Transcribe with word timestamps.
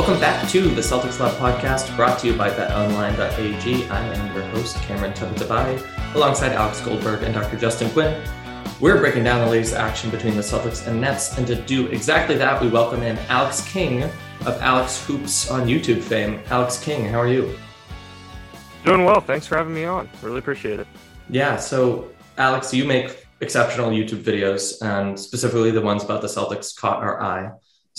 Welcome 0.00 0.18
back 0.18 0.48
to 0.48 0.62
the 0.62 0.80
Celtics 0.80 1.20
Lab 1.20 1.34
podcast 1.34 1.94
brought 1.94 2.18
to 2.20 2.26
you 2.26 2.34
by 2.34 2.48
betonline.ag. 2.48 3.86
I 3.90 4.00
am 4.02 4.34
your 4.34 4.44
host, 4.44 4.76
Cameron 4.76 5.12
Tabatabai, 5.12 6.14
alongside 6.14 6.52
Alex 6.52 6.80
Goldberg 6.80 7.22
and 7.22 7.34
Dr. 7.34 7.58
Justin 7.58 7.90
Quinn. 7.90 8.26
We're 8.80 8.98
breaking 8.98 9.24
down 9.24 9.44
the 9.44 9.50
latest 9.50 9.74
action 9.74 10.08
between 10.08 10.36
the 10.36 10.40
Celtics 10.40 10.86
and 10.86 11.02
Nets, 11.02 11.36
and 11.36 11.46
to 11.46 11.54
do 11.54 11.88
exactly 11.88 12.34
that, 12.36 12.62
we 12.62 12.68
welcome 12.68 13.02
in 13.02 13.18
Alex 13.28 13.60
King 13.70 14.04
of 14.04 14.58
Alex 14.62 15.04
Hoops 15.04 15.50
on 15.50 15.66
YouTube 15.66 16.00
fame. 16.00 16.40
Alex 16.46 16.82
King, 16.82 17.04
how 17.04 17.20
are 17.20 17.28
you? 17.28 17.54
Doing 18.86 19.04
well. 19.04 19.20
Thanks 19.20 19.46
for 19.46 19.58
having 19.58 19.74
me 19.74 19.84
on. 19.84 20.08
Really 20.22 20.38
appreciate 20.38 20.80
it. 20.80 20.86
Yeah. 21.28 21.58
So, 21.58 22.08
Alex, 22.38 22.72
you 22.72 22.86
make 22.86 23.26
exceptional 23.42 23.90
YouTube 23.90 24.22
videos, 24.22 24.80
and 24.80 25.20
specifically 25.20 25.70
the 25.70 25.82
ones 25.82 26.02
about 26.02 26.22
the 26.22 26.28
Celtics 26.28 26.74
caught 26.74 27.02
our 27.02 27.20
eye. 27.20 27.50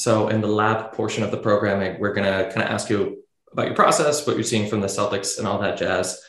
So, 0.02 0.30
in 0.30 0.42
the 0.42 0.48
lab 0.48 0.94
portion 0.94 1.22
of 1.22 1.30
the 1.30 1.38
programming, 1.38 2.00
we're 2.00 2.16
going 2.16 2.26
to 2.26 2.52
kind 2.52 2.66
of 2.66 2.74
ask 2.74 2.90
you 2.90 3.24
about 3.52 3.68
your 3.68 3.76
process, 3.76 4.26
what 4.26 4.36
you're 4.36 4.44
seeing 4.44 4.68
from 4.68 4.82
the 4.82 4.88
Celtics, 4.88 5.38
and 5.38 5.48
all 5.48 5.60
that 5.60 5.78
jazz. 5.78 6.20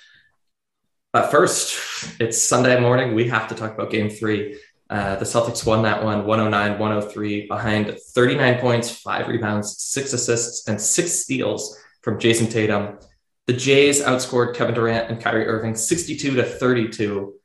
But 1.15 1.31
first, 1.31 2.21
it's 2.21 2.37
Sunday 2.37 2.79
morning. 2.79 3.15
We 3.15 3.29
have 3.29 3.49
to 3.49 3.55
talk 3.55 3.73
about 3.73 3.91
game 3.91 4.11
three. 4.11 4.61
Uh, 4.91 5.17
the 5.17 5.25
Celtics 5.25 5.65
won 5.65 5.85
that 5.85 6.05
one 6.05 6.27
109 6.27 6.79
103 6.79 7.47
behind 7.47 7.99
39 8.15 8.59
points, 8.61 8.91
five 8.91 9.27
rebounds, 9.27 9.83
six 9.83 10.13
assists, 10.13 10.69
and 10.69 10.79
six 10.79 11.13
steals 11.13 11.75
from 12.03 12.21
Jayson 12.21 12.51
Tatum. 12.51 12.99
The 13.47 13.55
Jays 13.55 14.03
outscored 14.03 14.55
Kevin 14.55 14.75
Durant 14.75 15.11
and 15.11 15.19
Kyrie 15.19 15.47
Irving 15.47 15.77
62 15.77 16.35
to 16.35 16.45
32. 16.45 17.37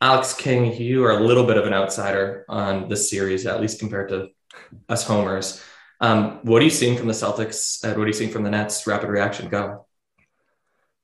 Alex 0.00 0.34
King, 0.34 0.72
you 0.80 1.04
are 1.04 1.18
a 1.18 1.24
little 1.24 1.44
bit 1.44 1.56
of 1.56 1.66
an 1.66 1.74
outsider 1.74 2.44
on 2.48 2.88
this 2.88 3.10
series, 3.10 3.44
at 3.44 3.60
least 3.60 3.80
compared 3.80 4.10
to 4.10 4.28
us 4.88 5.04
homers. 5.06 5.62
Um, 6.00 6.40
what 6.42 6.60
are 6.60 6.64
you 6.64 6.70
seeing 6.70 6.96
from 6.96 7.06
the 7.06 7.14
Celtics? 7.14 7.82
And 7.84 7.96
what 7.96 8.04
are 8.04 8.08
you 8.08 8.12
seeing 8.12 8.30
from 8.30 8.42
the 8.42 8.50
Nets? 8.50 8.86
Rapid 8.86 9.08
reaction, 9.08 9.48
go. 9.48 9.86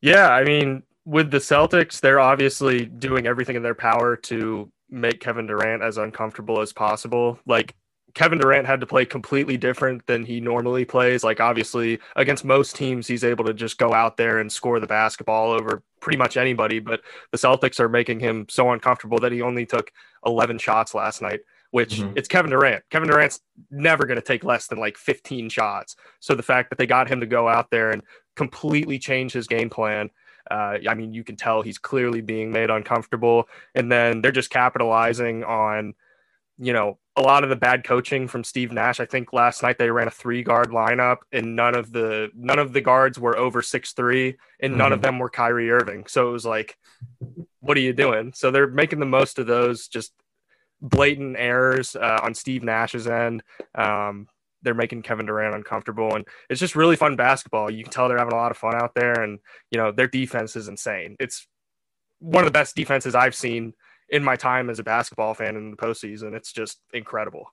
Yeah, 0.00 0.30
I 0.30 0.44
mean, 0.44 0.82
with 1.04 1.30
the 1.30 1.38
Celtics, 1.38 2.00
they're 2.00 2.20
obviously 2.20 2.84
doing 2.86 3.26
everything 3.26 3.56
in 3.56 3.62
their 3.62 3.74
power 3.74 4.16
to 4.16 4.70
make 4.90 5.20
Kevin 5.20 5.46
Durant 5.46 5.82
as 5.82 5.98
uncomfortable 5.98 6.60
as 6.60 6.72
possible. 6.72 7.38
Like 7.46 7.74
Kevin 8.14 8.38
Durant 8.38 8.66
had 8.66 8.80
to 8.80 8.86
play 8.86 9.04
completely 9.04 9.56
different 9.56 10.04
than 10.06 10.24
he 10.24 10.40
normally 10.40 10.84
plays. 10.84 11.22
Like 11.22 11.40
obviously 11.40 12.00
against 12.16 12.44
most 12.44 12.76
teams, 12.76 13.06
he's 13.06 13.24
able 13.24 13.44
to 13.44 13.54
just 13.54 13.78
go 13.78 13.94
out 13.94 14.16
there 14.16 14.38
and 14.38 14.50
score 14.50 14.80
the 14.80 14.86
basketball 14.86 15.52
over 15.52 15.82
pretty 16.00 16.18
much 16.18 16.36
anybody. 16.36 16.80
But 16.80 17.02
the 17.30 17.38
Celtics 17.38 17.78
are 17.78 17.88
making 17.88 18.20
him 18.20 18.46
so 18.48 18.70
uncomfortable 18.72 19.18
that 19.20 19.32
he 19.32 19.42
only 19.42 19.66
took 19.66 19.92
11 20.26 20.58
shots 20.58 20.94
last 20.94 21.22
night 21.22 21.40
which 21.70 21.96
mm-hmm. 21.96 22.16
it's 22.16 22.28
Kevin 22.28 22.50
Durant. 22.50 22.84
Kevin 22.90 23.08
Durant's 23.08 23.40
never 23.70 24.06
going 24.06 24.16
to 24.16 24.24
take 24.24 24.44
less 24.44 24.66
than 24.66 24.78
like 24.78 24.96
15 24.96 25.48
shots. 25.48 25.96
So 26.18 26.34
the 26.34 26.42
fact 26.42 26.70
that 26.70 26.78
they 26.78 26.86
got 26.86 27.08
him 27.08 27.20
to 27.20 27.26
go 27.26 27.48
out 27.48 27.70
there 27.70 27.90
and 27.90 28.02
completely 28.36 28.98
change 28.98 29.32
his 29.32 29.46
game 29.46 29.70
plan, 29.70 30.10
uh, 30.50 30.78
I 30.88 30.94
mean, 30.94 31.12
you 31.12 31.22
can 31.22 31.36
tell 31.36 31.62
he's 31.62 31.78
clearly 31.78 32.20
being 32.20 32.50
made 32.50 32.70
uncomfortable. 32.70 33.48
And 33.74 33.90
then 33.90 34.20
they're 34.20 34.32
just 34.32 34.50
capitalizing 34.50 35.44
on, 35.44 35.94
you 36.58 36.72
know, 36.72 36.98
a 37.16 37.22
lot 37.22 37.44
of 37.44 37.50
the 37.50 37.56
bad 37.56 37.84
coaching 37.84 38.26
from 38.26 38.44
Steve 38.44 38.72
Nash. 38.72 38.98
I 38.98 39.04
think 39.04 39.32
last 39.32 39.62
night 39.62 39.78
they 39.78 39.90
ran 39.90 40.08
a 40.08 40.12
three 40.12 40.42
guard 40.42 40.70
lineup 40.70 41.18
and 41.32 41.54
none 41.54 41.74
of 41.74 41.92
the 41.92 42.30
none 42.34 42.58
of 42.58 42.72
the 42.72 42.80
guards 42.80 43.18
were 43.18 43.36
over 43.36 43.62
six 43.62 43.92
three 43.92 44.36
and 44.60 44.76
none 44.76 44.86
mm-hmm. 44.86 44.94
of 44.94 45.02
them 45.02 45.18
were 45.18 45.28
Kyrie 45.28 45.70
Irving. 45.70 46.06
So 46.06 46.28
it 46.28 46.32
was 46.32 46.46
like, 46.46 46.78
what 47.60 47.76
are 47.76 47.80
you 47.80 47.92
doing? 47.92 48.32
So 48.34 48.50
they're 48.50 48.68
making 48.68 49.00
the 49.00 49.06
most 49.06 49.38
of 49.38 49.46
those 49.46 49.88
just 49.88 50.12
blatant 50.80 51.36
errors 51.38 51.96
uh, 51.96 52.20
on 52.22 52.34
Steve 52.34 52.62
Nash's 52.62 53.06
end. 53.06 53.42
Um, 53.74 54.28
they're 54.62 54.74
making 54.74 55.02
Kevin 55.02 55.26
Durant 55.26 55.54
uncomfortable, 55.54 56.14
and 56.14 56.26
it's 56.48 56.60
just 56.60 56.76
really 56.76 56.96
fun 56.96 57.16
basketball. 57.16 57.70
You 57.70 57.82
can 57.82 57.92
tell 57.92 58.08
they're 58.08 58.18
having 58.18 58.34
a 58.34 58.36
lot 58.36 58.50
of 58.50 58.58
fun 58.58 58.74
out 58.74 58.94
there, 58.94 59.22
and 59.22 59.38
you 59.70 59.78
know 59.78 59.92
their 59.92 60.08
defense 60.08 60.56
is 60.56 60.68
insane. 60.68 61.16
It's 61.18 61.46
one 62.18 62.44
of 62.44 62.46
the 62.46 62.58
best 62.58 62.76
defenses 62.76 63.14
I've 63.14 63.34
seen 63.34 63.72
in 64.10 64.22
my 64.22 64.36
time 64.36 64.68
as 64.68 64.78
a 64.78 64.82
basketball 64.82 65.34
fan 65.34 65.56
in 65.56 65.70
the 65.70 65.76
postseason. 65.76 66.34
It's 66.34 66.52
just 66.52 66.80
incredible. 66.92 67.52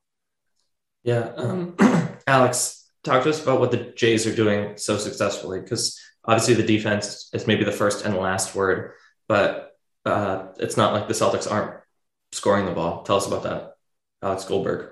Yeah, 1.03 1.31
um, 1.37 1.75
Alex, 2.27 2.89
talk 3.03 3.23
to 3.23 3.29
us 3.29 3.41
about 3.41 3.59
what 3.61 3.71
the 3.71 3.93
Jays 3.95 4.27
are 4.27 4.35
doing 4.35 4.75
so 4.77 4.97
successfully, 4.97 5.61
because 5.61 5.99
obviously 6.25 6.55
the 6.55 6.63
defense 6.63 7.29
is 7.33 7.47
maybe 7.47 7.63
the 7.63 7.71
first 7.71 8.05
and 8.05 8.17
last 8.17 8.55
word, 8.55 8.93
but 9.27 9.77
uh, 10.05 10.47
it's 10.59 10.75
not 10.75 10.93
like 10.93 11.07
the 11.07 11.13
Celtics 11.13 11.49
aren't 11.49 11.76
scoring 12.37 12.65
the 12.65 12.71
ball. 12.71 13.03
Tell 13.03 13.17
us 13.17 13.27
about 13.27 13.43
that, 13.43 13.73
Alex 14.21 14.45
Goldberg. 14.45 14.91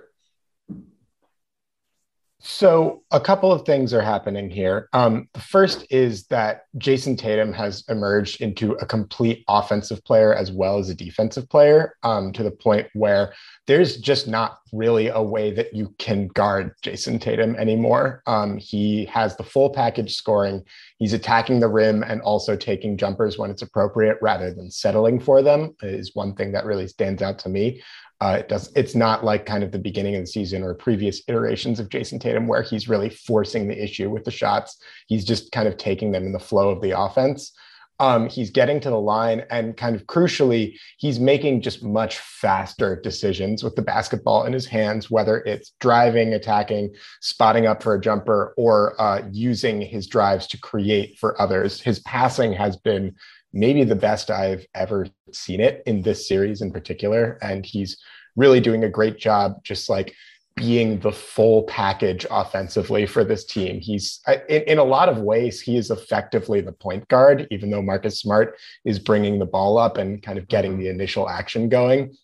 So, 2.40 3.02
a 3.12 3.20
couple 3.20 3.52
of 3.52 3.66
things 3.66 3.94
are 3.94 4.02
happening 4.02 4.50
here. 4.52 4.88
Um, 4.94 5.28
the 5.34 5.40
first 5.40 5.88
is 5.90 6.28
that 6.28 6.64
Jayson 6.78 7.18
Tatum 7.18 7.54
has 7.54 7.84
emerged 7.90 8.42
into 8.42 8.74
a 8.74 8.86
complete 8.86 9.44
offensive 9.48 10.04
player 10.04 10.34
as 10.34 10.52
well 10.52 10.78
as 10.78 10.90
a 10.90 10.96
defensive 10.96 11.50
player 11.50 11.96
um, 12.04 12.32
to 12.34 12.44
the 12.44 12.52
point 12.52 12.88
where 12.94 13.34
there's 13.68 13.98
just 13.98 14.28
not 14.28 14.60
really 14.74 15.08
a 15.08 15.22
way 15.22 15.52
that 15.52 15.74
you 15.74 15.96
can 15.98 16.28
guard 16.28 16.74
Jayson 16.84 17.20
Tatum 17.20 17.56
anymore. 17.56 18.22
Um, 18.28 18.58
he 18.58 19.06
has 19.06 19.36
the 19.38 19.44
full 19.44 19.70
package 19.70 20.14
scoring, 20.14 20.64
he's 21.00 21.14
attacking 21.14 21.62
the 21.62 21.70
rim 21.70 22.04
and 22.04 22.22
also 22.22 22.56
taking 22.56 22.98
jumpers 22.98 23.38
when 23.38 23.50
it's 23.50 23.62
appropriate 23.62 24.18
rather 24.22 24.54
than 24.54 24.70
settling 24.70 25.20
for 25.20 25.42
them, 25.42 25.76
is 25.82 26.14
one 26.14 26.36
thing 26.36 26.52
that 26.52 26.66
really 26.66 26.88
stands 26.88 27.22
out 27.22 27.40
to 27.40 27.50
me. 27.50 27.82
Uh, 28.22 28.38
it 28.40 28.50
does. 28.50 28.72
It's 28.76 28.96
not 28.96 29.26
like 29.26 29.46
kind 29.46 29.64
of 29.64 29.72
the 29.72 29.80
beginning 29.80 30.16
of 30.16 30.22
the 30.22 30.28
season 30.28 30.64
or 30.64 30.74
previous 30.74 31.22
iterations 31.28 31.80
of 31.80 31.90
Jayson 31.90 32.20
Tatum 32.20 32.48
where 32.48 32.62
he's 32.62 32.88
really 32.88 33.10
forcing 33.10 33.68
the 33.68 33.82
issue 33.82 34.10
with 34.10 34.24
the 34.24 34.32
shots. 34.32 34.78
He's 35.08 35.26
just 35.26 35.52
kind 35.52 35.68
of 35.68 35.78
taking 35.78 36.12
them 36.12 36.26
in 36.26 36.32
the 36.32 36.40
flow 36.40 36.70
of 36.70 36.82
the 36.82 36.98
offense. 36.98 37.52
Um, 38.00 38.28
he's 38.28 38.50
getting 38.50 38.82
to 38.82 38.90
the 38.90 39.00
line 39.00 39.46
and 39.50 39.78
kind 39.78 39.96
of 39.96 40.06
crucially, 40.06 40.78
he's 40.98 41.20
making 41.20 41.62
just 41.62 41.82
much 41.82 42.18
faster 42.18 43.00
decisions 43.00 43.64
with 43.64 43.76
the 43.76 43.82
basketball 43.82 44.44
in 44.44 44.52
his 44.52 44.66
hands, 44.66 45.10
whether 45.10 45.38
it's 45.44 45.72
driving, 45.80 46.34
attacking, 46.34 46.94
spotting 47.22 47.68
up 47.68 47.82
for 47.82 47.96
a 47.96 48.02
jumper, 48.02 48.54
or 48.58 49.00
uh, 49.02 49.22
using 49.32 49.82
his 49.82 50.08
drives 50.08 50.46
to 50.48 50.60
create 50.60 51.18
for 51.20 51.40
others. 51.42 51.80
His 51.80 52.00
passing 52.00 52.52
has 52.52 52.76
been 52.76 53.16
maybe 53.56 53.84
the 53.84 53.96
best 53.96 54.30
I've 54.30 54.68
ever 54.76 55.08
seen 55.32 55.62
it 55.62 55.82
in 55.88 56.02
this 56.02 56.28
series 56.28 56.62
in 56.62 56.72
particular. 56.72 57.40
And 57.42 57.66
he's 57.66 57.98
really 58.36 58.60
doing 58.60 58.84
a 58.84 58.90
great 58.90 59.18
job, 59.18 59.64
just 59.64 59.90
like 59.90 60.14
being 60.56 61.00
the 61.00 61.12
full 61.12 61.64
package 61.64 62.26
offensively 62.32 63.06
for 63.06 63.24
this 63.24 63.46
team. 63.46 63.80
He's 63.80 64.22
in, 64.48 64.62
in 64.64 64.78
a 64.78 64.84
lot 64.84 65.10
of 65.10 65.18
ways, 65.18 65.62
he 65.62 65.78
is 65.78 65.90
effectively 65.92 66.62
the 66.62 66.72
point 66.72 67.08
guard, 67.08 67.48
even 67.52 67.70
though 67.70 67.82
Marcus 67.82 68.20
Smart 68.20 68.58
is 68.86 69.00
bringing 69.00 69.40
the 69.40 69.46
ball 69.46 69.78
up 69.78 69.98
and 69.98 70.22
kind 70.22 70.38
of 70.38 70.48
getting 70.48 70.78
the 70.78 70.90
initial 70.90 71.28
action 71.28 71.68
going. 71.68 72.16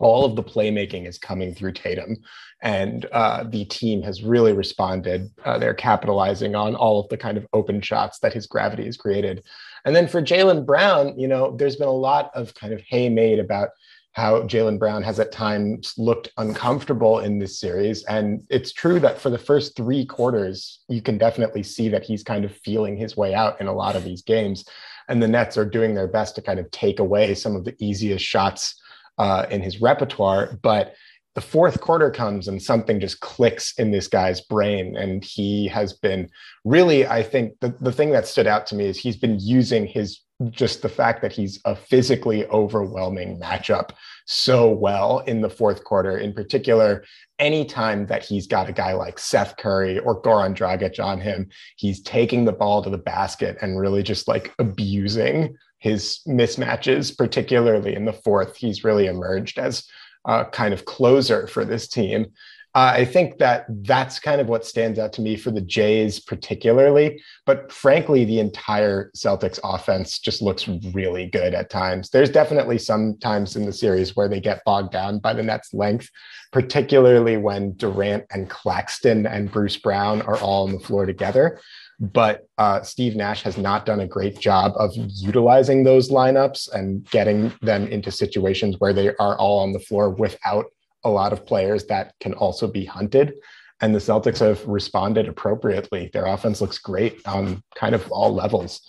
All 0.00 0.24
of 0.24 0.36
the 0.36 0.44
playmaking 0.44 1.08
is 1.08 1.18
coming 1.18 1.54
through 1.54 1.72
Tatum, 1.72 2.16
and 2.62 3.04
uh, 3.06 3.44
the 3.48 3.64
team 3.64 4.02
has 4.02 4.22
really 4.22 4.52
responded. 4.52 5.28
Uh, 5.44 5.58
they're 5.58 5.74
capitalizing 5.74 6.54
on 6.54 6.76
all 6.76 7.00
of 7.00 7.08
the 7.08 7.16
kind 7.16 7.36
of 7.36 7.46
open 7.52 7.80
shots 7.80 8.20
that 8.20 8.32
his 8.32 8.46
gravity 8.46 8.84
has 8.84 8.96
created. 8.96 9.42
And 9.84 9.94
then 9.94 10.08
for 10.08 10.22
Jaylen 10.22 10.66
Brown, 10.66 11.18
you 11.18 11.28
know, 11.28 11.56
there's 11.56 11.76
been 11.76 11.88
a 11.88 11.92
lot 11.92 12.30
of 12.34 12.54
kind 12.54 12.72
of 12.72 12.80
hay 12.80 13.08
made 13.08 13.38
about 13.38 13.70
how 14.12 14.42
Jaylen 14.42 14.80
Brown 14.80 15.02
has 15.04 15.20
at 15.20 15.30
times 15.30 15.94
looked 15.96 16.30
uncomfortable 16.38 17.20
in 17.20 17.38
this 17.38 17.60
series. 17.60 18.02
And 18.04 18.42
it's 18.50 18.72
true 18.72 18.98
that 19.00 19.20
for 19.20 19.30
the 19.30 19.38
first 19.38 19.76
three 19.76 20.04
quarters, 20.04 20.80
you 20.88 21.00
can 21.00 21.18
definitely 21.18 21.62
see 21.62 21.88
that 21.90 22.02
he's 22.02 22.24
kind 22.24 22.44
of 22.44 22.52
feeling 22.52 22.96
his 22.96 23.16
way 23.16 23.32
out 23.32 23.60
in 23.60 23.68
a 23.68 23.72
lot 23.72 23.94
of 23.94 24.02
these 24.02 24.22
games. 24.22 24.64
And 25.08 25.22
the 25.22 25.28
Nets 25.28 25.56
are 25.56 25.64
doing 25.64 25.94
their 25.94 26.08
best 26.08 26.34
to 26.34 26.42
kind 26.42 26.58
of 26.58 26.70
take 26.72 26.98
away 26.98 27.34
some 27.34 27.54
of 27.54 27.64
the 27.64 27.76
easiest 27.78 28.24
shots 28.24 28.80
uh, 29.18 29.46
in 29.50 29.62
his 29.62 29.80
repertoire. 29.80 30.58
But 30.62 30.94
the 31.38 31.42
fourth 31.42 31.80
quarter 31.80 32.10
comes 32.10 32.48
and 32.48 32.60
something 32.60 32.98
just 32.98 33.20
clicks 33.20 33.72
in 33.78 33.92
this 33.92 34.08
guy's 34.08 34.40
brain. 34.40 34.96
And 34.96 35.24
he 35.24 35.68
has 35.68 35.92
been 35.92 36.28
really, 36.64 37.06
I 37.06 37.22
think 37.22 37.52
the, 37.60 37.68
the 37.80 37.92
thing 37.92 38.10
that 38.10 38.26
stood 38.26 38.48
out 38.48 38.66
to 38.66 38.74
me 38.74 38.86
is 38.86 38.98
he's 38.98 39.16
been 39.16 39.38
using 39.38 39.86
his 39.86 40.20
just 40.50 40.82
the 40.82 40.88
fact 40.88 41.22
that 41.22 41.30
he's 41.30 41.60
a 41.64 41.76
physically 41.76 42.44
overwhelming 42.46 43.38
matchup 43.38 43.90
so 44.26 44.68
well 44.68 45.20
in 45.28 45.40
the 45.40 45.48
fourth 45.48 45.84
quarter. 45.84 46.18
In 46.18 46.32
particular, 46.32 47.04
anytime 47.38 48.06
that 48.06 48.24
he's 48.24 48.48
got 48.48 48.68
a 48.68 48.72
guy 48.72 48.94
like 48.94 49.20
Seth 49.20 49.56
Curry 49.58 50.00
or 50.00 50.20
Goran 50.20 50.56
Dragic 50.56 50.98
on 50.98 51.20
him, 51.20 51.50
he's 51.76 52.02
taking 52.02 52.46
the 52.46 52.52
ball 52.52 52.82
to 52.82 52.90
the 52.90 52.98
basket 52.98 53.58
and 53.62 53.78
really 53.78 54.02
just 54.02 54.26
like 54.26 54.52
abusing 54.58 55.56
his 55.78 56.18
mismatches, 56.26 57.16
particularly 57.16 57.94
in 57.94 58.06
the 58.06 58.12
fourth. 58.12 58.56
He's 58.56 58.82
really 58.82 59.06
emerged 59.06 59.60
as 59.60 59.84
uh, 60.24 60.44
kind 60.44 60.74
of 60.74 60.84
closer 60.84 61.46
for 61.46 61.64
this 61.64 61.88
team. 61.88 62.26
Uh, 62.74 62.92
I 62.94 63.04
think 63.06 63.38
that 63.38 63.64
that's 63.68 64.20
kind 64.20 64.40
of 64.40 64.46
what 64.46 64.64
stands 64.64 64.98
out 64.98 65.12
to 65.14 65.22
me 65.22 65.36
for 65.36 65.50
the 65.50 65.60
Jays, 65.60 66.20
particularly. 66.20 67.20
But 67.46 67.72
frankly, 67.72 68.24
the 68.24 68.40
entire 68.40 69.10
Celtics 69.16 69.58
offense 69.64 70.18
just 70.18 70.42
looks 70.42 70.68
really 70.68 71.26
good 71.26 71.54
at 71.54 71.70
times. 71.70 72.10
There's 72.10 72.30
definitely 72.30 72.78
some 72.78 73.16
times 73.18 73.56
in 73.56 73.64
the 73.64 73.72
series 73.72 74.14
where 74.14 74.28
they 74.28 74.38
get 74.38 74.62
bogged 74.64 74.92
down 74.92 75.18
by 75.18 75.32
the 75.32 75.42
Nets' 75.42 75.72
length, 75.72 76.10
particularly 76.52 77.36
when 77.38 77.72
Durant 77.72 78.24
and 78.30 78.50
Claxton 78.50 79.26
and 79.26 79.50
Bruce 79.50 79.78
Brown 79.78 80.22
are 80.22 80.38
all 80.38 80.68
on 80.68 80.74
the 80.74 80.80
floor 80.80 81.06
together. 81.06 81.60
But 82.00 82.46
uh, 82.58 82.82
Steve 82.82 83.16
Nash 83.16 83.42
has 83.42 83.58
not 83.58 83.84
done 83.84 84.00
a 84.00 84.06
great 84.06 84.38
job 84.38 84.72
of 84.76 84.92
utilizing 84.94 85.82
those 85.82 86.10
lineups 86.10 86.72
and 86.72 87.04
getting 87.10 87.52
them 87.60 87.88
into 87.88 88.12
situations 88.12 88.76
where 88.78 88.92
they 88.92 89.08
are 89.16 89.36
all 89.36 89.58
on 89.60 89.72
the 89.72 89.80
floor 89.80 90.10
without 90.10 90.66
a 91.04 91.10
lot 91.10 91.32
of 91.32 91.44
players 91.44 91.86
that 91.86 92.14
can 92.20 92.34
also 92.34 92.68
be 92.68 92.84
hunted. 92.84 93.34
And 93.80 93.94
the 93.94 94.00
Celtics 94.00 94.38
have 94.38 94.64
responded 94.66 95.28
appropriately. 95.28 96.10
Their 96.12 96.26
offense 96.26 96.60
looks 96.60 96.78
great 96.78 97.20
on 97.26 97.62
kind 97.76 97.94
of 97.94 98.10
all 98.10 98.32
levels. 98.34 98.80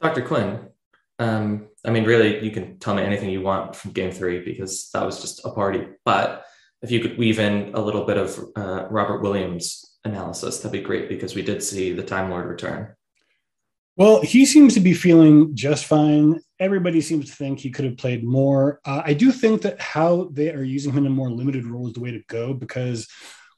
Dr. 0.00 0.22
Quinn, 0.22 0.68
um, 1.18 1.68
I 1.84 1.90
mean, 1.90 2.04
really, 2.04 2.44
you 2.44 2.50
can 2.50 2.78
tell 2.78 2.94
me 2.94 3.02
anything 3.02 3.30
you 3.30 3.42
want 3.42 3.76
from 3.76 3.92
game 3.92 4.10
three 4.10 4.44
because 4.44 4.90
that 4.90 5.04
was 5.04 5.20
just 5.20 5.44
a 5.44 5.50
party. 5.50 5.86
But 6.04 6.44
if 6.82 6.90
you 6.90 7.00
could 7.00 7.16
weave 7.16 7.38
in 7.38 7.72
a 7.74 7.80
little 7.80 8.04
bit 8.04 8.16
of 8.16 8.38
uh, 8.56 8.86
Robert 8.90 9.22
Williams 9.22 9.91
analysis, 10.04 10.58
that'd 10.58 10.72
be 10.72 10.80
great 10.80 11.08
because 11.08 11.34
we 11.34 11.42
did 11.42 11.62
see 11.62 11.92
the 11.92 12.02
Time 12.02 12.30
Lord 12.30 12.46
return. 12.46 12.94
Well, 13.96 14.22
he 14.22 14.46
seems 14.46 14.74
to 14.74 14.80
be 14.80 14.94
feeling 14.94 15.54
just 15.54 15.84
fine. 15.84 16.40
Everybody 16.58 17.02
seems 17.02 17.26
to 17.26 17.36
think 17.36 17.58
he 17.58 17.70
could 17.70 17.84
have 17.84 17.98
played 17.98 18.24
more. 18.24 18.80
Uh, 18.84 19.02
I 19.04 19.12
do 19.12 19.30
think 19.30 19.62
that 19.62 19.80
how 19.80 20.30
they 20.32 20.50
are 20.50 20.62
using 20.62 20.92
him 20.92 21.04
in 21.04 21.12
a 21.12 21.14
more 21.14 21.30
limited 21.30 21.66
role 21.66 21.86
is 21.86 21.92
the 21.92 22.00
way 22.00 22.10
to 22.10 22.22
go 22.28 22.54
because 22.54 23.06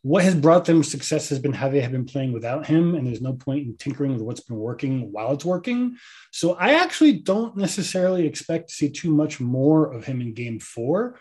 what 0.03 0.25
has 0.25 0.35
brought 0.35 0.67
them 0.67 0.83
success 0.83 1.31
has 1.31 1.39
been 1.39 1.55
how 1.55 1.71
they 1.71 1.81
have 1.81 1.93
been 1.93 2.05
playing 2.05 2.33
without 2.33 2.67
him, 2.67 2.95
and 2.95 3.07
there's 3.07 3.23
no 3.23 3.33
point 3.33 3.67
in 3.67 3.77
tinkering 3.79 4.13
with 4.13 4.21
what's 4.21 4.41
been 4.41 4.59
working 4.59 5.11
while 5.13 5.33
it's 5.33 5.47
working. 5.47 5.97
So 6.31 6.55
I 6.55 6.75
actually 6.75 7.15
don't 7.21 7.57
necessarily 7.57 8.27
expect 8.27 8.69
to 8.69 8.75
see 8.75 8.91
too 8.91 9.11
much 9.11 9.41
more 9.41 9.91
of 9.91 10.05
him 10.05 10.21
in 10.21 10.35
game 10.35 10.61
four. 10.61 11.19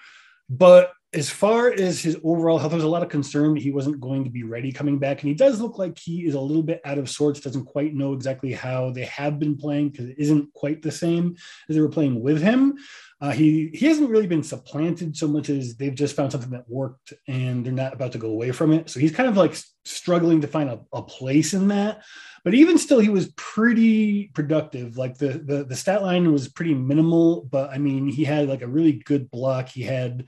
But 0.49 0.91
as 1.13 1.29
far 1.29 1.71
as 1.71 2.01
his 2.01 2.17
overall 2.23 2.57
health, 2.57 2.71
there's 2.71 2.83
a 2.83 2.87
lot 2.87 3.03
of 3.03 3.09
concern 3.09 3.53
that 3.53 3.61
he 3.61 3.71
wasn't 3.71 3.99
going 3.99 4.23
to 4.23 4.29
be 4.29 4.43
ready 4.43 4.71
coming 4.71 4.97
back. 4.97 5.21
And 5.21 5.29
he 5.29 5.35
does 5.35 5.61
look 5.61 5.77
like 5.77 5.97
he 5.99 6.25
is 6.25 6.33
a 6.33 6.39
little 6.39 6.63
bit 6.63 6.81
out 6.85 6.97
of 6.97 7.09
sorts, 7.09 7.39
doesn't 7.39 7.65
quite 7.65 7.93
know 7.93 8.13
exactly 8.13 8.51
how 8.51 8.89
they 8.89 9.05
have 9.05 9.37
been 9.37 9.55
playing 9.55 9.89
because 9.89 10.09
it 10.09 10.17
isn't 10.17 10.51
quite 10.53 10.81
the 10.81 10.91
same 10.91 11.35
as 11.69 11.75
they 11.75 11.81
were 11.81 11.89
playing 11.89 12.21
with 12.21 12.41
him. 12.41 12.77
Uh, 13.21 13.31
he 13.31 13.69
he 13.73 13.85
hasn't 13.85 14.09
really 14.09 14.27
been 14.27 14.43
supplanted 14.43 15.15
so 15.15 15.27
much 15.27 15.49
as 15.49 15.77
they've 15.77 15.95
just 15.95 16.15
found 16.15 16.31
something 16.31 16.49
that 16.49 16.69
worked 16.69 17.13
and 17.27 17.65
they're 17.65 17.71
not 17.71 17.93
about 17.93 18.11
to 18.11 18.17
go 18.17 18.29
away 18.29 18.51
from 18.51 18.73
it. 18.73 18.89
So 18.89 18.99
he's 18.99 19.15
kind 19.15 19.29
of 19.29 19.37
like 19.37 19.55
struggling 19.85 20.41
to 20.41 20.47
find 20.47 20.69
a, 20.69 20.79
a 20.91 21.01
place 21.01 21.53
in 21.53 21.69
that. 21.69 22.03
But 22.43 22.53
even 22.53 22.77
still, 22.77 22.99
he 22.99 23.07
was 23.09 23.31
pretty 23.37 24.27
productive. 24.33 24.97
Like 24.97 25.17
the, 25.17 25.29
the 25.29 25.63
the 25.63 25.75
stat 25.75 26.01
line 26.01 26.33
was 26.33 26.49
pretty 26.49 26.73
minimal, 26.73 27.47
but 27.49 27.69
I 27.69 27.77
mean, 27.77 28.09
he 28.09 28.25
had 28.25 28.49
like 28.49 28.61
a 28.61 28.67
really 28.67 28.93
good 28.93 29.31
block. 29.31 29.69
He 29.69 29.83
had 29.83 30.25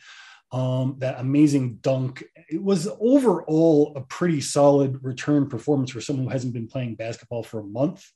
um, 0.55 0.95
that 0.99 1.19
amazing 1.19 1.75
dunk. 1.81 2.23
It 2.49 2.63
was 2.63 2.87
overall 3.01 3.91
a 3.97 4.01
pretty 4.01 4.39
solid 4.39 5.03
return 5.03 5.49
performance 5.49 5.91
for 5.91 5.99
someone 5.99 6.25
who 6.25 6.31
hasn't 6.31 6.53
been 6.53 6.67
playing 6.67 6.95
basketball 6.95 7.43
for 7.43 7.59
a 7.59 7.63
month. 7.65 8.09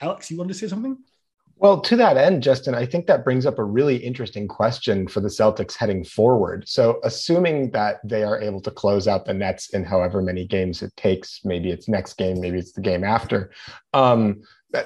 Alex, 0.00 0.28
you 0.28 0.36
wanted 0.36 0.54
to 0.54 0.58
say 0.58 0.66
something? 0.66 0.98
Well, 1.56 1.80
to 1.82 1.94
that 1.94 2.16
end, 2.16 2.42
Justin, 2.42 2.74
I 2.74 2.84
think 2.84 3.06
that 3.06 3.22
brings 3.22 3.46
up 3.46 3.60
a 3.60 3.64
really 3.64 3.96
interesting 3.96 4.48
question 4.48 5.06
for 5.06 5.20
the 5.20 5.28
Celtics 5.28 5.76
heading 5.76 6.04
forward. 6.04 6.68
So, 6.68 6.98
assuming 7.04 7.70
that 7.70 8.00
they 8.02 8.24
are 8.24 8.40
able 8.40 8.60
to 8.62 8.72
close 8.72 9.06
out 9.06 9.24
the 9.24 9.32
Nets 9.32 9.72
in 9.72 9.84
however 9.84 10.20
many 10.20 10.48
games 10.48 10.82
it 10.82 10.92
takes, 10.96 11.42
maybe 11.44 11.70
it's 11.70 11.88
next 11.88 12.14
game, 12.14 12.40
maybe 12.40 12.58
it's 12.58 12.72
the 12.72 12.80
game 12.80 13.04
after. 13.04 13.52
Um, 13.92 14.42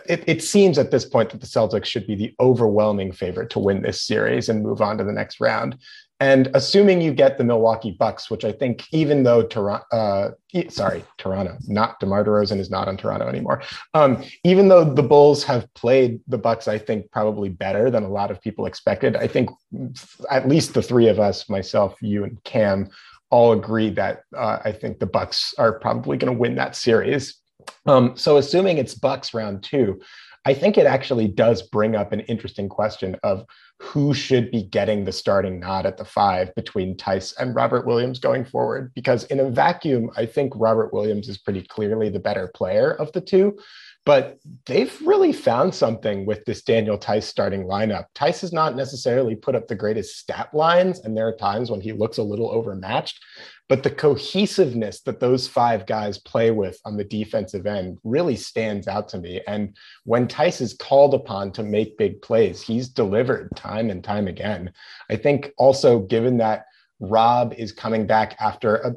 it, 0.07 0.25
it, 0.27 0.45
seems 0.45 0.77
at 0.77 0.91
this 0.91 1.07
point 1.07 1.31
that 1.31 1.41
the 1.41 1.47
Celtics 1.47 1.87
should 1.87 2.07
be 2.07 2.15
the 2.15 2.35
overwhelming 2.39 3.13
favorite 3.13 3.49
to 3.51 3.59
win 3.59 3.81
this 3.81 4.03
series 4.03 4.51
and 4.51 4.63
move 4.63 4.83
on 4.83 4.99
to 4.99 5.05
the 5.05 5.13
next 5.13 5.41
round. 5.41 5.79
And 6.21 6.51
assuming 6.55 7.01
you 7.01 7.13
get 7.13 7.39
the 7.39 7.45
Milwaukee 7.45 7.93
Bucks, 7.93 8.29
which 8.29 8.45
I 8.45 8.51
think, 8.51 8.87
even 8.93 9.23
though 9.23 9.43
Toronto, 9.43 9.87
uh, 9.93 10.31
sorry, 10.69 11.05
Toronto, 11.17 11.57
not 11.69 12.01
DeMar 12.01 12.25
DeRozan 12.25 12.59
is 12.59 12.71
not 12.71 12.89
on 12.89 12.97
Toronto 12.97 13.29
anymore. 13.29 13.63
Um, 13.95 14.25
even 14.43 14.67
though 14.69 14.85
the 14.85 15.03
Bulls 15.03 15.45
have 15.45 15.73
played 15.75 16.21
the 16.27 16.39
Bucks, 16.39 16.67
I 16.67 16.77
think 16.77 17.11
probably 17.13 17.51
better 17.51 17.89
than 17.89 18.03
a 18.03 18.09
lot 18.09 18.33
of 18.33 18.41
people 18.41 18.67
expected. 18.67 19.15
I 19.15 19.29
think 19.29 19.49
at 20.29 20.49
least 20.49 20.75
the 20.75 20.83
three 20.83 21.09
of 21.09 21.21
us, 21.21 21.49
myself, 21.49 21.95
you, 22.01 22.25
and 22.25 22.43
Cam, 22.43 22.91
all 23.31 23.53
agree 23.53 23.91
that 23.91 24.23
uh, 24.37 24.59
I 24.65 24.73
think 24.73 24.99
the 24.99 25.07
Bucks 25.07 25.55
are 25.59 25.79
probably 25.79 26.17
going 26.17 26.33
to 26.33 26.39
win 26.39 26.57
that 26.57 26.75
series. 26.75 27.37
Um, 27.87 28.17
so 28.17 28.39
assuming 28.39 28.79
it's 28.79 28.95
Bucks 28.95 29.35
round 29.35 29.63
two, 29.63 30.01
I 30.49 30.55
think 30.55 30.79
it 30.79 30.87
actually 30.87 31.29
does 31.29 31.61
bring 31.61 31.95
up 31.95 32.11
an 32.11 32.21
interesting 32.21 32.71
question 32.71 33.17
of 33.23 33.45
who 33.81 34.15
should 34.15 34.51
be 34.51 34.63
getting 34.63 35.05
the 35.05 35.13
starting 35.13 35.61
nod 35.61 35.85
at 35.85 35.99
the 35.99 36.07
five 36.07 36.55
between 36.55 36.97
Theis 36.97 37.35
and 37.39 37.55
Robert 37.55 37.87
Williams 37.87 38.19
going 38.19 38.47
forward. 38.47 38.91
Because 38.95 39.25
in 39.25 39.41
a 39.41 39.51
vacuum, 39.51 40.11
I 40.17 40.25
think 40.25 40.55
Robert 40.57 40.91
Williams 40.91 41.29
is 41.29 41.37
pretty 41.37 41.65
clearly 41.65 42.09
the 42.09 42.19
better 42.19 42.51
player 42.55 42.93
of 42.93 43.13
the 43.13 43.21
two. 43.21 43.59
But 44.09 44.39
they've 44.65 44.99
really 45.03 45.35
found 45.35 45.75
something 45.75 46.25
with 46.25 46.43
this 46.47 46.63
Daniel 46.63 46.97
Theis 46.97 47.25
starting 47.25 47.65
lineup. 47.65 48.07
Theis 48.15 48.41
has 48.41 48.55
not 48.55 48.75
necessarily 48.75 49.37
put 49.37 49.55
up 49.55 49.69
the 49.69 49.75
greatest 49.75 50.17
stat 50.17 50.49
lines, 50.55 51.01
and 51.01 51.15
there 51.15 51.29
are 51.29 51.37
times 51.37 51.71
when 51.71 51.83
he 51.83 51.93
looks 51.93 52.17
a 52.17 52.23
little 52.23 52.51
overmatched. 52.51 53.23
But 53.69 53.83
the 53.83 53.91
cohesiveness 53.91 55.03
that 55.03 55.21
those 55.21 55.47
five 55.47 55.85
guys 55.85 56.17
play 56.17 56.51
with 56.51 56.81
on 56.87 56.97
the 56.97 57.05
defensive 57.05 57.67
end 57.67 57.99
really 58.03 58.37
stands 58.37 58.89
out 58.89 59.11
to 59.11 59.19
me. 59.19 59.43
And 59.47 59.77
when 60.05 60.27
Theis 60.27 60.63
is 60.63 60.73
called 60.73 61.13
upon 61.13 61.53
to 61.53 61.63
make 61.63 61.99
big 61.99 62.23
plays, 62.23 62.63
he's 62.63 62.89
delivered 62.89 63.55
time 63.57 63.91
and 63.91 64.03
time 64.03 64.27
again. 64.27 64.73
I 65.11 65.17
think 65.17 65.53
also, 65.59 65.99
given 65.99 66.39
that 66.39 66.65
Rob 66.99 67.53
is 67.59 67.73
coming 67.73 68.07
back 68.07 68.37
after 68.41 68.77
a 68.77 68.95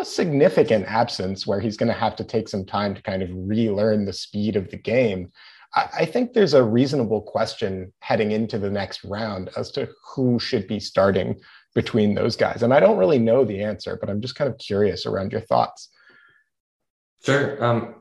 a 0.00 0.04
significant 0.04 0.86
absence 0.86 1.46
where 1.46 1.60
he's 1.60 1.76
going 1.76 1.92
to 1.92 1.98
have 1.98 2.16
to 2.16 2.24
take 2.24 2.48
some 2.48 2.64
time 2.64 2.94
to 2.94 3.02
kind 3.02 3.22
of 3.22 3.30
relearn 3.32 4.04
the 4.04 4.12
speed 4.12 4.56
of 4.56 4.70
the 4.70 4.76
game. 4.76 5.32
I, 5.74 5.88
I 6.00 6.04
think 6.04 6.32
there's 6.32 6.54
a 6.54 6.62
reasonable 6.62 7.22
question 7.22 7.92
heading 8.00 8.32
into 8.32 8.58
the 8.58 8.70
next 8.70 9.04
round 9.04 9.50
as 9.56 9.70
to 9.72 9.88
who 10.14 10.38
should 10.38 10.66
be 10.66 10.80
starting 10.80 11.40
between 11.74 12.14
those 12.14 12.36
guys. 12.36 12.62
And 12.62 12.74
I 12.74 12.80
don't 12.80 12.98
really 12.98 13.18
know 13.18 13.44
the 13.44 13.62
answer, 13.62 13.96
but 13.98 14.10
I'm 14.10 14.20
just 14.20 14.34
kind 14.34 14.50
of 14.50 14.58
curious 14.58 15.06
around 15.06 15.32
your 15.32 15.40
thoughts. 15.40 15.88
Sure. 17.24 17.64
Um, 17.64 17.94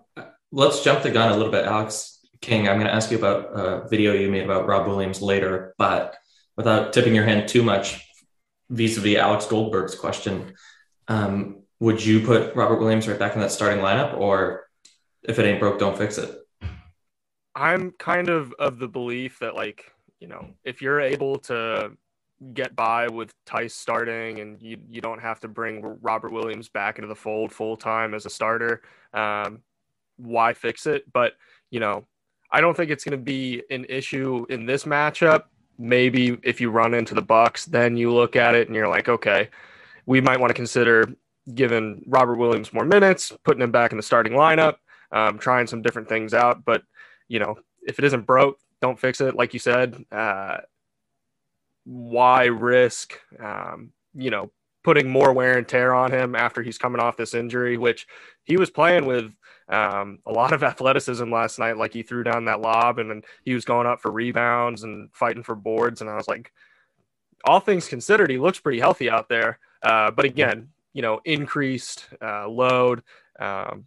let's 0.52 0.84
jump 0.84 1.04
the 1.04 1.12
gun 1.12 1.32
a 1.32 1.38
little 1.38 1.52
bit, 1.52 1.66
Alex 1.66 2.20
King. 2.42 2.68
I'm 2.68 2.76
going 2.76 2.88
to 2.88 2.94
ask 2.94 3.12
you 3.12 3.18
about 3.18 3.46
a 3.54 3.88
video 3.88 4.13
you 4.13 4.30
made 4.30 4.44
about 4.44 4.68
Rob 4.68 4.88
Williams 4.88 5.22
later, 5.22 5.74
but 5.78 6.18
without 6.58 6.92
tipping 6.92 7.16
your 7.16 7.24
hand 7.24 7.48
too 7.48 7.63
much 7.63 8.06
vis-a-vis 8.70 9.18
Alex 9.18 9.46
Goldberg's 9.46 9.96
question, 9.96 10.54
um, 11.08 11.61
would 11.82 12.06
you 12.06 12.20
put 12.20 12.56
Robert 12.56 12.80
Williams 12.80 13.08
right 13.08 13.18
back 13.18 13.34
in 13.34 13.42
that 13.42 13.52
starting 13.52 13.80
lineup, 13.80 14.16
or 14.16 14.68
if 15.24 15.40
it 15.40 15.46
ain't 15.46 15.60
broke, 15.60 15.80
don't 15.80 15.98
fix 15.98 16.20
it? 16.20 16.38
I'm 17.56 17.92
kind 17.98 18.30
of 18.30 18.54
of 18.60 18.78
the 18.80 18.88
belief 18.88 19.40
that 19.40 19.56
like 19.56 19.92
you 20.20 20.28
know 20.28 20.52
if 20.64 20.82
you're 20.82 21.02
able 21.02 21.40
to 21.40 21.92
get 22.54 22.76
by 22.76 23.08
with 23.08 23.34
Theis 23.46 23.74
starting 23.74 24.40
and 24.40 24.62
you 24.62 24.78
you 24.90 25.02
don't 25.02 25.20
have 25.20 25.40
to 25.42 25.48
bring 25.48 25.98
Robert 26.02 26.32
Williams 26.32 26.70
back 26.70 27.00
into 27.00 27.08
the 27.08 27.16
fold 27.16 27.52
full 27.52 27.76
time 27.76 28.14
as 28.14 28.28
a 28.28 28.30
starter, 28.30 28.84
um, 29.14 29.62
why 30.18 30.54
fix 30.54 30.86
it? 30.86 31.12
But 31.12 31.34
you 31.72 31.80
know, 31.80 32.06
I 32.52 32.62
don't 32.62 32.78
think 32.78 32.92
it's 32.92 33.04
going 33.04 33.18
to 33.18 33.24
be 33.24 33.64
an 33.72 33.86
issue 33.90 34.46
in 34.50 34.68
this 34.68 34.84
matchup. 34.84 35.46
Maybe 35.80 36.38
if 36.44 36.62
you 36.62 36.70
run 36.70 36.94
into 36.94 37.16
the 37.16 37.24
Bucks, 37.24 37.66
then 37.66 37.98
you 37.98 38.14
look 38.14 38.36
at 38.36 38.54
it 38.54 38.68
and 38.68 38.76
you're 38.76 38.88
like, 38.88 39.10
okay, 39.10 39.50
we 40.06 40.22
might 40.22 40.40
want 40.40 40.52
to 40.52 40.54
consider 40.54 41.16
giving 41.53 42.03
Robert 42.07 42.36
Williams 42.36 42.74
more 42.74 42.86
minutes, 42.86 43.31
putting 43.43 43.62
him 43.62 43.71
back 43.71 43.91
in 43.91 43.98
the 43.98 44.03
starting 44.03 44.33
lineup, 44.33 44.75
um, 45.12 45.38
trying 45.39 45.67
some 45.67 45.81
different 45.81 46.10
things 46.10 46.33
out. 46.33 46.63
But 46.65 46.83
you 47.27 47.39
know, 47.39 47.55
if 47.81 48.00
it 48.00 48.05
isn't 48.05 48.25
broke, 48.25 48.60
don't 48.81 49.00
fix 49.00 49.21
it. 49.21 49.36
Like 49.36 49.53
you 49.53 49.60
said, 49.60 50.03
uh, 50.12 50.57
why 51.86 52.45
risk, 52.45 53.19
um, 53.41 53.91
you 54.13 54.29
know, 54.29 54.51
putting 54.83 55.10
more 55.10 55.33
wear 55.33 55.57
and 55.57 55.67
tear 55.67 55.93
on 55.93 56.12
him 56.12 56.36
after 56.36 56.63
he's 56.63 56.77
coming 56.77 57.01
off 57.01 57.17
this 57.17 57.33
injury, 57.33 57.77
which 57.77 58.07
he 58.43 58.57
was 58.57 58.69
playing 58.69 59.05
with 59.05 59.31
um, 59.69 60.19
a 60.25 60.31
lot 60.31 60.53
of 60.53 60.63
athleticism 60.71 61.31
last 61.31 61.60
night. 61.60 61.77
Like 61.77 61.93
he 61.93 62.03
threw 62.03 62.24
down 62.24 62.45
that 62.45 62.62
lob 62.62 63.00
and 63.00 63.10
then 63.10 63.21
he 63.43 63.53
was 63.53 63.65
going 63.65 63.88
up 63.88 64.01
for 64.01 64.12
rebounds 64.12 64.83
and 64.83 65.10
fighting 65.13 65.43
for 65.43 65.55
boards. 65.55 66.01
And 66.01 66.10
I 66.10 66.15
was 66.15 66.27
like, 66.27 66.51
all 67.45 67.60
things 67.60 67.88
considered, 67.88 68.29
he 68.29 68.38
looks 68.38 68.60
pretty 68.60 68.79
healthy 68.79 69.10
out 69.10 69.29
there. 69.29 69.60
Uh, 69.81 70.12
but 70.12 70.25
again, 70.25 70.69
you 70.93 71.01
know, 71.01 71.21
increased 71.25 72.07
uh, 72.21 72.48
load, 72.48 73.03
um, 73.39 73.86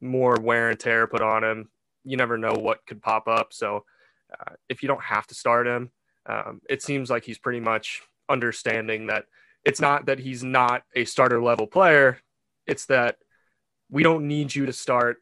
more 0.00 0.36
wear 0.40 0.70
and 0.70 0.78
tear 0.78 1.06
put 1.06 1.22
on 1.22 1.44
him. 1.44 1.68
You 2.04 2.16
never 2.16 2.38
know 2.38 2.54
what 2.54 2.86
could 2.86 3.02
pop 3.02 3.28
up. 3.28 3.52
So 3.52 3.84
uh, 4.32 4.54
if 4.68 4.82
you 4.82 4.88
don't 4.88 5.02
have 5.02 5.26
to 5.28 5.34
start 5.34 5.66
him, 5.66 5.90
um, 6.26 6.60
it 6.68 6.82
seems 6.82 7.10
like 7.10 7.24
he's 7.24 7.38
pretty 7.38 7.60
much 7.60 8.02
understanding 8.28 9.06
that 9.06 9.24
it's 9.64 9.80
not 9.80 10.06
that 10.06 10.18
he's 10.18 10.44
not 10.44 10.82
a 10.94 11.04
starter 11.04 11.42
level 11.42 11.66
player. 11.66 12.18
It's 12.66 12.86
that 12.86 13.16
we 13.90 14.02
don't 14.02 14.28
need 14.28 14.54
you 14.54 14.66
to 14.66 14.72
start. 14.72 15.18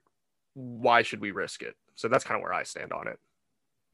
Why 0.55 1.03
should 1.03 1.21
we 1.21 1.31
risk 1.31 1.63
it? 1.63 1.75
So 1.95 2.09
that's 2.09 2.25
kind 2.25 2.37
of 2.37 2.43
where 2.43 2.53
I 2.53 2.65
stand 2.65 2.93
on 2.93 3.09
it. 3.09 3.19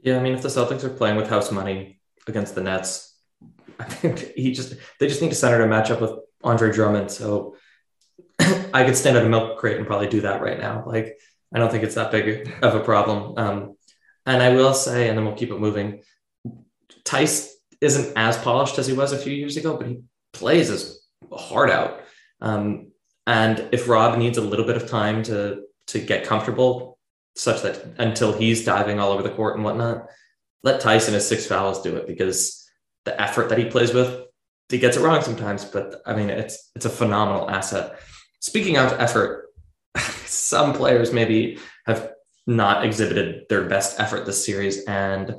Yeah, 0.01 0.19
I 0.19 0.21
mean, 0.21 0.35
if 0.35 0.43
the 0.43 0.49
Celtics 0.49 0.83
are 0.85 0.91
playing 0.91 1.17
with 1.17 1.29
house 1.29 1.53
money 1.53 2.01
against 2.27 2.55
the 2.55 2.63
Nets, 2.63 3.15
I 3.79 3.85
think 3.85 4.33
he 4.35 4.53
just 4.53 4.75
they 4.99 5.09
just 5.09 5.23
need 5.23 5.31
to 5.31 5.35
center 5.35 5.63
a 5.63 5.69
matchup 5.69 6.01
with 6.01 6.13
Andre 6.43 6.73
Drummond. 6.73 7.11
So 7.11 7.57
I 8.39 8.85
could 8.85 8.97
stand 8.97 9.17
at 9.17 9.25
a 9.25 9.29
milk 9.29 9.59
crate 9.59 9.77
and 9.77 9.87
probably 9.87 10.09
do 10.09 10.23
that 10.23 10.43
right 10.43 10.59
now. 10.59 10.85
Like 10.87 11.19
I 11.55 11.59
don't 11.59 11.71
think 11.71 11.85
it's 11.85 11.95
that 11.95 12.11
big 12.11 12.53
of 12.63 12.75
a 12.75 12.81
problem. 12.81 13.35
Um, 13.37 13.77
and 14.25 14.43
I 14.43 14.51
will 14.51 14.75
say, 14.75 15.09
and 15.09 15.19
then 15.19 15.25
we'll 15.25 15.35
keep 15.35 15.51
it 15.51 15.59
moving. 15.59 16.03
Theis 17.05 17.51
isn't 17.81 18.17
as 18.17 18.39
polished 18.39 18.79
as 18.79 18.87
he 18.87 18.93
was 18.93 19.13
a 19.13 19.19
few 19.19 19.33
years 19.33 19.57
ago, 19.57 19.77
but 19.77 19.89
he 19.89 20.03
plays 20.33 20.69
his 20.69 21.05
heart 21.33 21.71
out. 21.71 22.01
Um, 22.41 22.93
and 23.27 23.69
if 23.73 23.89
Rob 23.89 24.19
needs 24.19 24.39
a 24.39 24.43
little 24.43 24.67
bit 24.67 24.77
of 24.77 24.89
time 24.89 25.23
to 25.25 25.63
to 25.89 26.01
get 26.01 26.25
comfortable, 26.25 26.99
such 27.35 27.63
that 27.63 27.95
until 27.99 28.33
he's 28.33 28.65
diving 28.65 28.99
all 28.99 29.13
over 29.13 29.23
the 29.23 29.31
court 29.31 29.57
and 29.57 29.65
whatnot, 29.65 30.07
let 30.63 30.81
Tyson 30.81 31.15
his 31.15 31.27
six 31.27 31.47
fouls 31.47 31.83
do 31.83 31.97
it 31.97 32.07
because 32.07 32.69
the 33.05 33.21
effort 33.21 33.49
that 33.49 33.59
he 33.59 33.65
plays 33.65 33.93
with, 33.93 34.27
he 34.73 34.79
gets 34.79 34.97
it 34.97 35.03
wrong 35.03 35.23
sometimes, 35.23 35.65
but 35.65 36.03
I 36.07 36.15
mean 36.15 36.31
it's 36.31 36.71
it's 36.75 36.87
a 36.87 36.91
phenomenal 36.91 37.49
asset. 37.49 38.01
Speaking 38.41 38.77
of 38.77 38.93
effort, 38.95 39.51
some 40.25 40.73
players 40.73 41.13
maybe 41.13 41.59
have 41.87 42.13
not 42.47 42.85
exhibited 42.85 43.45
their 43.49 43.65
best 43.65 44.01
effort 44.01 44.27
this 44.27 44.45
series. 44.45 44.85
And 44.85 45.37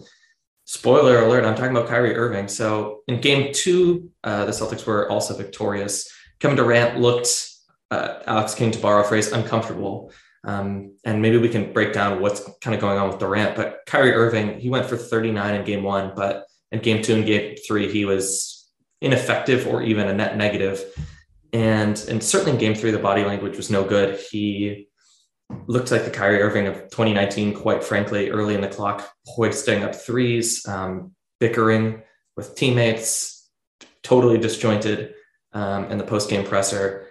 spoiler 0.66 1.20
alert, 1.24 1.46
I'm 1.46 1.56
talking 1.56 1.76
about 1.76 1.90
Kyrie 1.90 2.16
Irving. 2.16 2.48
So 2.48 3.02
in 3.08 3.20
game 3.20 3.54
two, 3.54 4.12
uh, 4.24 4.46
the 4.46 4.52
Celtics 4.52 4.86
were 4.86 5.10
also 5.10 5.36
victorious. 5.36 6.10
Kevin 6.40 6.56
Durant 6.56 7.00
looked, 7.00 7.50
uh, 7.92 8.20
Alex 8.26 8.56
King 8.56 8.72
to 8.72 8.80
borrow 8.80 9.02
a 9.02 9.04
phrase, 9.04 9.32
uncomfortable. 9.32 10.12
Um, 10.46 10.98
and 11.06 11.22
maybe 11.22 11.38
we 11.38 11.50
can 11.50 11.74
break 11.74 11.94
down 11.94 12.22
what's 12.22 12.42
kind 12.62 12.76
of 12.76 12.82
going 12.82 12.98
on 12.98 13.10
with 13.10 13.20
Durant. 13.20 13.56
But 13.56 13.80
Kyrie 13.86 14.14
Irving, 14.14 14.60
he 14.60 14.70
went 14.70 14.86
for 14.86 14.98
39 14.98 15.56
in 15.56 15.66
game 15.66 15.84
one, 15.84 16.14
but 16.16 16.46
in 16.72 16.80
game 16.80 17.02
two 17.02 17.16
and 17.16 17.26
game 17.26 17.56
three, 17.68 17.92
he 17.92 18.06
was 18.06 18.53
ineffective 19.04 19.68
or 19.68 19.84
even 19.84 20.08
a 20.08 20.14
net 20.14 20.38
negative. 20.38 20.84
And, 21.52 22.04
and 22.10 22.24
certainly 22.24 22.54
in 22.54 22.58
game 22.58 22.74
three, 22.74 22.92
the 22.92 22.98
body 22.98 23.24
language 23.24 23.58
was 23.58 23.70
no 23.70 23.84
good. 23.84 24.20
He 24.32 24.88
looked 25.68 25.92
like 25.92 26.06
the 26.06 26.12
Kyrie 26.12 26.42
Irving 26.42 26.68
of 26.68 26.76
2019, 26.90 27.54
quite 27.54 27.84
frankly, 27.84 28.32
early 28.32 28.56
in 28.56 28.62
the 28.62 28.68
clock, 28.68 29.08
hoisting 29.28 29.84
up 29.84 29.94
threes, 29.94 30.66
um, 30.68 31.12
bickering 31.40 32.02
with 32.36 32.56
teammates, 32.56 33.48
totally 34.02 34.38
disjointed 34.40 35.14
um, 35.52 35.92
in 35.92 35.98
the 35.98 36.04
post 36.04 36.30
game 36.30 36.46
presser. 36.46 37.08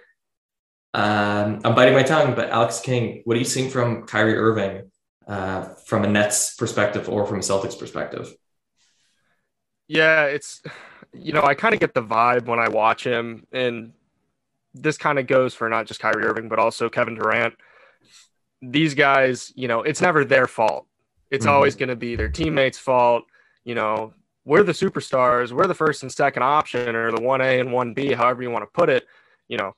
Um, 0.93 1.61
I'm 1.63 1.75
biting 1.75 1.93
my 1.93 2.03
tongue, 2.03 2.35
but 2.35 2.49
Alex 2.49 2.81
King, 2.81 3.21
what 3.25 3.37
are 3.37 3.39
you 3.39 3.45
seeing 3.45 3.69
from 3.69 4.05
Kyrie 4.05 4.35
Irving 4.35 4.91
uh, 5.27 5.69
from 5.85 6.03
a 6.03 6.07
Nets 6.07 6.55
perspective 6.55 7.07
or 7.07 7.25
from 7.25 7.37
a 7.37 7.41
Celtics 7.41 7.79
perspective? 7.79 8.33
Yeah, 9.87 10.25
it's, 10.25 10.61
you 11.13 11.33
know, 11.33 11.43
I 11.43 11.53
kind 11.53 11.73
of 11.73 11.79
get 11.79 11.93
the 11.93 12.03
vibe 12.03 12.45
when 12.45 12.59
I 12.59 12.69
watch 12.69 13.05
him. 13.05 13.47
And 13.51 13.93
this 14.73 14.97
kind 14.97 15.19
of 15.19 15.27
goes 15.27 15.53
for 15.53 15.69
not 15.69 15.85
just 15.85 15.99
Kyrie 15.99 16.25
Irving, 16.25 16.49
but 16.49 16.59
also 16.59 16.89
Kevin 16.89 17.15
Durant 17.15 17.55
these 18.63 18.93
guys, 18.93 19.51
you 19.55 19.67
know, 19.67 19.81
it's 19.81 20.01
never 20.01 20.23
their 20.23 20.47
fault. 20.47 20.87
It's 21.29 21.45
mm-hmm. 21.45 21.53
always 21.53 21.75
going 21.75 21.89
to 21.89 21.95
be 21.95 22.15
their 22.15 22.29
teammates' 22.29 22.77
fault. 22.77 23.25
You 23.65 23.75
know, 23.75 24.13
we're 24.45 24.63
the 24.63 24.71
superstars, 24.71 25.51
we're 25.51 25.67
the 25.67 25.73
first 25.73 26.03
and 26.03 26.11
second 26.11 26.43
option, 26.43 26.95
or 26.95 27.11
the 27.11 27.21
1A 27.21 27.59
and 27.59 27.69
1B, 27.69 28.15
however 28.15 28.41
you 28.41 28.51
want 28.51 28.63
to 28.63 28.71
put 28.73 28.89
it. 28.89 29.05
You 29.47 29.57
know, 29.57 29.75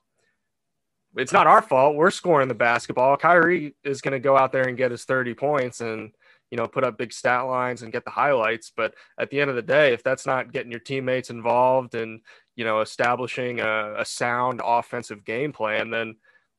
it's 1.16 1.32
not 1.32 1.46
our 1.46 1.62
fault. 1.62 1.96
We're 1.96 2.10
scoring 2.10 2.48
the 2.48 2.54
basketball. 2.54 3.16
Kyrie 3.16 3.74
is 3.82 4.00
going 4.00 4.12
to 4.12 4.20
go 4.20 4.36
out 4.36 4.52
there 4.52 4.68
and 4.68 4.76
get 4.76 4.92
his 4.92 5.04
30 5.04 5.34
points 5.34 5.80
and, 5.80 6.12
you 6.50 6.56
know, 6.56 6.66
put 6.66 6.84
up 6.84 6.98
big 6.98 7.12
stat 7.12 7.46
lines 7.46 7.82
and 7.82 7.92
get 7.92 8.04
the 8.04 8.10
highlights. 8.10 8.70
But 8.74 8.94
at 9.18 9.30
the 9.30 9.40
end 9.40 9.50
of 9.50 9.56
the 9.56 9.62
day, 9.62 9.92
if 9.92 10.02
that's 10.02 10.26
not 10.26 10.52
getting 10.52 10.70
your 10.70 10.80
teammates 10.80 11.30
involved 11.30 11.94
and, 11.94 12.20
you 12.54 12.64
know, 12.64 12.80
establishing 12.80 13.60
a, 13.60 13.96
a 13.98 14.04
sound 14.04 14.60
offensive 14.64 15.24
game 15.24 15.52
plan, 15.52 15.90
then 15.90 16.16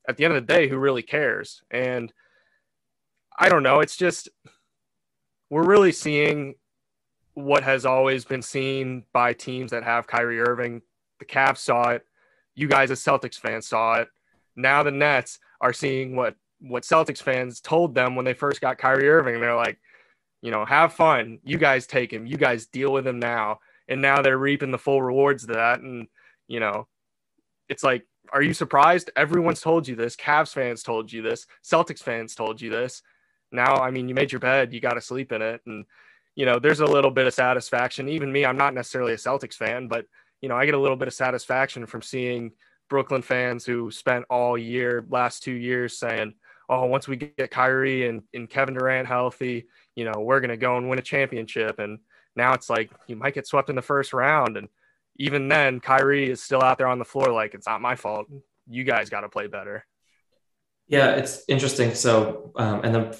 at 0.08 0.16
the 0.16 0.24
end 0.24 0.34
of 0.34 0.46
the 0.46 0.52
day, 0.52 0.68
who 0.68 0.78
really 0.78 1.02
cares? 1.02 1.62
And 1.70 2.12
I 3.38 3.48
don't 3.48 3.62
know. 3.62 3.80
It's 3.80 3.96
just 3.96 4.28
we're 5.50 5.64
really 5.64 5.92
seeing 5.92 6.54
what 7.34 7.62
has 7.62 7.86
always 7.86 8.24
been 8.24 8.42
seen 8.42 9.04
by 9.12 9.32
teams 9.32 9.70
that 9.70 9.84
have 9.84 10.06
Kyrie 10.06 10.40
Irving. 10.40 10.82
The 11.20 11.24
Cavs 11.24 11.58
saw 11.58 11.90
it. 11.90 12.04
You 12.54 12.68
guys 12.68 12.90
as 12.90 13.00
Celtics 13.00 13.38
fans 13.38 13.68
saw 13.68 14.00
it. 14.00 14.08
Now 14.56 14.82
the 14.82 14.90
Nets 14.90 15.38
are 15.60 15.72
seeing 15.72 16.16
what 16.16 16.34
what 16.60 16.82
Celtics 16.82 17.22
fans 17.22 17.60
told 17.60 17.94
them 17.94 18.16
when 18.16 18.24
they 18.24 18.34
first 18.34 18.60
got 18.60 18.78
Kyrie 18.78 19.08
Irving. 19.08 19.40
They're 19.40 19.54
like, 19.54 19.78
you 20.42 20.50
know, 20.50 20.64
have 20.64 20.92
fun. 20.92 21.38
You 21.44 21.58
guys 21.58 21.86
take 21.86 22.12
him. 22.12 22.26
You 22.26 22.36
guys 22.36 22.66
deal 22.66 22.92
with 22.92 23.06
him 23.06 23.18
now. 23.18 23.58
And 23.88 24.02
now 24.02 24.22
they're 24.22 24.38
reaping 24.38 24.70
the 24.70 24.78
full 24.78 25.02
rewards 25.02 25.44
of 25.44 25.50
that. 25.50 25.80
And, 25.80 26.08
you 26.46 26.60
know, 26.60 26.86
it's 27.68 27.82
like 27.82 28.06
are 28.32 28.42
you 28.42 28.52
surprised? 28.52 29.10
Everyone's 29.16 29.60
told 29.60 29.88
you 29.88 29.96
this. 29.96 30.16
Cavs 30.16 30.52
fans 30.52 30.82
told 30.82 31.12
you 31.12 31.22
this. 31.22 31.46
Celtics 31.64 32.02
fans 32.02 32.34
told 32.34 32.60
you 32.60 32.70
this. 32.70 33.02
Now, 33.50 33.76
I 33.76 33.90
mean, 33.90 34.08
you 34.08 34.14
made 34.14 34.32
your 34.32 34.40
bed, 34.40 34.72
you 34.72 34.80
got 34.80 34.94
to 34.94 35.00
sleep 35.00 35.32
in 35.32 35.40
it. 35.40 35.62
And, 35.66 35.86
you 36.34 36.44
know, 36.44 36.58
there's 36.58 36.80
a 36.80 36.86
little 36.86 37.10
bit 37.10 37.26
of 37.26 37.34
satisfaction. 37.34 38.08
Even 38.08 38.30
me, 38.30 38.44
I'm 38.44 38.58
not 38.58 38.74
necessarily 38.74 39.12
a 39.12 39.16
Celtics 39.16 39.54
fan, 39.54 39.88
but, 39.88 40.06
you 40.40 40.48
know, 40.48 40.56
I 40.56 40.66
get 40.66 40.74
a 40.74 40.80
little 40.80 40.96
bit 40.96 41.08
of 41.08 41.14
satisfaction 41.14 41.86
from 41.86 42.02
seeing 42.02 42.52
Brooklyn 42.90 43.22
fans 43.22 43.64
who 43.64 43.90
spent 43.90 44.26
all 44.28 44.58
year, 44.58 45.06
last 45.08 45.42
two 45.42 45.52
years 45.52 45.98
saying, 45.98 46.34
oh, 46.68 46.86
once 46.86 47.08
we 47.08 47.16
get 47.16 47.50
Kyrie 47.50 48.08
and, 48.08 48.22
and 48.34 48.48
Kevin 48.48 48.74
Durant 48.74 49.08
healthy, 49.08 49.66
you 49.94 50.04
know, 50.04 50.20
we're 50.20 50.40
going 50.40 50.50
to 50.50 50.56
go 50.56 50.76
and 50.76 50.88
win 50.88 50.98
a 50.98 51.02
championship. 51.02 51.78
And 51.78 51.98
now 52.36 52.52
it's 52.52 52.68
like 52.68 52.90
you 53.06 53.16
might 53.16 53.34
get 53.34 53.46
swept 53.46 53.70
in 53.70 53.76
the 53.76 53.82
first 53.82 54.12
round. 54.12 54.56
And, 54.56 54.68
even 55.18 55.48
then, 55.48 55.80
Kyrie 55.80 56.30
is 56.30 56.42
still 56.42 56.62
out 56.62 56.78
there 56.78 56.86
on 56.86 56.98
the 56.98 57.04
floor 57.04 57.32
like 57.32 57.54
it's 57.54 57.66
not 57.66 57.80
my 57.80 57.96
fault. 57.96 58.26
You 58.68 58.84
guys 58.84 59.10
got 59.10 59.22
to 59.22 59.28
play 59.28 59.48
better. 59.48 59.84
Yeah, 60.86 61.16
it's 61.16 61.42
interesting. 61.48 61.94
So, 61.94 62.52
um, 62.56 62.80
and 62.84 62.94
then 62.94 63.14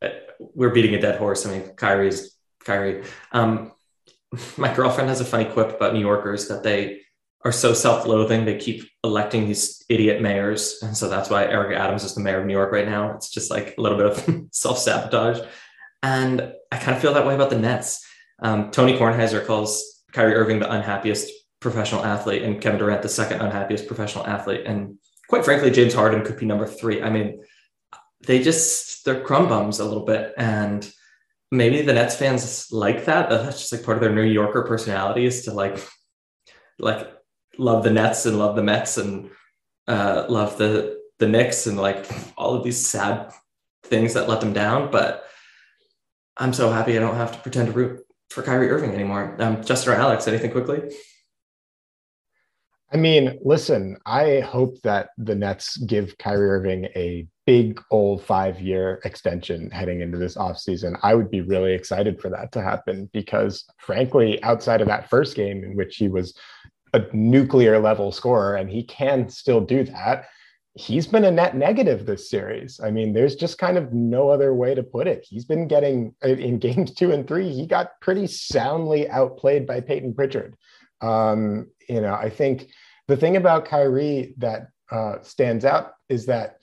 uh, 0.00 0.08
we're 0.38 0.70
beating 0.70 0.94
a 0.94 1.00
dead 1.00 1.18
horse. 1.18 1.44
I 1.44 1.50
mean, 1.50 1.74
Kyrie's 1.74 2.36
Kyrie. 2.64 3.02
Um, 3.32 3.72
my 4.56 4.72
girlfriend 4.72 5.08
has 5.08 5.20
a 5.20 5.24
funny 5.24 5.46
quip 5.46 5.74
about 5.76 5.94
New 5.94 6.00
Yorkers 6.00 6.48
that 6.48 6.62
they 6.62 7.00
are 7.44 7.52
so 7.52 7.74
self-loathing 7.74 8.44
they 8.44 8.56
keep 8.56 8.88
electing 9.02 9.46
these 9.46 9.84
idiot 9.88 10.22
mayors, 10.22 10.78
and 10.82 10.96
so 10.96 11.08
that's 11.08 11.28
why 11.28 11.44
Eric 11.44 11.76
Adams 11.76 12.04
is 12.04 12.14
the 12.14 12.20
mayor 12.20 12.40
of 12.40 12.46
New 12.46 12.52
York 12.52 12.72
right 12.72 12.88
now. 12.88 13.14
It's 13.14 13.30
just 13.30 13.50
like 13.50 13.74
a 13.76 13.80
little 13.80 13.98
bit 13.98 14.06
of 14.06 14.46
self-sabotage, 14.52 15.40
and 16.02 16.52
I 16.70 16.78
kind 16.78 16.96
of 16.96 17.02
feel 17.02 17.14
that 17.14 17.26
way 17.26 17.34
about 17.34 17.50
the 17.50 17.58
Nets. 17.58 18.06
Um, 18.40 18.70
Tony 18.70 18.98
Kornheiser 18.98 19.44
calls 19.46 20.04
Kyrie 20.12 20.34
Irving 20.34 20.58
the 20.58 20.70
unhappiest 20.70 21.30
professional 21.60 22.04
athlete 22.04 22.42
and 22.42 22.60
Kevin 22.60 22.78
Durant 22.78 23.02
the 23.02 23.08
second 23.08 23.40
unhappiest 23.40 23.86
professional 23.86 24.26
athlete. 24.26 24.62
And 24.66 24.98
quite 25.28 25.44
frankly, 25.44 25.70
James 25.70 25.94
Harden 25.94 26.24
could 26.24 26.36
be 26.36 26.46
number 26.46 26.66
three. 26.66 27.02
I 27.02 27.08
mean, 27.08 27.42
they 28.26 28.42
just 28.42 29.04
they're 29.04 29.22
crumb 29.22 29.48
bums 29.48 29.80
a 29.80 29.84
little 29.84 30.04
bit. 30.04 30.34
And 30.36 30.90
maybe 31.50 31.82
the 31.82 31.92
Nets 31.92 32.16
fans 32.16 32.68
like 32.70 33.06
that. 33.06 33.30
That's 33.30 33.60
just 33.60 33.72
like 33.72 33.84
part 33.84 33.96
of 33.96 34.02
their 34.02 34.12
New 34.12 34.22
Yorker 34.22 34.62
personality 34.62 35.24
is 35.24 35.44
to 35.44 35.52
like 35.52 35.78
like 36.78 37.08
love 37.58 37.84
the 37.84 37.90
Nets 37.90 38.26
and 38.26 38.38
love 38.38 38.56
the 38.56 38.62
Mets 38.62 38.98
and 38.98 39.30
uh, 39.88 40.26
love 40.28 40.58
the 40.58 41.00
the 41.18 41.28
Knicks 41.28 41.66
and 41.66 41.78
like 41.78 42.06
all 42.36 42.54
of 42.54 42.64
these 42.64 42.84
sad 42.84 43.32
things 43.84 44.14
that 44.14 44.28
let 44.28 44.40
them 44.40 44.52
down. 44.52 44.90
But 44.90 45.24
I'm 46.36 46.52
so 46.52 46.70
happy 46.70 46.96
I 46.96 47.00
don't 47.00 47.16
have 47.16 47.32
to 47.32 47.38
pretend 47.38 47.68
to 47.68 47.72
root 47.72 48.00
for 48.30 48.42
Kyrie 48.42 48.70
Irving 48.70 48.92
anymore. 48.92 49.36
Um, 49.38 49.62
Justin 49.62 49.92
or 49.92 49.96
Alex, 49.96 50.26
anything 50.26 50.50
quickly? 50.50 50.94
I 52.92 52.98
mean, 52.98 53.38
listen, 53.42 53.96
I 54.04 54.40
hope 54.40 54.80
that 54.82 55.10
the 55.16 55.34
Nets 55.34 55.78
give 55.78 56.18
Kyrie 56.18 56.50
Irving 56.50 56.84
a 56.94 57.26
big 57.46 57.80
old 57.90 58.22
five 58.22 58.60
year 58.60 59.00
extension 59.04 59.70
heading 59.70 60.02
into 60.02 60.18
this 60.18 60.36
offseason. 60.36 60.98
I 61.02 61.14
would 61.14 61.30
be 61.30 61.40
really 61.40 61.72
excited 61.72 62.20
for 62.20 62.28
that 62.30 62.52
to 62.52 62.62
happen 62.62 63.08
because, 63.14 63.64
frankly, 63.78 64.42
outside 64.42 64.82
of 64.82 64.88
that 64.88 65.08
first 65.08 65.36
game 65.36 65.64
in 65.64 65.74
which 65.74 65.96
he 65.96 66.08
was 66.08 66.36
a 66.92 67.04
nuclear 67.12 67.78
level 67.78 68.12
scorer 68.12 68.56
and 68.56 68.70
he 68.70 68.82
can 68.82 69.28
still 69.28 69.60
do 69.60 69.84
that, 69.84 70.26
he's 70.74 71.06
been 71.06 71.24
a 71.24 71.30
net 71.30 71.56
negative 71.56 72.06
this 72.06 72.30
series. 72.30 72.80
I 72.82 72.90
mean, 72.90 73.12
there's 73.12 73.34
just 73.34 73.58
kind 73.58 73.76
of 73.76 73.92
no 73.92 74.30
other 74.30 74.54
way 74.54 74.74
to 74.74 74.82
put 74.82 75.06
it. 75.06 75.26
He's 75.28 75.44
been 75.44 75.68
getting 75.68 76.14
in 76.22 76.58
games 76.58 76.94
two 76.94 77.12
and 77.12 77.26
three, 77.26 77.50
he 77.50 77.66
got 77.66 78.00
pretty 78.00 78.26
soundly 78.26 79.08
outplayed 79.08 79.66
by 79.66 79.80
Payton 79.80 80.14
Pritchard. 80.14 80.56
Um, 81.00 81.68
you 81.88 82.00
know, 82.00 82.14
I 82.14 82.30
think 82.30 82.68
the 83.08 83.16
thing 83.16 83.36
about 83.36 83.64
Kyrie 83.64 84.34
that 84.38 84.68
uh, 84.90 85.16
stands 85.22 85.64
out 85.64 85.94
is 86.08 86.26
that 86.26 86.58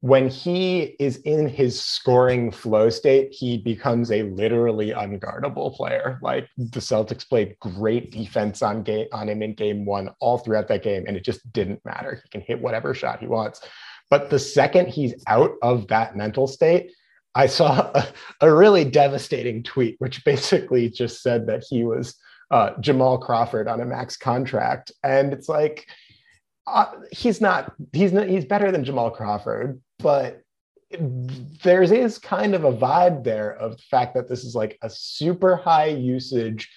when 0.00 0.28
he 0.28 0.96
is 0.98 1.18
in 1.18 1.46
his 1.46 1.80
scoring 1.80 2.50
flow 2.50 2.88
state, 2.88 3.32
he 3.32 3.58
becomes 3.58 4.10
a 4.10 4.22
literally 4.22 4.90
unguardable 4.90 5.74
player. 5.76 6.18
Like 6.22 6.48
the 6.56 6.80
Celtics 6.80 7.28
played 7.28 7.58
great 7.60 8.10
defense 8.10 8.62
on 8.62 8.82
game 8.82 9.08
on 9.12 9.28
him 9.28 9.42
in 9.42 9.54
game 9.54 9.84
one 9.84 10.10
all 10.18 10.38
throughout 10.38 10.68
that 10.68 10.82
game, 10.82 11.04
and 11.06 11.16
it 11.18 11.24
just 11.24 11.52
didn't 11.52 11.84
matter. 11.84 12.20
He 12.22 12.30
can 12.30 12.40
hit 12.40 12.62
whatever 12.62 12.94
shot 12.94 13.20
he 13.20 13.26
wants. 13.26 13.60
But 14.08 14.30
the 14.30 14.38
second 14.38 14.88
he's 14.88 15.14
out 15.26 15.52
of 15.62 15.86
that 15.88 16.16
mental 16.16 16.46
state, 16.46 16.92
I 17.34 17.46
saw 17.46 17.90
a, 17.94 18.08
a 18.40 18.54
really 18.54 18.86
devastating 18.86 19.62
tweet, 19.62 19.96
which 19.98 20.24
basically 20.24 20.88
just 20.88 21.22
said 21.22 21.46
that 21.48 21.62
he 21.68 21.84
was 21.84 22.16
uh, 22.50 22.70
Jamal 22.80 23.18
Crawford 23.18 23.68
on 23.68 23.82
a 23.82 23.84
max 23.84 24.16
contract, 24.16 24.92
and 25.04 25.34
it's 25.34 25.48
like 25.48 25.86
uh, 26.66 26.86
he's 27.12 27.40
not 27.40 27.74
he's 27.92 28.14
not 28.14 28.28
he's 28.28 28.46
better 28.46 28.72
than 28.72 28.84
Jamal 28.84 29.10
Crawford, 29.10 29.80
but 30.02 30.42
there 31.62 31.82
is 31.82 32.18
kind 32.18 32.54
of 32.54 32.64
a 32.64 32.72
vibe 32.72 33.22
there 33.22 33.52
of 33.52 33.76
the 33.76 33.82
fact 33.82 34.14
that 34.14 34.28
this 34.28 34.44
is 34.44 34.54
like 34.54 34.78
a 34.82 34.90
super 34.90 35.56
high 35.56 35.86
usage 35.86 36.68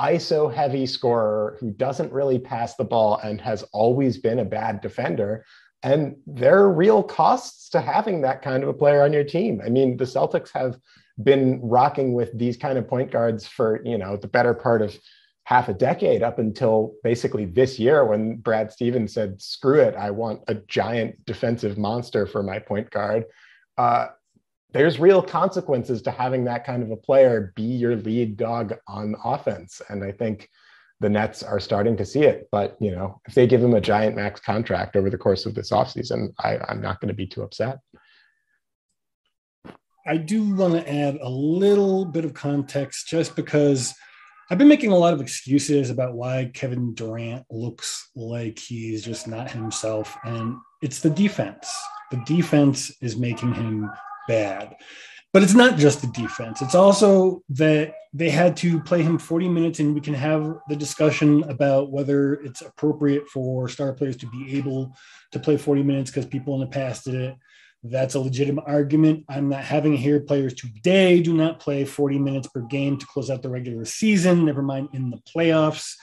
ISO 0.00 0.52
heavy 0.52 0.86
scorer 0.86 1.58
who 1.60 1.70
doesn't 1.70 2.12
really 2.12 2.38
pass 2.38 2.74
the 2.76 2.84
ball 2.84 3.18
and 3.22 3.40
has 3.40 3.62
always 3.72 4.16
been 4.16 4.38
a 4.38 4.44
bad 4.44 4.80
defender. 4.80 5.44
And 5.82 6.16
there 6.26 6.58
are 6.58 6.72
real 6.72 7.02
costs 7.02 7.68
to 7.70 7.80
having 7.80 8.22
that 8.22 8.42
kind 8.42 8.62
of 8.62 8.68
a 8.68 8.74
player 8.74 9.02
on 9.02 9.12
your 9.12 9.24
team. 9.24 9.60
I 9.64 9.68
mean, 9.68 9.96
the 9.96 10.04
Celtics 10.04 10.50
have 10.54 10.78
been 11.22 11.60
rocking 11.62 12.14
with 12.14 12.36
these 12.38 12.56
kind 12.56 12.78
of 12.78 12.88
point 12.88 13.10
guards 13.10 13.46
for, 13.46 13.82
you 13.84 13.98
know, 13.98 14.16
the 14.16 14.28
better 14.28 14.54
part 14.54 14.80
of 14.80 14.98
half 15.50 15.68
a 15.68 15.74
decade 15.74 16.22
up 16.22 16.38
until 16.38 16.94
basically 17.02 17.44
this 17.44 17.76
year 17.76 18.04
when 18.04 18.36
Brad 18.36 18.70
Stevens 18.70 19.12
said, 19.12 19.42
screw 19.42 19.80
it, 19.80 19.96
I 19.96 20.12
want 20.12 20.42
a 20.46 20.54
giant 20.54 21.26
defensive 21.26 21.76
monster 21.76 22.24
for 22.24 22.40
my 22.40 22.60
point 22.60 22.88
guard. 22.88 23.24
Uh, 23.76 24.06
there's 24.72 25.00
real 25.00 25.20
consequences 25.20 26.02
to 26.02 26.12
having 26.12 26.44
that 26.44 26.64
kind 26.64 26.84
of 26.84 26.92
a 26.92 26.96
player 26.96 27.52
be 27.56 27.64
your 27.64 27.96
lead 27.96 28.36
dog 28.36 28.76
on 28.86 29.16
offense. 29.24 29.82
And 29.88 30.04
I 30.04 30.12
think 30.12 30.48
the 31.00 31.10
Nets 31.10 31.42
are 31.42 31.58
starting 31.58 31.96
to 31.96 32.06
see 32.06 32.22
it. 32.22 32.46
But, 32.52 32.76
you 32.80 32.92
know, 32.92 33.20
if 33.26 33.34
they 33.34 33.48
give 33.48 33.60
him 33.60 33.74
a 33.74 33.80
giant 33.80 34.14
max 34.14 34.38
contract 34.38 34.94
over 34.94 35.10
the 35.10 35.18
course 35.18 35.46
of 35.46 35.56
this 35.56 35.72
offseason, 35.72 36.32
I, 36.38 36.60
I'm 36.68 36.80
not 36.80 37.00
going 37.00 37.08
to 37.08 37.14
be 37.14 37.26
too 37.26 37.42
upset. 37.42 37.80
I 40.06 40.16
do 40.16 40.54
want 40.54 40.74
to 40.74 40.88
add 40.88 41.16
a 41.20 41.28
little 41.28 42.04
bit 42.04 42.24
of 42.24 42.34
context 42.34 43.08
just 43.08 43.34
because– 43.34 43.92
I've 44.50 44.58
been 44.58 44.66
making 44.66 44.90
a 44.90 44.96
lot 44.96 45.14
of 45.14 45.20
excuses 45.20 45.90
about 45.90 46.14
why 46.14 46.50
Kevin 46.52 46.92
Durant 46.92 47.46
looks 47.52 48.10
like 48.16 48.58
he's 48.58 49.04
just 49.04 49.28
not 49.28 49.48
himself. 49.48 50.16
And 50.24 50.56
it's 50.82 51.00
the 51.00 51.08
defense. 51.08 51.72
The 52.10 52.20
defense 52.26 52.90
is 53.00 53.16
making 53.16 53.54
him 53.54 53.88
bad. 54.26 54.74
But 55.32 55.44
it's 55.44 55.54
not 55.54 55.78
just 55.78 56.00
the 56.00 56.08
defense, 56.08 56.60
it's 56.60 56.74
also 56.74 57.44
that 57.50 57.94
they 58.12 58.30
had 58.30 58.56
to 58.56 58.80
play 58.80 59.00
him 59.00 59.16
40 59.16 59.48
minutes, 59.48 59.78
and 59.78 59.94
we 59.94 60.00
can 60.00 60.14
have 60.14 60.58
the 60.68 60.74
discussion 60.74 61.44
about 61.44 61.92
whether 61.92 62.34
it's 62.34 62.62
appropriate 62.62 63.28
for 63.28 63.68
star 63.68 63.92
players 63.92 64.16
to 64.16 64.26
be 64.26 64.58
able 64.58 64.96
to 65.30 65.38
play 65.38 65.56
40 65.56 65.84
minutes 65.84 66.10
because 66.10 66.26
people 66.26 66.54
in 66.54 66.60
the 66.60 66.66
past 66.66 67.04
did 67.04 67.14
it. 67.14 67.36
That's 67.82 68.14
a 68.14 68.20
legitimate 68.20 68.64
argument. 68.66 69.24
I'm 69.28 69.48
not 69.48 69.64
having 69.64 69.96
here. 69.96 70.20
Players 70.20 70.54
today 70.54 71.20
do 71.20 71.34
not 71.34 71.60
play 71.60 71.84
40 71.84 72.18
minutes 72.18 72.48
per 72.48 72.60
game 72.60 72.98
to 72.98 73.06
close 73.06 73.30
out 73.30 73.42
the 73.42 73.48
regular 73.48 73.84
season, 73.84 74.44
never 74.44 74.62
mind 74.62 74.90
in 74.92 75.10
the 75.10 75.18
playoffs. 75.18 75.94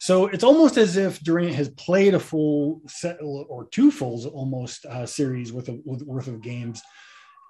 So 0.00 0.26
it's 0.26 0.42
almost 0.42 0.76
as 0.76 0.96
if 0.96 1.20
Durant 1.20 1.54
has 1.54 1.68
played 1.68 2.14
a 2.14 2.20
full 2.20 2.80
set 2.88 3.18
or 3.22 3.68
two 3.70 3.90
fulls 3.90 4.26
almost 4.26 4.86
uh, 4.86 5.06
series 5.06 5.52
worth 5.52 5.68
of, 5.68 5.78
worth 5.84 6.26
of 6.26 6.40
games. 6.40 6.82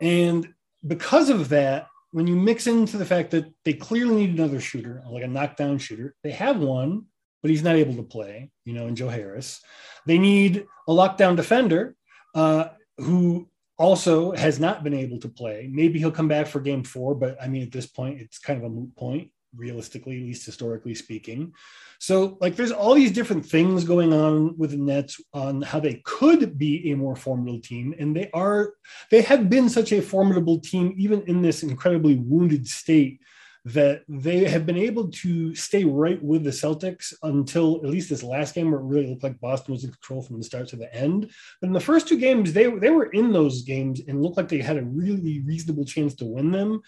And 0.02 0.48
because 0.86 1.30
of 1.30 1.48
that, 1.50 1.86
when 2.12 2.26
you 2.26 2.34
mix 2.34 2.66
into 2.66 2.96
the 2.96 3.06
fact 3.06 3.30
that 3.30 3.46
they 3.64 3.72
clearly 3.72 4.26
need 4.26 4.38
another 4.38 4.60
shooter, 4.60 5.02
like 5.08 5.22
a 5.22 5.28
knockdown 5.28 5.78
shooter, 5.78 6.14
they 6.24 6.32
have 6.32 6.58
one, 6.58 7.04
but 7.40 7.50
he's 7.50 7.62
not 7.62 7.76
able 7.76 7.94
to 7.94 8.02
play, 8.02 8.50
you 8.64 8.72
know, 8.72 8.86
in 8.88 8.96
Joe 8.96 9.08
Harris. 9.08 9.60
They 10.06 10.18
need 10.18 10.66
a 10.88 10.92
lockdown 10.92 11.36
defender 11.36 11.94
uh, 12.34 12.68
who 12.98 13.48
also 13.80 14.32
has 14.32 14.60
not 14.60 14.84
been 14.84 14.92
able 14.92 15.18
to 15.18 15.28
play. 15.28 15.66
Maybe 15.72 15.98
he'll 15.98 16.10
come 16.10 16.28
back 16.28 16.46
for 16.46 16.60
game 16.60 16.84
four, 16.84 17.14
but 17.14 17.40
I 17.40 17.48
mean, 17.48 17.62
at 17.62 17.72
this 17.72 17.86
point, 17.86 18.20
it's 18.20 18.38
kind 18.38 18.58
of 18.58 18.64
a 18.66 18.68
moot 18.68 18.94
point, 18.94 19.30
realistically, 19.56 20.18
at 20.18 20.26
least 20.26 20.44
historically 20.44 20.94
speaking. 20.94 21.54
So, 21.98 22.36
like, 22.42 22.56
there's 22.56 22.72
all 22.72 22.94
these 22.94 23.10
different 23.10 23.46
things 23.46 23.84
going 23.84 24.12
on 24.12 24.58
with 24.58 24.72
the 24.72 24.76
Nets 24.76 25.18
on 25.32 25.62
how 25.62 25.80
they 25.80 26.02
could 26.04 26.58
be 26.58 26.92
a 26.92 26.96
more 26.96 27.16
formidable 27.16 27.60
team. 27.60 27.94
And 27.98 28.14
they 28.14 28.28
are, 28.34 28.74
they 29.10 29.22
have 29.22 29.48
been 29.48 29.70
such 29.70 29.92
a 29.92 30.02
formidable 30.02 30.60
team, 30.60 30.94
even 30.98 31.22
in 31.22 31.40
this 31.40 31.62
incredibly 31.62 32.16
wounded 32.16 32.68
state 32.68 33.20
that 33.64 34.02
they 34.08 34.44
have 34.44 34.64
been 34.64 34.76
able 34.76 35.08
to 35.08 35.54
stay 35.54 35.84
right 35.84 36.22
with 36.22 36.44
the 36.44 36.50
Celtics 36.50 37.12
until 37.22 37.76
at 37.76 37.90
least 37.90 38.08
this 38.08 38.22
last 38.22 38.54
game 38.54 38.70
where 38.70 38.80
it 38.80 38.84
really 38.84 39.06
looked 39.08 39.22
like 39.22 39.40
Boston 39.40 39.72
was 39.72 39.84
in 39.84 39.90
control 39.90 40.22
from 40.22 40.38
the 40.38 40.44
start 40.44 40.68
to 40.68 40.76
the 40.76 40.92
end. 40.94 41.30
But 41.60 41.66
in 41.66 41.72
the 41.72 41.80
first 41.80 42.08
two 42.08 42.18
games, 42.18 42.52
they, 42.52 42.70
they 42.70 42.90
were 42.90 43.10
in 43.10 43.32
those 43.32 43.62
games 43.62 44.00
and 44.06 44.22
looked 44.22 44.38
like 44.38 44.48
they 44.48 44.62
had 44.62 44.78
a 44.78 44.84
really 44.84 45.42
reasonable 45.44 45.84
chance 45.84 46.14
to 46.16 46.24
win 46.24 46.50
them. 46.50 46.80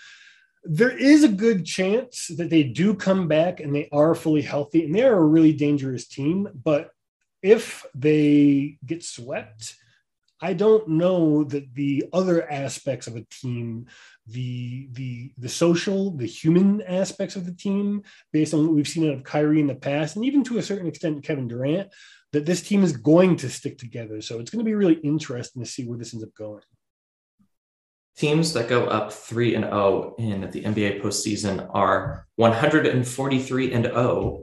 There 0.65 0.97
is 0.97 1.25
a 1.25 1.29
good 1.29 1.67
chance 1.67 2.29
that 2.29 2.49
they 2.49 2.63
do 2.63 2.95
come 2.95 3.29
back 3.29 3.61
and 3.61 3.75
they 3.75 3.89
are 3.93 4.15
fully 4.15 4.43
healthy 4.43 4.85
and 4.85 4.95
they 4.95 5.03
are 5.03 5.19
a 5.19 5.27
really 5.27 5.53
dangerous 5.53 6.07
team. 6.07 6.49
But 6.55 6.91
if 7.43 7.85
they 7.95 8.79
get 8.87 9.03
swept, 9.03 9.75
I 10.43 10.55
don't 10.55 10.89
know 10.89 11.45
that 11.45 11.73
the 11.73 12.07
other 12.13 12.51
aspects 12.51 13.07
of 13.07 13.15
a 13.15 13.25
team 13.31 13.87
the 14.27 14.89
the 14.93 15.33
the 15.37 15.49
social, 15.49 16.11
the 16.11 16.27
human 16.27 16.83
aspects 16.83 17.37
of 17.37 17.45
the 17.45 17.55
team, 17.55 18.03
based 18.33 18.55
on 18.55 18.65
what 18.65 18.75
we've 18.75 18.89
seen 18.89 19.09
out 19.09 19.15
of 19.15 19.25
Kyrie 19.25 19.61
in 19.61 19.67
the 19.67 19.75
past, 19.75 20.17
and 20.17 20.25
even 20.25 20.45
to 20.45 20.59
a 20.59 20.63
certain 20.63 20.87
extent 20.87 21.25
Kevin 21.25 21.49
Durant, 21.49 21.89
that 22.33 22.47
this 22.47 22.63
team 22.63 22.83
is 22.83 22.97
going 22.97 23.37
to 23.37 23.51
stick 23.51 23.79
together. 23.79 24.21
So 24.21 24.39
it's 24.39 24.51
going 24.51 24.65
to 24.65 24.69
be 24.69 24.75
really 24.75 24.95
interesting 24.95 25.63
to 25.63 25.69
see 25.69 25.85
where 25.85 25.99
this 25.99 26.15
ends 26.15 26.25
up 26.25 26.35
going. 26.35 26.63
Teams 28.17 28.53
that 28.53 28.69
go 28.69 28.87
up 28.87 29.13
3 29.13 29.55
and 29.55 29.65
0 29.65 30.15
in 30.19 30.51
the 30.51 30.63
NBA 30.63 31.03
postseason 31.03 31.69
are 31.73 32.27
143 32.37 33.73
and 33.73 33.85
0. 33.87 34.43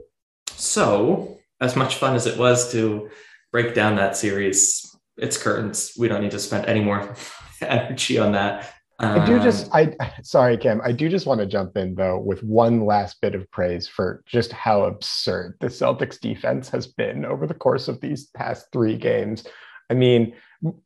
So, 0.50 1.38
as 1.60 1.76
much 1.76 1.96
fun 1.96 2.16
as 2.16 2.26
it 2.26 2.36
was 2.36 2.72
to 2.72 3.10
break 3.52 3.74
down 3.74 3.96
that 3.96 4.16
series, 4.16 4.84
it's 5.16 5.40
curtains. 5.40 5.92
We 5.96 6.08
don't 6.08 6.20
need 6.20 6.32
to 6.32 6.38
spend 6.38 6.66
any 6.66 6.80
more 6.80 7.14
energy 7.60 8.18
on 8.18 8.32
that. 8.32 8.74
I 9.00 9.24
do 9.24 9.40
just 9.40 9.66
um, 9.74 9.94
I 10.00 10.12
sorry 10.22 10.56
Kim, 10.56 10.80
I 10.84 10.92
do 10.92 11.08
just 11.08 11.26
want 11.26 11.40
to 11.40 11.46
jump 11.46 11.76
in 11.76 11.94
though 11.94 12.18
with 12.18 12.42
one 12.42 12.84
last 12.84 13.20
bit 13.20 13.34
of 13.34 13.50
praise 13.50 13.88
for 13.88 14.22
just 14.26 14.52
how 14.52 14.84
absurd 14.84 15.56
the 15.60 15.68
Celtics 15.68 16.20
defense 16.20 16.68
has 16.68 16.86
been 16.86 17.24
over 17.24 17.46
the 17.46 17.54
course 17.54 17.88
of 17.88 18.00
these 18.00 18.26
past 18.26 18.66
3 18.72 18.96
games. 18.96 19.46
I 19.88 19.94
mean, 19.94 20.34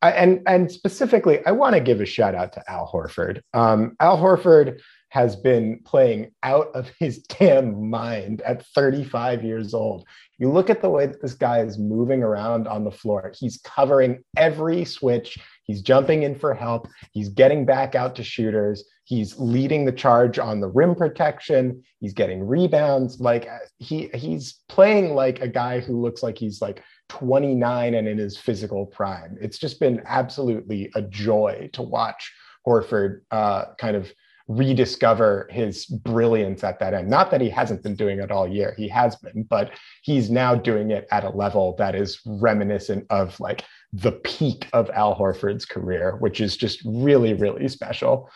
I, 0.03 0.12
and 0.12 0.40
and 0.46 0.70
specifically 0.70 1.44
I 1.44 1.53
want 1.53 1.74
to 1.74 1.81
give 1.81 2.00
a 2.00 2.07
shout 2.07 2.35
out 2.35 2.53
to 2.55 2.70
Al 2.70 2.90
Horford. 2.92 3.40
Um, 3.53 3.96
Al 4.00 4.16
Horford 4.16 4.81
has 5.14 5.37
been 5.37 5.81
playing 5.85 6.33
out 6.42 6.68
of 6.74 6.90
his 6.98 7.18
damn 7.18 7.88
mind 7.88 8.42
at 8.42 8.66
35 8.66 9.44
years 9.44 9.74
old. 9.74 10.07
You 10.38 10.50
look 10.50 10.70
at 10.70 10.83
the 10.83 10.90
way 10.90 11.07
that 11.07 11.22
this 11.22 11.35
guy 11.35 11.61
is 11.61 11.79
moving 11.79 12.22
around 12.22 12.66
on 12.66 12.83
the 12.83 12.90
floor. 12.90 13.33
He's 13.38 13.59
covering 13.59 14.24
every 14.37 14.85
switch. 14.85 15.38
He's 15.64 15.83
jumping 15.83 16.22
in 16.22 16.35
for 16.35 16.55
help. 16.55 16.88
He's 17.12 17.29
getting 17.29 17.64
back 17.64 17.94
out 17.94 18.14
to 18.16 18.24
shooters. 18.24 18.85
He's 19.05 19.38
leading 19.38 19.85
the 19.85 19.92
charge 19.92 20.38
on 20.38 20.61
the 20.61 20.68
rim 20.68 20.94
protection. 20.94 21.83
He's 22.00 22.14
getting 22.14 22.46
rebounds. 22.46 23.20
Like 23.20 23.48
he 23.79 24.09
he's 24.14 24.61
playing 24.68 25.14
like 25.14 25.40
a 25.40 25.48
guy 25.48 25.81
who 25.81 26.00
looks 26.00 26.22
like 26.22 26.38
he's 26.38 26.62
like 26.62 26.83
29 27.11 27.94
and 27.94 28.09
in 28.09 28.18
his 28.18 28.37
physical 28.37 28.87
prime. 28.87 29.37
It's 29.40 29.59
just 29.59 29.81
been 29.81 30.03
absolutely 30.07 30.90
a 30.94 31.03
joy 31.03 31.68
to 31.74 31.83
watch 31.83 32.33
Horford 32.66 33.20
uh, 33.31 33.66
kind 33.79 33.96
of 33.96 34.11
rediscover 34.46 35.48
his 35.50 35.87
brilliance 35.87 36.64
at 36.64 36.79
that 36.79 36.92
end. 36.92 37.09
Not 37.09 37.31
that 37.31 37.40
he 37.40 37.48
hasn't 37.48 37.83
been 37.83 37.96
doing 37.96 38.18
it 38.20 38.31
all 38.31 38.46
year, 38.46 38.74
he 38.77 38.88
has 38.88 39.16
been, 39.16 39.44
but 39.44 39.70
he's 40.03 40.31
now 40.31 40.55
doing 40.55 40.90
it 40.90 41.07
at 41.11 41.24
a 41.24 41.31
level 41.31 41.74
that 41.79 41.94
is 41.94 42.20
reminiscent 42.27 43.07
of 43.11 43.38
like 43.40 43.64
the 43.94 44.12
peak 44.12 44.66
of 44.72 44.90
Al 44.90 45.16
Horford's 45.16 45.64
career, 45.64 46.16
which 46.16 46.40
is 46.40 46.57
just 46.57 46.83
really, 46.85 47.33
really 47.33 47.68
special. 47.68 48.28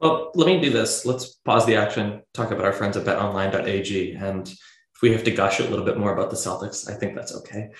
Well, 0.00 0.30
let 0.34 0.46
me 0.46 0.60
do 0.60 0.70
this. 0.70 1.04
Let's 1.04 1.26
pause 1.44 1.66
the 1.66 1.76
action, 1.76 2.22
talk 2.32 2.52
about 2.52 2.64
our 2.64 2.72
friends 2.72 2.96
at 2.96 3.04
betonline.ag. 3.04 4.12
And 4.12 4.48
if 4.48 5.02
we 5.02 5.12
have 5.12 5.24
to 5.24 5.32
gush 5.32 5.58
a 5.58 5.64
little 5.64 5.84
bit 5.84 5.98
more 5.98 6.12
about 6.12 6.30
the 6.30 6.36
Celtics, 6.36 6.88
I 6.88 6.94
think 6.94 7.16
that's 7.16 7.34
okay. 7.36 7.70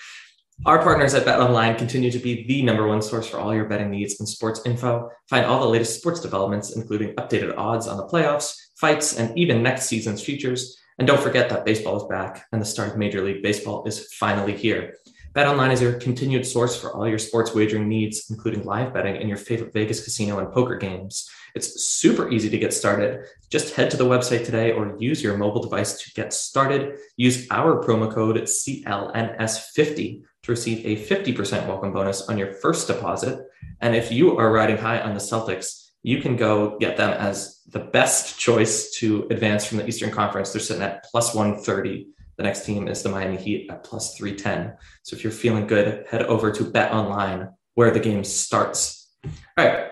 Our 0.65 0.81
partners 0.83 1.13
at 1.13 1.25
BetOnline 1.25 1.77
continue 1.77 2.11
to 2.11 2.19
be 2.19 2.45
the 2.45 2.61
number 2.61 2.87
one 2.87 3.01
source 3.01 3.27
for 3.27 3.37
all 3.39 3.55
your 3.55 3.65
betting 3.65 3.89
needs 3.89 4.19
and 4.19 4.29
sports 4.29 4.61
info. 4.65 5.09
Find 5.29 5.45
all 5.45 5.61
the 5.61 5.67
latest 5.67 5.99
sports 5.99 6.19
developments, 6.19 6.75
including 6.75 7.15
updated 7.15 7.57
odds 7.57 7.87
on 7.87 7.97
the 7.97 8.05
playoffs, 8.05 8.55
fights, 8.75 9.17
and 9.17 9.37
even 9.37 9.63
next 9.63 9.87
season's 9.87 10.21
futures. 10.21 10.77
And 10.99 11.07
don't 11.07 11.19
forget 11.19 11.49
that 11.49 11.65
baseball 11.65 11.97
is 11.97 12.03
back 12.03 12.45
and 12.51 12.61
the 12.61 12.65
start 12.65 12.89
of 12.89 12.97
Major 12.97 13.23
League 13.23 13.41
Baseball 13.41 13.85
is 13.85 14.13
finally 14.13 14.55
here. 14.55 14.95
BetOnline 15.35 15.71
is 15.71 15.81
your 15.81 15.93
continued 15.93 16.45
source 16.45 16.79
for 16.79 16.93
all 16.93 17.07
your 17.07 17.17
sports 17.17 17.55
wagering 17.55 17.89
needs, 17.89 18.29
including 18.29 18.65
live 18.65 18.93
betting 18.93 19.17
and 19.17 19.27
your 19.27 19.37
favorite 19.37 19.73
Vegas 19.73 20.03
casino 20.03 20.37
and 20.37 20.53
poker 20.53 20.75
games. 20.75 21.27
It's 21.55 21.85
super 21.85 22.29
easy 22.29 22.51
to 22.51 22.57
get 22.59 22.71
started. 22.71 23.25
Just 23.49 23.73
head 23.73 23.89
to 23.91 23.97
the 23.97 24.05
website 24.05 24.45
today 24.45 24.73
or 24.73 24.95
use 24.99 25.23
your 25.23 25.35
mobile 25.35 25.63
device 25.63 25.99
to 26.03 26.13
get 26.13 26.33
started. 26.33 26.99
Use 27.17 27.47
our 27.49 27.83
promo 27.83 28.13
code 28.13 28.37
CLNS50 28.43 30.21
to 30.43 30.51
receive 30.51 30.85
a 30.85 31.03
50% 31.03 31.67
welcome 31.67 31.91
bonus 31.91 32.29
on 32.29 32.37
your 32.37 32.51
first 32.53 32.85
deposit. 32.85 33.39
And 33.81 33.95
if 33.95 34.11
you 34.11 34.37
are 34.37 34.51
riding 34.51 34.77
high 34.77 35.01
on 35.01 35.15
the 35.15 35.19
Celtics, 35.19 35.89
you 36.03 36.21
can 36.21 36.35
go 36.35 36.77
get 36.77 36.95
them 36.95 37.09
as 37.09 37.61
the 37.69 37.79
best 37.79 38.37
choice 38.37 38.91
to 38.97 39.25
advance 39.31 39.65
from 39.65 39.79
the 39.79 39.87
Eastern 39.87 40.11
Conference. 40.11 40.53
They're 40.53 40.61
sitting 40.61 40.83
at 40.83 41.05
plus 41.05 41.33
130. 41.33 42.09
The 42.43 42.49
next 42.49 42.65
team 42.65 42.89
is 42.89 43.01
the 43.01 43.07
Miami 43.07 43.37
Heat 43.37 43.71
at 43.71 43.85
plus 43.85 44.17
310. 44.17 44.75
So 45.03 45.15
if 45.15 45.23
you're 45.23 45.31
feeling 45.31 45.65
good, 45.65 46.05
head 46.09 46.23
over 46.23 46.51
to 46.51 46.65
Bet 46.65 46.91
Online 46.91 47.47
where 47.75 47.89
the 47.89 48.01
game 48.01 48.25
starts. 48.25 49.09
All 49.57 49.65
right. 49.65 49.91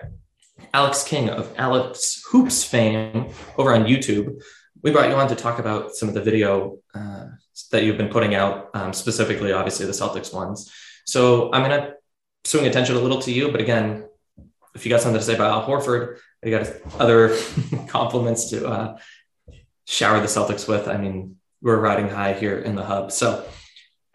Alex 0.74 1.02
King 1.02 1.30
of 1.30 1.50
Alex 1.56 2.22
Hoops 2.30 2.62
fame 2.62 3.30
over 3.56 3.72
on 3.72 3.86
YouTube. 3.86 4.42
We 4.82 4.90
brought 4.90 5.08
you 5.08 5.14
on 5.14 5.28
to 5.28 5.34
talk 5.34 5.60
about 5.60 5.94
some 5.94 6.10
of 6.10 6.14
the 6.14 6.20
video 6.20 6.76
uh, 6.94 7.28
that 7.70 7.84
you've 7.84 7.96
been 7.96 8.10
putting 8.10 8.34
out, 8.34 8.68
um, 8.74 8.92
specifically, 8.92 9.52
obviously, 9.52 9.86
the 9.86 9.92
Celtics 9.92 10.34
ones. 10.34 10.70
So 11.06 11.50
I'm 11.54 11.66
going 11.66 11.80
to 11.80 11.94
swing 12.44 12.66
attention 12.66 12.96
a 12.96 13.00
little 13.00 13.22
to 13.22 13.32
you. 13.32 13.50
But 13.50 13.62
again, 13.62 14.06
if 14.74 14.84
you 14.84 14.90
got 14.90 15.00
something 15.00 15.18
to 15.18 15.24
say 15.24 15.36
about 15.36 15.52
Al 15.52 15.66
Horford, 15.66 16.18
you 16.44 16.50
got 16.50 16.70
other 17.00 17.34
compliments 17.88 18.50
to 18.50 18.68
uh, 18.68 18.98
shower 19.86 20.20
the 20.20 20.26
Celtics 20.26 20.68
with. 20.68 20.86
I 20.86 20.98
mean, 20.98 21.36
we're 21.62 21.80
riding 21.80 22.08
high 22.08 22.34
here 22.34 22.58
in 22.58 22.74
the 22.74 22.84
hub. 22.84 23.12
So, 23.12 23.46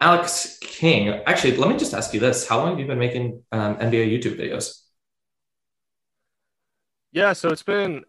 Alex 0.00 0.58
King, 0.60 1.08
actually, 1.26 1.56
let 1.56 1.68
me 1.70 1.76
just 1.76 1.94
ask 1.94 2.14
you 2.14 2.20
this: 2.20 2.46
How 2.46 2.58
long 2.58 2.70
have 2.70 2.78
you 2.78 2.86
been 2.86 2.98
making 2.98 3.42
um, 3.50 3.76
NBA 3.76 4.12
YouTube 4.12 4.38
videos? 4.38 4.82
Yeah, 7.12 7.32
so 7.32 7.48
it's 7.48 7.62
been, 7.62 8.04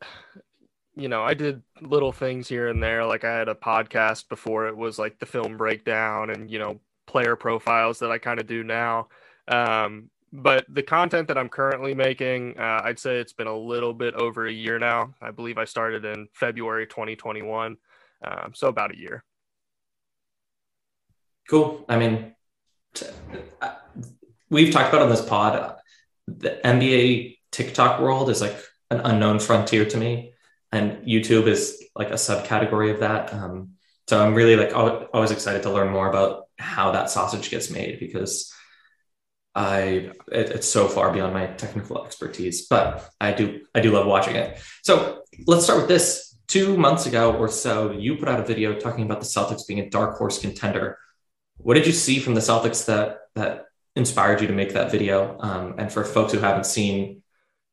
you 0.95 1.07
know, 1.07 1.23
I 1.23 1.33
did 1.33 1.63
little 1.81 2.11
things 2.11 2.47
here 2.47 2.67
and 2.67 2.83
there. 2.83 3.05
Like 3.05 3.23
I 3.23 3.35
had 3.35 3.47
a 3.47 3.55
podcast 3.55 4.27
before 4.27 4.67
it 4.67 4.75
was 4.75 4.99
like 4.99 5.19
the 5.19 5.25
film 5.25 5.57
breakdown 5.57 6.29
and, 6.29 6.51
you 6.51 6.59
know, 6.59 6.79
player 7.07 7.35
profiles 7.35 7.99
that 7.99 8.11
I 8.11 8.17
kind 8.17 8.39
of 8.39 8.47
do 8.47 8.63
now. 8.63 9.07
Um, 9.47 10.09
but 10.31 10.65
the 10.69 10.83
content 10.83 11.27
that 11.29 11.37
I'm 11.37 11.49
currently 11.49 11.95
making, 11.95 12.59
uh, 12.59 12.81
I'd 12.83 12.99
say 12.99 13.17
it's 13.17 13.33
been 13.33 13.47
a 13.47 13.57
little 13.57 13.93
bit 13.93 14.13
over 14.15 14.45
a 14.45 14.51
year 14.51 14.77
now. 14.77 15.13
I 15.21 15.31
believe 15.31 15.57
I 15.57 15.65
started 15.65 16.05
in 16.05 16.27
February 16.33 16.85
2021. 16.85 17.77
Um, 18.23 18.51
so 18.53 18.67
about 18.67 18.93
a 18.93 18.97
year. 18.97 19.23
Cool. 21.49 21.83
I 21.89 21.97
mean, 21.97 22.35
t- 22.93 23.07
uh, 23.61 23.73
we've 24.49 24.71
talked 24.71 24.89
about 24.89 25.01
on 25.01 25.09
this 25.09 25.21
pod, 25.21 25.75
the 26.27 26.59
NBA 26.63 27.37
TikTok 27.51 27.99
world 28.01 28.29
is 28.29 28.39
like 28.39 28.55
an 28.91 29.01
unknown 29.03 29.39
frontier 29.39 29.85
to 29.85 29.97
me, 29.97 30.33
and 30.71 31.05
YouTube 31.07 31.47
is 31.47 31.83
like 31.95 32.11
a 32.11 32.13
subcategory 32.13 32.93
of 32.93 32.99
that. 32.99 33.33
Um, 33.33 33.71
so 34.07 34.23
I'm 34.23 34.35
really 34.35 34.55
like 34.55 34.75
always 34.75 35.31
excited 35.31 35.63
to 35.63 35.71
learn 35.71 35.91
more 35.91 36.07
about 36.07 36.43
how 36.59 36.91
that 36.91 37.09
sausage 37.09 37.49
gets 37.49 37.71
made 37.71 37.99
because 37.99 38.53
I 39.55 40.11
it, 40.31 40.49
it's 40.51 40.67
so 40.67 40.87
far 40.87 41.11
beyond 41.11 41.33
my 41.33 41.47
technical 41.47 42.05
expertise, 42.05 42.67
but 42.67 43.09
I 43.19 43.31
do 43.31 43.61
I 43.73 43.79
do 43.79 43.91
love 43.91 44.05
watching 44.05 44.35
it. 44.35 44.59
So 44.83 45.23
let's 45.47 45.63
start 45.63 45.79
with 45.79 45.87
this. 45.87 46.27
Two 46.47 46.75
months 46.77 47.05
ago 47.05 47.35
or 47.35 47.47
so, 47.47 47.91
you 47.91 48.15
put 48.15 48.27
out 48.27 48.39
a 48.39 48.43
video 48.43 48.73
talking 48.73 49.05
about 49.05 49.19
the 49.19 49.25
Celtics 49.27 49.67
being 49.67 49.81
a 49.81 49.89
dark 49.91 50.17
horse 50.17 50.39
contender. 50.39 50.97
What 51.59 51.73
did 51.75 51.85
you 51.85 51.93
see 51.93 52.19
from 52.19 52.35
the 52.35 52.41
Celtics 52.41 52.85
that 52.85 53.19
that 53.35 53.65
inspired 53.95 54.41
you 54.41 54.47
to 54.47 54.53
make 54.53 54.73
that 54.73 54.91
video? 54.91 55.37
Um, 55.39 55.75
and 55.77 55.91
for 55.91 56.03
folks 56.03 56.33
who 56.33 56.39
haven't 56.39 56.65
seen 56.65 57.21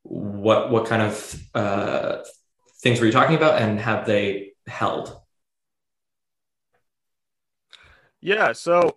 what 0.03 0.71
what 0.71 0.87
kind 0.87 1.03
of 1.03 1.43
uh, 1.55 2.19
things 2.83 3.01
were 3.01 3.07
you 3.07 3.13
talking 3.13 3.37
about, 3.37 3.61
and 3.61 3.81
have 3.81 4.07
they 4.07 4.53
held? 4.67 5.17
Yeah, 8.21 8.53
so 8.53 8.97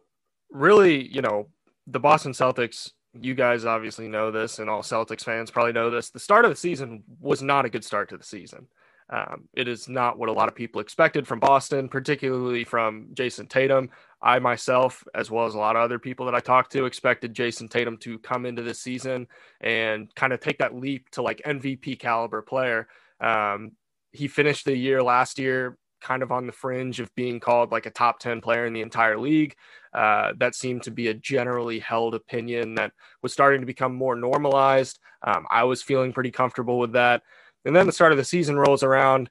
really, 0.51 1.07
you 1.07 1.21
know, 1.21 1.49
the 1.87 1.99
Boston 1.99 2.33
Celtics. 2.33 2.91
You 3.19 3.33
guys 3.33 3.65
obviously 3.65 4.07
know 4.07 4.29
this, 4.29 4.59
and 4.59 4.69
all 4.69 4.83
Celtics 4.83 5.23
fans 5.23 5.49
probably 5.49 5.73
know 5.73 5.89
this. 5.89 6.09
The 6.11 6.19
start 6.19 6.45
of 6.45 6.51
the 6.51 6.55
season 6.55 7.03
was 7.19 7.41
not 7.41 7.65
a 7.65 7.69
good 7.69 7.83
start 7.83 8.09
to 8.09 8.17
the 8.17 8.23
season. 8.23 8.67
Um, 9.09 9.49
it 9.55 9.67
is 9.67 9.89
not 9.89 10.19
what 10.19 10.29
a 10.29 10.33
lot 10.33 10.47
of 10.47 10.55
people 10.55 10.81
expected 10.81 11.27
from 11.27 11.39
Boston, 11.39 11.89
particularly 11.89 12.63
from 12.63 13.07
Jayson 13.13 13.47
Tatum. 13.47 13.89
I 14.21 14.39
myself, 14.39 15.03
as 15.15 15.31
well 15.31 15.45
as 15.45 15.55
a 15.55 15.59
lot 15.59 15.75
of 15.75 15.81
other 15.81 15.97
people 15.97 16.25
that 16.25 16.35
I 16.35 16.39
talked 16.39 16.71
to, 16.73 16.85
expected 16.85 17.33
Jayson 17.33 17.69
Tatum 17.69 17.97
to 17.97 18.19
come 18.19 18.45
into 18.45 18.61
this 18.61 18.81
season 18.81 19.27
and 19.61 20.13
kind 20.15 20.33
of 20.33 20.39
take 20.39 20.59
that 20.59 20.75
leap 20.75 21.09
to 21.11 21.21
like 21.21 21.41
MVP 21.45 21.99
caliber 21.99 22.41
player. 22.41 22.87
Um, 23.19 23.71
he 24.11 24.27
finished 24.27 24.65
the 24.65 24.75
year 24.75 25.01
last 25.01 25.39
year 25.39 25.77
kind 26.01 26.23
of 26.23 26.31
on 26.31 26.45
the 26.45 26.51
fringe 26.53 26.99
of 26.99 27.13
being 27.15 27.39
called 27.39 27.71
like 27.71 27.85
a 27.85 27.91
top 27.91 28.19
10 28.19 28.41
player 28.41 28.65
in 28.65 28.73
the 28.73 28.81
entire 28.81 29.17
league. 29.17 29.55
Uh, 29.93 30.33
that 30.37 30.55
seemed 30.55 30.83
to 30.83 30.91
be 30.91 31.07
a 31.07 31.13
generally 31.13 31.79
held 31.79 32.15
opinion 32.15 32.75
that 32.75 32.91
was 33.21 33.33
starting 33.33 33.59
to 33.61 33.67
become 33.67 33.93
more 33.93 34.15
normalized. 34.15 34.99
Um, 35.23 35.45
I 35.49 35.63
was 35.63 35.81
feeling 35.81 36.13
pretty 36.13 36.31
comfortable 36.31 36.79
with 36.79 36.93
that. 36.93 37.23
And 37.65 37.75
then 37.75 37.85
the 37.85 37.91
start 37.91 38.11
of 38.11 38.17
the 38.17 38.23
season 38.23 38.57
rolls 38.57 38.83
around, 38.83 39.29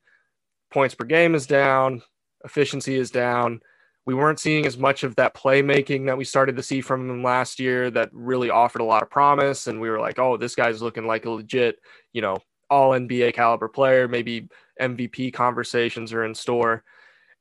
points 0.71 0.95
per 0.95 1.05
game 1.05 1.35
is 1.35 1.47
down, 1.47 2.03
efficiency 2.45 2.97
is 2.97 3.11
down 3.11 3.61
we 4.09 4.14
weren't 4.14 4.41
seeing 4.41 4.64
as 4.64 4.79
much 4.79 5.05
of 5.05 5.14
that 5.17 5.35
playmaking 5.35 6.07
that 6.07 6.17
we 6.17 6.25
started 6.25 6.57
to 6.57 6.62
see 6.62 6.81
from 6.81 7.11
him 7.11 7.23
last 7.23 7.61
year 7.61 7.91
that 7.91 8.09
really 8.14 8.49
offered 8.49 8.81
a 8.81 8.85
lot 8.85 9.03
of 9.03 9.11
promise. 9.11 9.67
And 9.67 9.83
we 9.83 9.91
were 9.91 10.01
like, 10.01 10.19
oh, 10.19 10.38
this 10.38 10.55
guy's 10.55 10.81
looking 10.81 11.07
like 11.07 11.27
a 11.27 11.31
legit, 11.31 11.79
you 12.14 12.23
know, 12.23 12.38
all 12.71 12.93
NBA 12.93 13.35
caliber 13.35 13.69
player. 13.69 14.09
Maybe 14.09 14.49
MVP 14.81 15.35
conversations 15.35 16.14
are 16.14 16.25
in 16.25 16.35
store. 16.35 16.85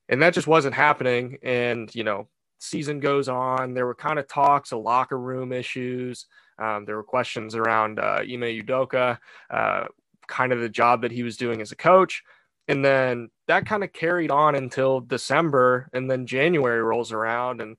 And 0.09 0.21
that 0.21 0.33
just 0.33 0.47
wasn't 0.47 0.75
happening. 0.75 1.37
And, 1.41 1.89
you 1.95 2.03
know, 2.03 2.27
season 2.59 2.99
goes 2.99 3.29
on. 3.29 3.73
There 3.73 3.85
were 3.85 3.95
kind 3.95 4.19
of 4.19 4.27
talks 4.27 4.73
of 4.73 4.81
locker 4.81 5.17
room 5.17 5.53
issues. 5.53 6.25
Um, 6.59 6.83
there 6.83 6.97
were 6.97 7.03
questions 7.03 7.55
around 7.55 7.97
uh, 7.97 8.19
Ime 8.23 8.61
Udoka, 8.61 9.19
uh, 9.49 9.85
kind 10.27 10.51
of 10.51 10.59
the 10.59 10.69
job 10.69 11.01
that 11.01 11.11
he 11.11 11.23
was 11.23 11.37
doing 11.37 11.61
as 11.61 11.71
a 11.71 11.75
coach. 11.75 12.23
And 12.67 12.83
then 12.83 13.29
that 13.47 13.65
kind 13.65 13.83
of 13.83 13.93
carried 13.93 14.31
on 14.31 14.55
until 14.55 14.99
December. 14.99 15.89
And 15.93 16.09
then 16.09 16.25
January 16.25 16.81
rolls 16.81 17.11
around. 17.11 17.61
And 17.61 17.77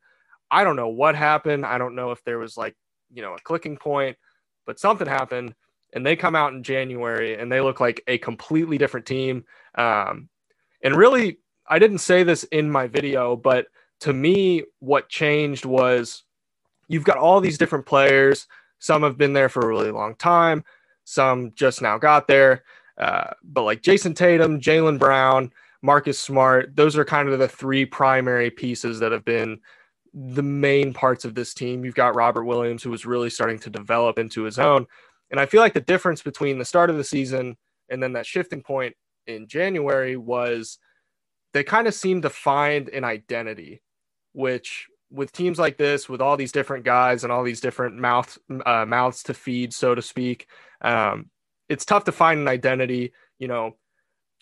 I 0.50 0.64
don't 0.64 0.76
know 0.76 0.88
what 0.88 1.14
happened. 1.14 1.66
I 1.66 1.78
don't 1.78 1.94
know 1.94 2.10
if 2.10 2.24
there 2.24 2.38
was 2.38 2.56
like, 2.56 2.74
you 3.12 3.22
know, 3.22 3.34
a 3.34 3.40
clicking 3.40 3.76
point, 3.76 4.16
but 4.66 4.78
something 4.78 5.06
happened. 5.06 5.54
And 5.92 6.04
they 6.04 6.16
come 6.16 6.34
out 6.34 6.52
in 6.52 6.62
January 6.62 7.38
and 7.38 7.50
they 7.50 7.60
look 7.60 7.80
like 7.80 8.02
a 8.06 8.18
completely 8.18 8.78
different 8.78 9.06
team. 9.06 9.44
Um, 9.74 10.28
and 10.82 10.94
really, 10.94 11.38
I 11.66 11.78
didn't 11.78 11.98
say 11.98 12.22
this 12.22 12.44
in 12.44 12.70
my 12.70 12.86
video, 12.86 13.36
but 13.36 13.66
to 14.00 14.12
me, 14.12 14.64
what 14.80 15.08
changed 15.08 15.64
was 15.64 16.24
you've 16.88 17.04
got 17.04 17.18
all 17.18 17.40
these 17.40 17.58
different 17.58 17.86
players. 17.86 18.46
Some 18.78 19.02
have 19.02 19.18
been 19.18 19.32
there 19.32 19.48
for 19.48 19.60
a 19.60 19.66
really 19.66 19.90
long 19.90 20.14
time, 20.14 20.64
some 21.08 21.52
just 21.54 21.80
now 21.80 21.96
got 21.96 22.28
there. 22.28 22.64
Uh, 22.98 23.30
but 23.42 23.62
like 23.62 23.82
Jayson 23.82 24.14
Tatum, 24.14 24.60
Jaylen 24.60 24.98
Brown, 24.98 25.52
Marcus 25.82 26.18
Smart, 26.18 26.76
those 26.76 26.96
are 26.96 27.04
kind 27.04 27.28
of 27.28 27.38
the 27.38 27.48
three 27.48 27.86
primary 27.86 28.50
pieces 28.50 29.00
that 29.00 29.12
have 29.12 29.24
been 29.24 29.60
the 30.12 30.42
main 30.42 30.92
parts 30.92 31.24
of 31.24 31.34
this 31.34 31.54
team. 31.54 31.84
You've 31.84 31.94
got 31.94 32.14
Robert 32.14 32.44
Williams, 32.44 32.82
who 32.82 32.90
was 32.90 33.06
really 33.06 33.30
starting 33.30 33.58
to 33.60 33.70
develop 33.70 34.18
into 34.18 34.42
his 34.42 34.58
own. 34.58 34.86
And 35.30 35.40
I 35.40 35.46
feel 35.46 35.60
like 35.60 35.74
the 35.74 35.80
difference 35.80 36.22
between 36.22 36.58
the 36.58 36.64
start 36.64 36.90
of 36.90 36.96
the 36.96 37.04
season 37.04 37.56
and 37.88 38.02
then 38.02 38.12
that 38.12 38.26
shifting 38.26 38.62
point 38.62 38.94
in 39.26 39.46
January 39.46 40.16
was 40.16 40.78
they 41.54 41.64
kind 41.64 41.86
of 41.86 41.94
seemed 41.94 42.22
to 42.22 42.30
find 42.30 42.88
an 42.90 43.04
identity, 43.04 43.80
which 44.32 44.88
with 45.10 45.32
teams 45.32 45.58
like 45.58 45.78
this, 45.78 46.08
with 46.08 46.20
all 46.20 46.36
these 46.36 46.52
different 46.52 46.84
guys 46.84 47.24
and 47.24 47.32
all 47.32 47.44
these 47.44 47.60
different 47.60 47.96
mouths 47.96 48.38
uh, 48.66 48.84
mouths 48.86 49.22
to 49.22 49.34
feed, 49.34 49.72
so 49.72 49.94
to 49.94 50.02
speak, 50.02 50.48
um, 50.80 51.30
it's 51.68 51.84
tough 51.84 52.04
to 52.04 52.12
find 52.12 52.40
an 52.40 52.48
identity. 52.48 53.12
You 53.38 53.48
know, 53.48 53.76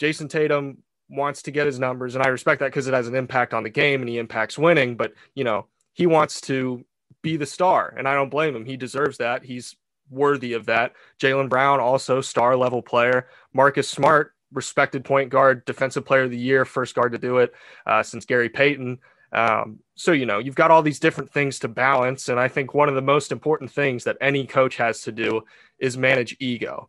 Jayson 0.01 0.29
Tatum 0.29 0.79
wants 1.09 1.42
to 1.42 1.51
get 1.51 1.66
his 1.66 1.79
numbers, 1.79 2.14
and 2.14 2.25
I 2.25 2.29
respect 2.29 2.61
that 2.61 2.68
because 2.68 2.87
it 2.87 2.94
has 2.94 3.09
an 3.09 3.14
impact 3.14 3.55
on 3.55 3.62
the 3.62 3.70
game 3.70 4.01
and 4.01 4.09
he 4.09 4.18
impacts 4.18 4.59
winning. 4.59 4.96
But 4.96 5.14
you 5.35 5.44
know, 5.44 5.66
he 5.92 6.07
wants 6.07 6.40
to 6.42 6.85
be 7.22 7.37
the 7.37 7.46
star, 7.46 7.94
and 7.96 8.09
I 8.09 8.14
don't 8.14 8.31
blame 8.31 8.55
him. 8.55 8.64
He 8.64 8.77
deserves 8.77 9.18
that. 9.18 9.44
He's 9.44 9.77
worthy 10.11 10.53
of 10.53 10.66
that. 10.66 10.92
Jaylen 11.20 11.49
Brown, 11.49 11.81
also 11.81 12.20
star 12.20 12.57
level 12.57 12.83
player. 12.83 13.29
Marcus 13.53 13.88
Smart, 13.88 14.33
respected 14.53 15.05
point 15.05 15.31
guard, 15.31 15.64
defensive 15.64 16.05
player 16.05 16.22
of 16.22 16.31
the 16.31 16.38
year, 16.38 16.64
first 16.64 16.94
guard 16.94 17.12
to 17.12 17.18
do 17.18 17.38
it 17.38 17.53
uh, 17.87 18.03
since 18.03 18.25
Gary 18.25 18.49
Payton. 18.49 18.99
Um, 19.32 19.80
so, 19.94 20.12
you 20.12 20.26
know, 20.26 20.38
you've 20.38 20.54
got 20.54 20.70
all 20.70 20.82
these 20.82 21.00
different 21.00 21.30
things 21.30 21.58
to 21.60 21.68
balance. 21.68 22.28
And 22.28 22.38
I 22.38 22.48
think 22.48 22.74
one 22.74 22.88
of 22.88 22.94
the 22.94 23.02
most 23.02 23.32
important 23.32 23.70
things 23.70 24.04
that 24.04 24.16
any 24.20 24.46
coach 24.46 24.76
has 24.76 25.02
to 25.02 25.12
do 25.12 25.42
is 25.78 25.96
manage 25.96 26.36
ego. 26.40 26.88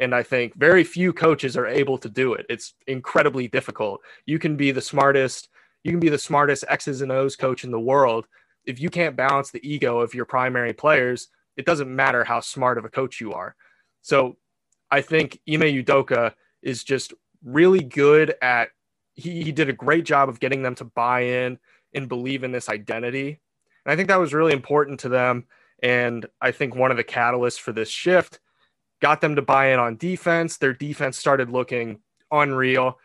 And 0.00 0.14
I 0.14 0.22
think 0.22 0.54
very 0.54 0.84
few 0.84 1.12
coaches 1.12 1.56
are 1.56 1.66
able 1.66 1.98
to 1.98 2.08
do 2.08 2.34
it. 2.34 2.46
It's 2.48 2.74
incredibly 2.86 3.48
difficult. 3.48 4.00
You 4.26 4.38
can 4.38 4.56
be 4.56 4.70
the 4.70 4.80
smartest, 4.80 5.48
you 5.82 5.90
can 5.90 6.00
be 6.00 6.08
the 6.08 6.18
smartest 6.18 6.64
X's 6.68 7.02
and 7.02 7.12
O's 7.12 7.36
coach 7.36 7.64
in 7.64 7.70
the 7.70 7.80
world. 7.80 8.26
If 8.64 8.80
you 8.80 8.90
can't 8.90 9.16
balance 9.16 9.50
the 9.50 9.66
ego 9.68 10.00
of 10.00 10.14
your 10.14 10.24
primary 10.24 10.72
players, 10.72 11.28
it 11.56 11.66
doesn't 11.66 11.94
matter 11.94 12.22
how 12.22 12.40
smart 12.40 12.78
of 12.78 12.84
a 12.84 12.90
coach 12.90 13.20
you 13.20 13.32
are. 13.32 13.56
So 14.02 14.36
I 14.90 15.00
think 15.00 15.40
Ime 15.48 15.62
Udoka 15.62 16.34
is 16.62 16.84
just 16.84 17.12
really 17.44 17.82
good 17.82 18.34
at 18.40 18.68
he, 19.14 19.42
he 19.42 19.52
did 19.52 19.68
a 19.68 19.72
great 19.72 20.04
job 20.04 20.28
of 20.28 20.38
getting 20.38 20.62
them 20.62 20.76
to 20.76 20.84
buy 20.84 21.22
in 21.22 21.58
and 21.92 22.08
believe 22.08 22.44
in 22.44 22.52
this 22.52 22.68
identity. 22.68 23.40
And 23.84 23.92
I 23.92 23.96
think 23.96 24.08
that 24.08 24.20
was 24.20 24.32
really 24.32 24.52
important 24.52 25.00
to 25.00 25.08
them. 25.08 25.46
And 25.82 26.26
I 26.40 26.52
think 26.52 26.74
one 26.74 26.92
of 26.92 26.96
the 26.96 27.04
catalysts 27.04 27.58
for 27.58 27.72
this 27.72 27.88
shift 27.88 28.38
got 29.00 29.20
them 29.20 29.36
to 29.36 29.42
buy 29.42 29.72
in 29.72 29.78
on 29.78 29.96
defense. 29.96 30.56
Their 30.56 30.72
defense 30.72 31.18
started 31.18 31.50
looking 31.50 32.00
unreal. 32.30 32.98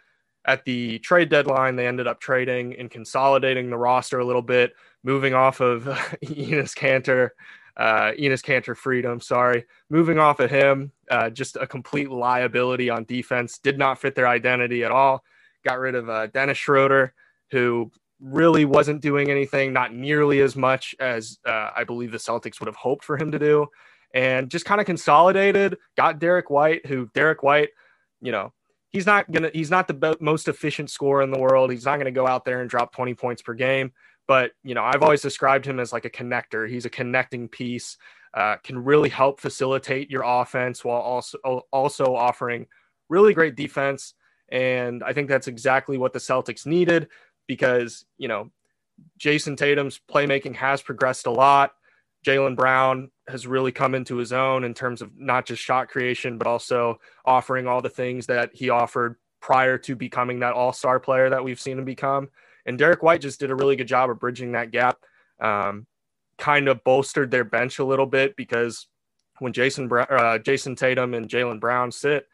At 0.45 0.65
the 0.65 0.99
trade 0.99 1.29
deadline, 1.29 1.75
they 1.75 1.87
ended 1.87 2.07
up 2.07 2.19
trading 2.19 2.75
and 2.77 2.91
consolidating 2.91 3.69
the 3.69 3.77
roster 3.77 4.19
a 4.19 4.25
little 4.25 4.41
bit, 4.41 4.73
moving 5.03 5.33
off 5.33 5.61
of 5.61 5.83
Enes 6.25 6.75
Kanter, 6.75 7.29
uh, 7.77 8.11
Enes 8.19 8.43
Kanter 8.43 8.75
Freedom, 8.75 9.21
sorry, 9.21 9.65
moving 9.89 10.19
off 10.19 10.39
of 10.39 10.49
him, 10.49 10.91
uh, 11.09 11.29
just 11.29 11.55
a 11.55 11.67
complete 11.67 12.11
liability 12.11 12.89
on 12.89 13.05
defense. 13.05 13.57
Did 13.57 13.77
not 13.77 13.99
fit 13.99 14.15
their 14.15 14.27
identity 14.27 14.83
at 14.83 14.91
all. 14.91 15.23
Got 15.63 15.79
rid 15.79 15.95
of 15.95 16.09
uh, 16.09 16.27
Dennis 16.27 16.57
Schroeder, 16.57 17.13
who 17.51 17.89
really 18.19 18.65
wasn't 18.65 19.01
doing 19.01 19.29
anything, 19.29 19.71
not 19.71 19.93
nearly 19.93 20.41
as 20.41 20.57
much 20.57 20.93
as 20.99 21.39
uh, 21.45 21.69
I 21.75 21.85
believe 21.85 22.11
the 22.11 22.17
Celtics 22.17 22.59
would 22.59 22.67
have 22.67 22.75
hoped 22.75 23.05
for 23.05 23.17
him 23.17 23.31
to 23.31 23.39
do 23.39 23.67
and 24.13 24.49
just 24.49 24.65
kind 24.65 24.79
of 24.79 24.85
consolidated. 24.85 25.77
Got 25.97 26.19
Derrick 26.19 26.49
White, 26.49 26.85
who 26.85 27.09
Derrick 27.13 27.43
White, 27.43 27.69
you 28.21 28.31
know, 28.31 28.53
he's 28.89 29.05
not 29.05 29.29
gonna 29.31 29.49
he's 29.53 29.71
not 29.71 29.87
the 29.87 29.93
be- 29.93 30.15
most 30.19 30.47
efficient 30.47 30.89
scorer 30.89 31.23
in 31.23 31.31
the 31.31 31.39
world. 31.39 31.71
He's 31.71 31.85
not 31.85 31.97
gonna 31.97 32.11
go 32.11 32.27
out 32.27 32.45
there 32.45 32.61
and 32.61 32.69
drop 32.69 32.93
20 32.93 33.13
points 33.15 33.41
per 33.41 33.53
game. 33.53 33.91
But 34.27 34.51
you 34.63 34.75
know, 34.75 34.83
I've 34.83 35.03
always 35.03 35.21
described 35.21 35.65
him 35.65 35.79
as 35.79 35.91
like 35.91 36.05
a 36.05 36.09
connector. 36.09 36.69
He's 36.69 36.85
a 36.85 36.89
connecting 36.89 37.49
piece. 37.49 37.97
Uh, 38.33 38.55
can 38.63 38.83
really 38.83 39.09
help 39.09 39.39
facilitate 39.39 40.09
your 40.09 40.23
offense 40.25 40.83
while 40.83 41.01
also 41.01 41.37
also 41.71 42.15
offering 42.15 42.67
really 43.09 43.33
great 43.33 43.55
defense. 43.55 44.13
And 44.49 45.03
I 45.03 45.13
think 45.13 45.27
that's 45.27 45.47
exactly 45.47 45.97
what 45.97 46.13
the 46.13 46.19
Celtics 46.19 46.65
needed 46.65 47.09
because 47.47 48.05
you 48.17 48.27
know 48.27 48.51
Jayson 49.19 49.57
Tatum's 49.57 49.99
playmaking 50.09 50.55
has 50.55 50.81
progressed 50.81 51.25
a 51.25 51.31
lot. 51.31 51.71
Jaylen 52.25 52.55
Brown 52.55 53.11
has 53.27 53.47
really 53.47 53.71
come 53.71 53.95
into 53.95 54.17
his 54.17 54.33
own 54.33 54.63
in 54.63 54.73
terms 54.73 55.01
of 55.01 55.11
not 55.17 55.45
just 55.45 55.61
shot 55.61 55.89
creation, 55.89 56.37
but 56.37 56.47
also 56.47 56.99
offering 57.25 57.67
all 57.67 57.81
the 57.81 57.89
things 57.89 58.25
that 58.25 58.51
he 58.53 58.69
offered 58.69 59.15
prior 59.39 59.77
to 59.77 59.95
becoming 59.95 60.39
that 60.39 60.53
all 60.53 60.73
star 60.73 60.99
player 60.99 61.29
that 61.29 61.43
we've 61.43 61.59
seen 61.59 61.77
him 61.77 61.85
become. 61.85 62.29
And 62.65 62.77
Derrick 62.77 63.03
White 63.03 63.21
just 63.21 63.39
did 63.39 63.51
a 63.51 63.55
really 63.55 63.75
good 63.75 63.87
job 63.87 64.09
of 64.09 64.19
bridging 64.19 64.53
that 64.53 64.71
gap, 64.71 64.99
um, 65.39 65.85
kind 66.37 66.67
of 66.67 66.83
bolstered 66.83 67.31
their 67.31 67.43
bench 67.43 67.79
a 67.79 67.85
little 67.85 68.05
bit 68.05 68.35
because 68.35 68.87
when 69.39 69.53
Jason, 69.53 69.91
uh, 69.91 70.37
Jayson 70.39 70.75
Tatum 70.75 71.13
and 71.13 71.27
Jaylen 71.27 71.59
Brown 71.59 71.91
sit, 71.91 72.27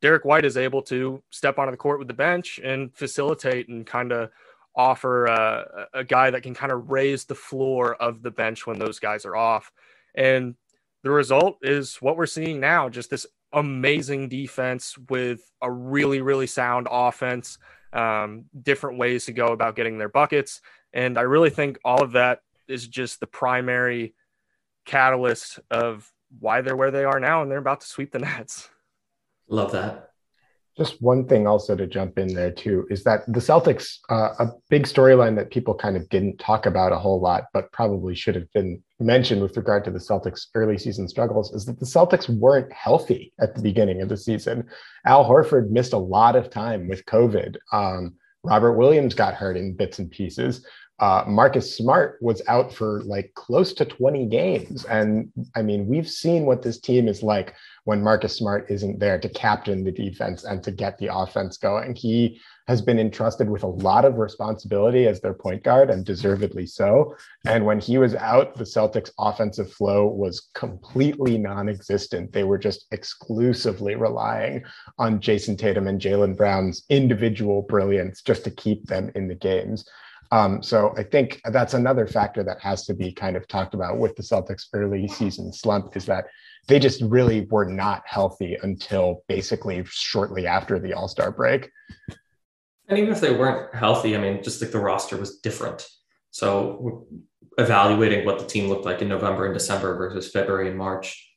Derrick 0.00 0.24
White 0.24 0.44
is 0.44 0.56
able 0.56 0.82
to 0.82 1.22
step 1.30 1.58
onto 1.58 1.70
the 1.70 1.76
court 1.76 1.98
with 1.98 2.08
the 2.08 2.14
bench 2.14 2.60
and 2.62 2.94
facilitate 2.94 3.68
and 3.68 3.86
kind 3.86 4.12
of 4.12 4.30
offer 4.76 5.28
uh, 5.28 5.86
a 5.94 6.04
guy 6.04 6.30
that 6.30 6.42
can 6.42 6.54
kind 6.54 6.72
of 6.72 6.90
raise 6.90 7.24
the 7.24 7.34
floor 7.34 7.94
of 7.94 8.22
the 8.22 8.30
bench 8.30 8.66
when 8.66 8.78
those 8.78 8.98
guys 8.98 9.24
are 9.24 9.36
off. 9.36 9.72
And 10.14 10.54
the 11.02 11.10
result 11.10 11.58
is 11.62 11.96
what 11.96 12.16
we're 12.16 12.26
seeing 12.26 12.60
now 12.60 12.88
just 12.88 13.10
this 13.10 13.26
amazing 13.52 14.28
defense 14.28 14.96
with 15.08 15.40
a 15.62 15.70
really, 15.70 16.20
really 16.20 16.46
sound 16.46 16.88
offense, 16.90 17.58
um, 17.92 18.46
different 18.62 18.98
ways 18.98 19.26
to 19.26 19.32
go 19.32 19.48
about 19.48 19.76
getting 19.76 19.98
their 19.98 20.08
buckets. 20.08 20.60
And 20.92 21.18
I 21.18 21.22
really 21.22 21.50
think 21.50 21.78
all 21.84 22.02
of 22.02 22.12
that 22.12 22.40
is 22.68 22.88
just 22.88 23.20
the 23.20 23.26
primary 23.26 24.14
catalyst 24.84 25.60
of 25.70 26.10
why 26.40 26.60
they're 26.60 26.76
where 26.76 26.90
they 26.90 27.04
are 27.04 27.20
now 27.20 27.42
and 27.42 27.50
they're 27.50 27.58
about 27.58 27.80
to 27.82 27.86
sweep 27.86 28.12
the 28.12 28.18
Nets. 28.18 28.68
Love 29.48 29.72
that. 29.72 30.13
Just 30.76 31.00
one 31.00 31.28
thing 31.28 31.46
also 31.46 31.76
to 31.76 31.86
jump 31.86 32.18
in 32.18 32.34
there 32.34 32.50
too 32.50 32.86
is 32.90 33.04
that 33.04 33.24
the 33.26 33.38
Celtics, 33.38 33.98
uh, 34.10 34.30
a 34.40 34.48
big 34.70 34.84
storyline 34.84 35.36
that 35.36 35.52
people 35.52 35.74
kind 35.74 35.96
of 35.96 36.08
didn't 36.08 36.38
talk 36.38 36.66
about 36.66 36.92
a 36.92 36.98
whole 36.98 37.20
lot, 37.20 37.44
but 37.52 37.70
probably 37.70 38.14
should 38.14 38.34
have 38.34 38.52
been 38.52 38.82
mentioned 38.98 39.40
with 39.40 39.56
regard 39.56 39.84
to 39.84 39.92
the 39.92 40.00
Celtics' 40.00 40.46
early 40.54 40.76
season 40.76 41.08
struggles, 41.08 41.52
is 41.54 41.64
that 41.66 41.78
the 41.78 41.86
Celtics 41.86 42.28
weren't 42.28 42.72
healthy 42.72 43.32
at 43.40 43.54
the 43.54 43.62
beginning 43.62 44.02
of 44.02 44.08
the 44.08 44.16
season. 44.16 44.68
Al 45.06 45.24
Horford 45.24 45.70
missed 45.70 45.92
a 45.92 45.98
lot 45.98 46.34
of 46.34 46.50
time 46.50 46.88
with 46.88 47.06
COVID. 47.06 47.56
Um, 47.72 48.14
Robert 48.42 48.74
Williams 48.74 49.14
got 49.14 49.34
hurt 49.34 49.56
in 49.56 49.74
bits 49.74 50.00
and 50.00 50.10
pieces. 50.10 50.66
Uh, 51.00 51.24
Marcus 51.26 51.76
Smart 51.76 52.18
was 52.20 52.40
out 52.46 52.72
for 52.72 53.02
like 53.04 53.32
close 53.34 53.72
to 53.74 53.84
20 53.84 54.26
games. 54.26 54.84
And 54.84 55.32
I 55.56 55.62
mean, 55.62 55.86
we've 55.86 56.08
seen 56.08 56.46
what 56.46 56.62
this 56.62 56.78
team 56.78 57.08
is 57.08 57.22
like 57.22 57.54
when 57.84 58.02
Marcus 58.02 58.36
Smart 58.36 58.70
isn't 58.70 58.98
there 58.98 59.18
to 59.18 59.28
captain 59.28 59.84
the 59.84 59.92
defense 59.92 60.44
and 60.44 60.62
to 60.64 60.70
get 60.70 60.98
the 60.98 61.14
offense 61.14 61.58
going. 61.58 61.94
He 61.94 62.40
has 62.66 62.80
been 62.80 62.98
entrusted 62.98 63.48
with 63.50 63.62
a 63.62 63.68
lot 63.68 64.06
of 64.06 64.16
responsibility 64.16 65.06
as 65.06 65.20
their 65.20 65.34
point 65.34 65.62
guard 65.62 65.90
and 65.90 66.04
deservedly 66.04 66.66
so. 66.66 67.14
And 67.44 67.66
when 67.66 67.78
he 67.78 67.98
was 67.98 68.14
out, 68.14 68.54
the 68.54 68.64
Celtics 68.64 69.10
offensive 69.18 69.70
flow 69.70 70.06
was 70.06 70.48
completely 70.54 71.36
non-existent. 71.36 72.32
They 72.32 72.44
were 72.44 72.56
just 72.56 72.86
exclusively 72.90 73.96
relying 73.96 74.64
on 74.98 75.20
Jayson 75.20 75.58
Tatum 75.58 75.86
and 75.86 76.00
Jaylen 76.00 76.36
Brown's 76.36 76.84
individual 76.88 77.62
brilliance 77.62 78.22
just 78.22 78.44
to 78.44 78.50
keep 78.50 78.86
them 78.86 79.10
in 79.14 79.28
the 79.28 79.34
games. 79.34 79.86
Um, 80.32 80.62
so 80.62 80.94
I 80.96 81.02
think 81.02 81.40
that's 81.44 81.74
another 81.74 82.06
factor 82.06 82.42
that 82.44 82.60
has 82.60 82.86
to 82.86 82.94
be 82.94 83.12
kind 83.12 83.36
of 83.36 83.46
talked 83.46 83.74
about 83.74 83.98
with 83.98 84.16
the 84.16 84.22
Celtics 84.22 84.66
early 84.72 85.06
season 85.08 85.52
slump 85.52 85.96
is 85.96 86.06
that 86.06 86.26
they 86.66 86.78
just 86.78 87.02
really 87.02 87.42
were 87.50 87.66
not 87.66 88.02
healthy 88.06 88.56
until 88.62 89.22
basically 89.28 89.84
shortly 89.86 90.46
after 90.46 90.78
the 90.78 90.94
All 90.94 91.08
Star 91.08 91.30
break. 91.30 91.70
And 92.88 92.98
even 92.98 93.12
if 93.12 93.20
they 93.20 93.34
weren't 93.34 93.74
healthy, 93.74 94.14
I 94.16 94.20
mean, 94.20 94.42
just 94.42 94.60
like 94.60 94.70
the 94.70 94.78
roster 94.78 95.16
was 95.16 95.38
different. 95.38 95.86
So 96.30 97.06
evaluating 97.58 98.26
what 98.26 98.38
the 98.38 98.46
team 98.46 98.68
looked 98.68 98.84
like 98.84 99.00
in 99.02 99.08
November 99.08 99.46
and 99.46 99.54
December 99.54 99.96
versus 99.96 100.30
February 100.30 100.68
and 100.68 100.76
March, 100.76 101.32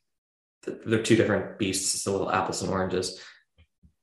they're 0.66 1.04
two 1.04 1.16
different 1.16 1.60
beasts. 1.60 1.96
It's 1.96 2.08
a 2.08 2.12
little 2.12 2.32
apples 2.32 2.62
and 2.62 2.72
oranges. 2.72 3.22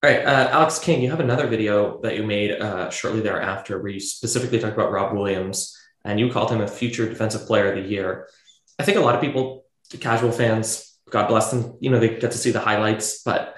All 0.04 0.10
right, 0.10 0.22
uh, 0.22 0.50
Alex 0.50 0.78
King, 0.78 1.00
you 1.00 1.08
have 1.08 1.20
another 1.20 1.46
video 1.46 1.98
that 2.02 2.14
you 2.14 2.24
made 2.24 2.50
uh, 2.50 2.90
shortly 2.90 3.22
thereafter 3.22 3.80
where 3.80 3.90
you 3.90 4.00
specifically 4.00 4.58
talked 4.58 4.74
about 4.74 4.92
Rob 4.92 5.14
Williams 5.16 5.74
and 6.04 6.20
you 6.20 6.30
called 6.30 6.50
him 6.50 6.60
a 6.60 6.68
future 6.68 7.08
defensive 7.08 7.46
player 7.46 7.72
of 7.72 7.82
the 7.82 7.88
year. 7.88 8.28
I 8.78 8.82
think 8.82 8.98
a 8.98 9.00
lot 9.00 9.14
of 9.14 9.22
people, 9.22 9.64
casual 10.00 10.30
fans, 10.30 10.94
God 11.08 11.28
bless 11.28 11.50
them, 11.50 11.78
you 11.80 11.88
know, 11.88 11.98
they 11.98 12.10
get 12.10 12.32
to 12.32 12.36
see 12.36 12.50
the 12.50 12.60
highlights, 12.60 13.22
but 13.22 13.56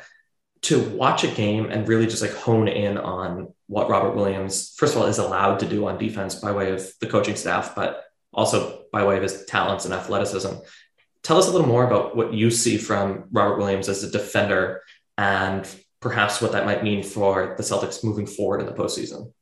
to 0.62 0.80
watch 0.90 1.24
a 1.24 1.34
game 1.34 1.68
and 1.68 1.88
really 1.88 2.06
just 2.06 2.22
like 2.22 2.32
hone 2.32 2.68
in 2.68 2.96
on 2.96 3.52
what 3.66 3.90
Robert 3.90 4.14
Williams, 4.14 4.72
first 4.76 4.94
of 4.94 5.02
all, 5.02 5.08
is 5.08 5.18
allowed 5.18 5.58
to 5.58 5.66
do 5.66 5.88
on 5.88 5.98
defense 5.98 6.36
by 6.36 6.52
way 6.52 6.70
of 6.70 6.88
the 7.00 7.08
coaching 7.08 7.34
staff, 7.34 7.74
but 7.74 8.04
also 8.32 8.84
by 8.92 9.04
way 9.04 9.16
of 9.16 9.24
his 9.24 9.46
talents 9.46 9.84
and 9.84 9.92
athleticism. 9.92 10.54
Tell 11.24 11.38
us 11.38 11.48
a 11.48 11.50
little 11.50 11.66
more 11.66 11.84
about 11.84 12.16
what 12.16 12.32
you 12.32 12.52
see 12.52 12.78
from 12.78 13.24
Robert 13.32 13.58
Williams 13.58 13.88
as 13.88 14.04
a 14.04 14.10
defender 14.12 14.82
and 15.18 15.68
perhaps 16.06 16.40
what 16.40 16.52
that 16.52 16.64
might 16.64 16.84
mean 16.84 17.02
for 17.02 17.56
the 17.56 17.64
Celtics 17.64 18.04
moving 18.04 18.26
forward 18.26 18.60
in 18.60 18.66
the 18.66 18.72
postseason. 18.72 19.32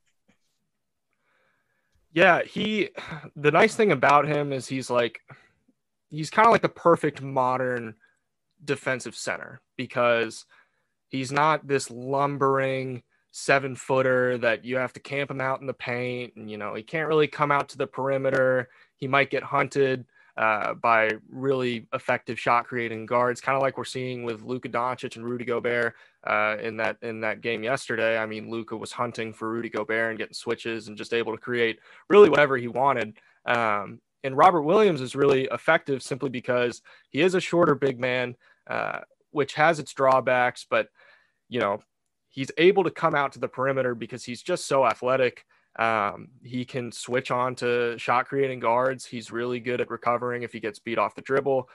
Yeah, 2.14 2.42
he 2.42 2.88
the 3.36 3.50
nice 3.50 3.74
thing 3.76 3.92
about 3.92 4.26
him 4.26 4.50
is 4.50 4.66
he's 4.66 4.88
like 4.88 5.20
he's 6.08 6.30
kind 6.30 6.46
of 6.46 6.52
like 6.52 6.62
the 6.62 6.70
perfect 6.70 7.20
modern 7.20 7.96
defensive 8.64 9.14
center 9.14 9.60
because 9.76 10.46
he's 11.08 11.30
not 11.30 11.66
this 11.66 11.90
lumbering 11.90 13.02
seven 13.30 13.76
footer 13.76 14.38
that 14.38 14.64
you 14.64 14.78
have 14.78 14.94
to 14.94 15.00
camp 15.00 15.30
him 15.30 15.42
out 15.42 15.60
in 15.60 15.66
the 15.66 15.74
paint 15.74 16.32
and 16.36 16.50
you 16.50 16.56
know 16.56 16.74
he 16.74 16.82
can't 16.82 17.08
really 17.08 17.26
come 17.26 17.52
out 17.52 17.68
to 17.68 17.76
the 17.76 17.86
perimeter 17.86 18.70
he 18.96 19.06
might 19.06 19.28
get 19.28 19.42
hunted 19.42 20.06
uh, 20.36 20.74
by 20.74 21.10
really 21.30 21.86
effective 21.92 22.38
shot 22.38 22.66
creating 22.66 23.06
guards, 23.06 23.40
kind 23.40 23.56
of 23.56 23.62
like 23.62 23.78
we're 23.78 23.84
seeing 23.84 24.24
with 24.24 24.42
Luka 24.42 24.68
Doncic 24.68 25.16
and 25.16 25.24
Rudy 25.24 25.44
Gobert 25.44 25.94
uh, 26.24 26.56
in 26.60 26.76
that 26.78 26.96
in 27.02 27.20
that 27.20 27.40
game 27.40 27.62
yesterday. 27.62 28.18
I 28.18 28.26
mean, 28.26 28.50
Luka 28.50 28.76
was 28.76 28.90
hunting 28.92 29.32
for 29.32 29.50
Rudy 29.50 29.68
Gobert 29.68 30.10
and 30.10 30.18
getting 30.18 30.34
switches 30.34 30.88
and 30.88 30.96
just 30.96 31.14
able 31.14 31.32
to 31.32 31.38
create 31.38 31.78
really 32.08 32.28
whatever 32.28 32.56
he 32.56 32.68
wanted. 32.68 33.16
Um, 33.46 34.00
and 34.24 34.36
Robert 34.36 34.62
Williams 34.62 35.00
is 35.00 35.14
really 35.14 35.44
effective 35.52 36.02
simply 36.02 36.30
because 36.30 36.82
he 37.10 37.20
is 37.20 37.34
a 37.34 37.40
shorter 37.40 37.74
big 37.74 38.00
man, 38.00 38.34
uh, 38.68 39.00
which 39.30 39.54
has 39.54 39.78
its 39.78 39.92
drawbacks, 39.92 40.66
but 40.68 40.88
you 41.48 41.60
know 41.60 41.80
he's 42.30 42.50
able 42.58 42.82
to 42.82 42.90
come 42.90 43.14
out 43.14 43.30
to 43.32 43.38
the 43.38 43.46
perimeter 43.46 43.94
because 43.94 44.24
he's 44.24 44.42
just 44.42 44.66
so 44.66 44.84
athletic. 44.84 45.44
Um, 45.76 46.28
he 46.42 46.64
can 46.64 46.92
switch 46.92 47.30
on 47.30 47.54
to 47.56 47.98
shot 47.98 48.26
creating 48.26 48.60
guards. 48.60 49.04
He's 49.04 49.30
really 49.30 49.60
good 49.60 49.80
at 49.80 49.90
recovering 49.90 50.42
if 50.42 50.52
he 50.52 50.60
gets 50.60 50.78
beat 50.78 50.98
off 50.98 51.14
the 51.14 51.22
dribble. 51.22 51.68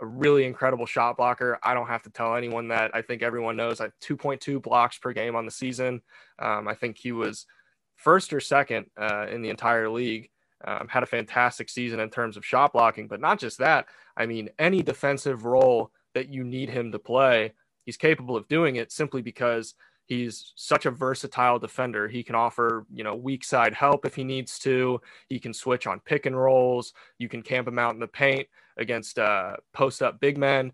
A 0.00 0.06
really 0.06 0.44
incredible 0.44 0.84
shot 0.84 1.16
blocker. 1.16 1.58
I 1.62 1.72
don't 1.72 1.86
have 1.86 2.02
to 2.02 2.10
tell 2.10 2.36
anyone 2.36 2.68
that. 2.68 2.90
I 2.94 3.00
think 3.00 3.22
everyone 3.22 3.56
knows. 3.56 3.80
I 3.80 3.88
2.2 4.02 4.60
blocks 4.60 4.98
per 4.98 5.12
game 5.12 5.34
on 5.34 5.46
the 5.46 5.50
season. 5.50 6.02
Um, 6.38 6.68
I 6.68 6.74
think 6.74 6.98
he 6.98 7.12
was 7.12 7.46
first 7.94 8.32
or 8.34 8.40
second 8.40 8.86
uh, 9.00 9.26
in 9.28 9.40
the 9.40 9.48
entire 9.48 9.88
league. 9.88 10.30
Um, 10.64 10.88
had 10.88 11.02
a 11.02 11.06
fantastic 11.06 11.68
season 11.68 12.00
in 12.00 12.10
terms 12.10 12.36
of 12.36 12.44
shot 12.44 12.72
blocking, 12.72 13.08
but 13.08 13.20
not 13.20 13.38
just 13.38 13.58
that. 13.58 13.86
I 14.16 14.26
mean, 14.26 14.50
any 14.58 14.82
defensive 14.82 15.44
role 15.44 15.92
that 16.14 16.28
you 16.28 16.44
need 16.44 16.70
him 16.70 16.92
to 16.92 16.98
play, 16.98 17.52
he's 17.84 17.96
capable 17.96 18.36
of 18.36 18.48
doing 18.48 18.76
it 18.76 18.90
simply 18.90 19.22
because 19.22 19.74
He's 20.06 20.52
such 20.54 20.86
a 20.86 20.90
versatile 20.90 21.58
defender. 21.58 22.06
He 22.06 22.22
can 22.22 22.36
offer, 22.36 22.86
you 22.92 23.02
know, 23.02 23.16
weak 23.16 23.42
side 23.44 23.74
help 23.74 24.06
if 24.06 24.14
he 24.14 24.22
needs 24.22 24.58
to. 24.60 25.00
He 25.28 25.40
can 25.40 25.52
switch 25.52 25.86
on 25.86 26.00
pick 26.00 26.26
and 26.26 26.40
rolls. 26.40 26.94
You 27.18 27.28
can 27.28 27.42
camp 27.42 27.66
him 27.66 27.78
out 27.78 27.94
in 27.94 28.00
the 28.00 28.06
paint 28.06 28.46
against 28.76 29.18
uh, 29.18 29.56
post 29.72 30.02
up 30.02 30.20
big 30.20 30.38
men. 30.38 30.72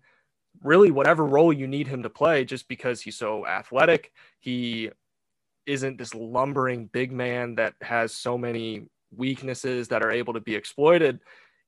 Really, 0.61 0.91
whatever 0.91 1.25
role 1.25 1.51
you 1.51 1.65
need 1.65 1.87
him 1.87 2.03
to 2.03 2.11
play, 2.11 2.45
just 2.45 2.67
because 2.67 3.01
he's 3.01 3.17
so 3.17 3.45
athletic. 3.47 4.11
He 4.39 4.91
isn't 5.65 5.97
this 5.97 6.13
lumbering 6.13 6.87
big 6.87 7.11
man 7.11 7.55
that 7.55 7.73
has 7.81 8.13
so 8.13 8.37
many 8.37 8.87
weaknesses 9.15 9.87
that 9.87 10.03
are 10.03 10.11
able 10.11 10.33
to 10.33 10.41
be 10.41 10.55
exploited. 10.55 11.19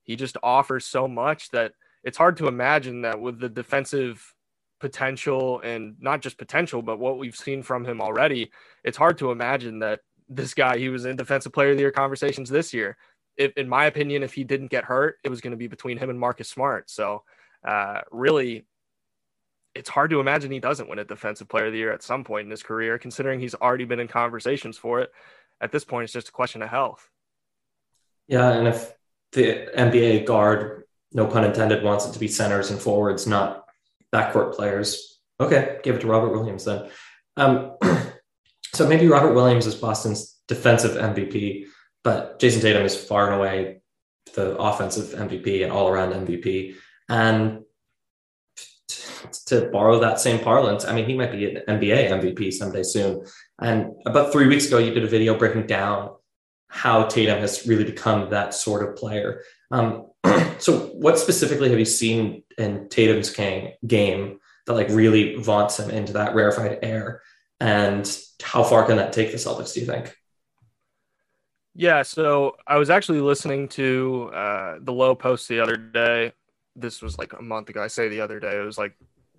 He 0.04 0.14
just 0.14 0.36
offers 0.42 0.84
so 0.84 1.08
much 1.08 1.50
that 1.50 1.72
it's 2.04 2.18
hard 2.18 2.36
to 2.36 2.46
imagine 2.46 3.02
that 3.02 3.20
with 3.20 3.40
the 3.40 3.48
defensive 3.48 4.35
potential 4.80 5.60
and 5.60 5.96
not 6.00 6.20
just 6.20 6.38
potential, 6.38 6.82
but 6.82 6.98
what 6.98 7.18
we've 7.18 7.36
seen 7.36 7.62
from 7.62 7.84
him 7.84 8.00
already, 8.00 8.50
it's 8.84 8.96
hard 8.96 9.18
to 9.18 9.30
imagine 9.30 9.80
that 9.80 10.00
this 10.28 10.54
guy, 10.54 10.78
he 10.78 10.88
was 10.88 11.04
in 11.04 11.16
defensive 11.16 11.52
player 11.52 11.70
of 11.70 11.76
the 11.76 11.82
year 11.82 11.90
conversations 11.90 12.50
this 12.50 12.74
year. 12.74 12.96
If, 13.36 13.52
in 13.56 13.68
my 13.68 13.86
opinion, 13.86 14.22
if 14.22 14.34
he 14.34 14.44
didn't 14.44 14.70
get 14.70 14.84
hurt, 14.84 15.16
it 15.22 15.28
was 15.28 15.40
going 15.40 15.52
to 15.52 15.56
be 15.56 15.66
between 15.66 15.98
him 15.98 16.10
and 16.10 16.18
Marcus 16.18 16.48
Smart. 16.48 16.90
So, 16.90 17.22
uh, 17.66 18.00
really, 18.10 18.66
it's 19.74 19.90
hard 19.90 20.10
to 20.10 20.20
imagine 20.20 20.50
he 20.50 20.58
doesn't 20.58 20.88
win 20.88 20.98
a 20.98 21.04
defensive 21.04 21.48
player 21.48 21.66
of 21.66 21.72
the 21.72 21.78
year 21.78 21.92
at 21.92 22.02
some 22.02 22.24
point 22.24 22.46
in 22.46 22.50
his 22.50 22.62
career, 22.62 22.98
considering 22.98 23.38
he's 23.38 23.54
already 23.54 23.84
been 23.84 24.00
in 24.00 24.08
conversations 24.08 24.78
for 24.78 25.00
it. 25.00 25.10
At 25.60 25.70
this 25.70 25.84
point, 25.84 26.04
it's 26.04 26.12
just 26.12 26.30
a 26.30 26.32
question 26.32 26.62
of 26.62 26.70
health. 26.70 27.08
Yeah. 28.26 28.52
And 28.52 28.66
if 28.66 28.92
the 29.32 29.68
NBA 29.76 30.24
guard, 30.24 30.84
no 31.12 31.26
pun 31.26 31.44
intended, 31.44 31.82
wants 31.82 32.06
it 32.06 32.12
to 32.12 32.18
be 32.18 32.28
centers 32.28 32.70
and 32.70 32.80
forwards, 32.80 33.26
not 33.26 33.65
backcourt 34.16 34.54
players. 34.54 35.20
Okay, 35.38 35.78
give 35.82 35.96
it 35.96 36.00
to 36.00 36.06
Robert 36.06 36.30
Williams 36.30 36.64
then. 36.64 36.88
Um, 37.36 37.76
so 38.74 38.88
maybe 38.88 39.08
Robert 39.08 39.34
Williams 39.34 39.66
is 39.66 39.74
Boston's 39.74 40.36
defensive 40.48 40.96
MVP, 40.96 41.66
but 42.02 42.38
Jayson 42.38 42.62
Tatum 42.62 42.84
is 42.84 42.96
far 42.96 43.26
and 43.26 43.36
away 43.40 43.82
the 44.34 44.56
offensive 44.56 45.18
MVP 45.18 45.62
and 45.62 45.72
all 45.72 45.88
around 45.88 46.12
MVP. 46.12 46.74
And 47.08 47.62
to 49.46 49.68
borrow 49.72 50.00
that 50.00 50.20
same 50.20 50.42
parlance, 50.42 50.84
I 50.84 50.94
mean, 50.94 51.06
he 51.06 51.14
might 51.14 51.32
be 51.32 51.56
an 51.56 51.62
NBA 51.68 52.10
MVP 52.10 52.52
someday 52.52 52.82
soon. 52.82 53.24
And 53.60 53.92
about 54.06 54.32
three 54.32 54.46
weeks 54.46 54.66
ago, 54.66 54.78
you 54.78 54.92
did 54.94 55.04
a 55.04 55.08
video 55.08 55.36
breaking 55.36 55.66
down 55.66 56.10
how 56.68 57.04
Tatum 57.04 57.38
has 57.38 57.66
really 57.66 57.84
become 57.84 58.30
that 58.30 58.54
sort 58.54 58.88
of 58.88 58.96
player. 58.96 59.42
Um, 59.70 60.08
so, 60.58 60.88
what 60.94 61.18
specifically 61.18 61.70
have 61.70 61.78
you 61.78 61.84
seen 61.84 62.42
in 62.58 62.88
Tatum's 62.88 63.30
game 63.86 64.38
that 64.66 64.72
like 64.72 64.88
really 64.90 65.36
vaunts 65.36 65.78
him 65.78 65.90
into 65.90 66.14
that 66.14 66.34
rarefied 66.34 66.78
air? 66.82 67.22
And 67.60 68.06
how 68.42 68.62
far 68.62 68.84
can 68.84 68.96
that 68.96 69.12
take 69.12 69.30
the 69.30 69.38
Celtics? 69.38 69.74
Do 69.74 69.80
you 69.80 69.86
think? 69.86 70.14
Yeah, 71.74 72.02
so 72.02 72.56
I 72.66 72.78
was 72.78 72.88
actually 72.88 73.20
listening 73.20 73.68
to 73.68 74.30
uh, 74.34 74.76
the 74.80 74.92
Lowe 74.92 75.14
Post 75.14 75.48
the 75.48 75.60
other 75.60 75.76
day. 75.76 76.32
This 76.74 77.02
was 77.02 77.18
like 77.18 77.34
a 77.34 77.42
month 77.42 77.68
ago. 77.68 77.82
I 77.82 77.88
say 77.88 78.08
the 78.08 78.22
other 78.22 78.40
day. 78.40 78.58
It 78.58 78.64
was 78.64 78.78
like 78.78 78.96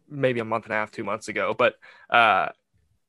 maybe 0.10 0.39
a 0.39 0.45
month 0.45 0.65
and 0.65 0.73
a 0.73 0.75
half, 0.75 0.91
two 0.91 1.03
months 1.03 1.27
ago. 1.29 1.55
But 1.57 1.75
uh, 2.10 2.49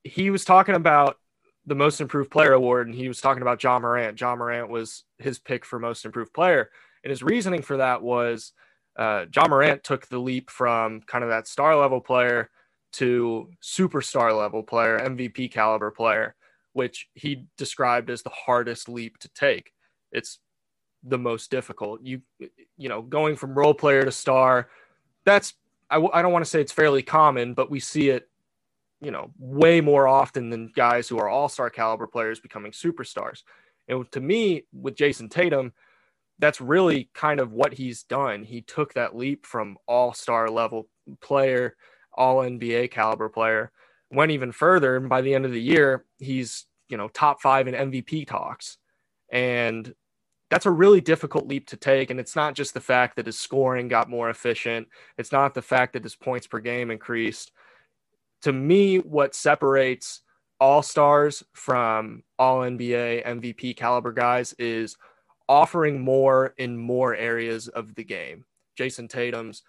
he 0.02 0.30
was 0.30 0.44
talking 0.44 0.74
about 0.74 1.18
the 1.66 1.74
most 1.74 2.00
improved 2.00 2.30
player 2.30 2.52
award, 2.52 2.86
and 2.86 2.96
he 2.96 3.08
was 3.08 3.20
talking 3.20 3.42
about 3.42 3.62
Ja 3.62 3.78
Morant. 3.78 4.18
Ja 4.18 4.34
Morant 4.34 4.70
was 4.70 5.04
his 5.18 5.38
pick 5.38 5.64
for 5.64 5.78
most 5.78 6.06
improved 6.06 6.32
player. 6.32 6.70
And 7.08 7.10
his 7.10 7.22
reasoning 7.22 7.62
for 7.62 7.78
that 7.78 8.02
was 8.02 8.52
uh, 8.98 9.24
Ja 9.34 9.48
Morant 9.48 9.82
took 9.82 10.06
the 10.08 10.18
leap 10.18 10.50
from 10.50 11.00
kind 11.06 11.24
of 11.24 11.30
that 11.30 11.48
star 11.48 11.74
level 11.74 12.02
player 12.02 12.50
to 12.92 13.48
superstar 13.62 14.36
level 14.38 14.62
player, 14.62 14.98
MVP 14.98 15.50
caliber 15.50 15.90
player, 15.90 16.34
which 16.74 17.08
he 17.14 17.46
described 17.56 18.10
as 18.10 18.22
the 18.22 18.28
hardest 18.28 18.90
leap 18.90 19.16
to 19.20 19.30
take. 19.30 19.72
It's 20.12 20.40
the 21.02 21.16
most 21.16 21.50
difficult. 21.50 22.02
You, 22.02 22.20
you 22.76 22.90
know, 22.90 23.00
going 23.00 23.36
from 23.36 23.54
role 23.54 23.72
player 23.72 24.02
to 24.02 24.12
star, 24.12 24.68
that's, 25.24 25.54
I 25.88 25.94
w- 25.94 26.12
I 26.12 26.20
don't 26.20 26.34
want 26.34 26.44
to 26.44 26.50
say 26.50 26.60
it's 26.60 26.72
fairly 26.72 27.02
common, 27.02 27.54
but 27.54 27.70
we 27.70 27.80
see 27.80 28.10
it, 28.10 28.28
you 29.00 29.12
know, 29.12 29.30
way 29.38 29.80
more 29.80 30.06
often 30.06 30.50
than 30.50 30.72
guys 30.76 31.08
who 31.08 31.18
are 31.18 31.28
all 31.30 31.48
star 31.48 31.70
caliber 31.70 32.06
players 32.06 32.38
becoming 32.38 32.72
superstars. 32.72 33.44
And 33.88 34.12
to 34.12 34.20
me, 34.20 34.64
with 34.74 34.94
Jayson 34.94 35.30
Tatum, 35.30 35.72
that's 36.38 36.60
really 36.60 37.10
kind 37.14 37.40
of 37.40 37.52
what 37.52 37.74
he's 37.74 38.04
done. 38.04 38.44
He 38.44 38.60
took 38.62 38.94
that 38.94 39.16
leap 39.16 39.44
from 39.44 39.76
all 39.86 40.12
star 40.12 40.48
level 40.48 40.88
player, 41.20 41.76
all 42.12 42.36
NBA 42.36 42.90
caliber 42.90 43.28
player, 43.28 43.72
went 44.10 44.30
even 44.30 44.52
further. 44.52 44.96
And 44.96 45.08
by 45.08 45.20
the 45.20 45.34
end 45.34 45.44
of 45.44 45.52
the 45.52 45.60
year, 45.60 46.04
he's, 46.18 46.66
you 46.88 46.96
know, 46.96 47.08
top 47.08 47.42
five 47.42 47.66
in 47.66 47.74
MVP 47.74 48.26
talks. 48.26 48.78
And 49.30 49.92
that's 50.50 50.66
a 50.66 50.70
really 50.70 51.00
difficult 51.00 51.46
leap 51.46 51.66
to 51.68 51.76
take. 51.76 52.10
And 52.10 52.18
it's 52.18 52.36
not 52.36 52.54
just 52.54 52.72
the 52.72 52.80
fact 52.80 53.16
that 53.16 53.26
his 53.26 53.38
scoring 53.38 53.88
got 53.88 54.08
more 54.08 54.30
efficient, 54.30 54.88
it's 55.18 55.32
not 55.32 55.54
the 55.54 55.62
fact 55.62 55.92
that 55.92 56.04
his 56.04 56.16
points 56.16 56.46
per 56.46 56.60
game 56.60 56.90
increased. 56.90 57.52
To 58.42 58.52
me, 58.52 58.98
what 58.98 59.34
separates 59.34 60.22
all 60.60 60.82
stars 60.82 61.42
from 61.52 62.22
all 62.38 62.60
NBA 62.60 63.24
MVP 63.26 63.76
caliber 63.76 64.12
guys 64.12 64.54
is 64.58 64.96
offering 65.48 66.00
more 66.00 66.54
in 66.58 66.76
more 66.76 67.14
areas 67.14 67.68
of 67.68 67.94
the 67.94 68.04
game. 68.04 68.44
Jayson 68.78 69.08
Tatum's 69.08 69.62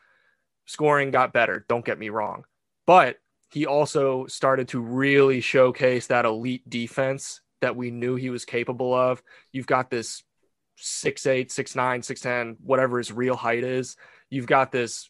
scoring 0.66 1.12
got 1.12 1.34
better, 1.34 1.66
don't 1.68 1.86
get 1.86 2.00
me 2.00 2.10
wrong, 2.10 2.44
but 2.86 3.18
he 3.52 3.66
also 3.66 4.28
started 4.28 4.68
to 4.70 4.80
really 4.80 5.42
showcase 5.42 6.08
that 6.08 6.26
elite 6.26 6.70
defense 6.70 7.42
that 7.62 7.76
we 7.76 7.92
knew 7.92 8.16
he 8.16 8.30
was 8.30 8.46
capable 8.46 8.94
of. 8.94 9.24
You've 9.52 9.68
got 9.68 9.90
this 9.90 10.24
six 10.76 11.26
eight, 11.26 11.52
six 11.52 11.76
nine, 11.76 12.02
six 12.04 12.22
ten, 12.22 12.58
whatever 12.64 12.98
his 12.98 13.12
real 13.12 13.36
height 13.36 13.64
is. 13.64 13.98
You've 14.30 14.46
got 14.46 14.72
this 14.72 15.10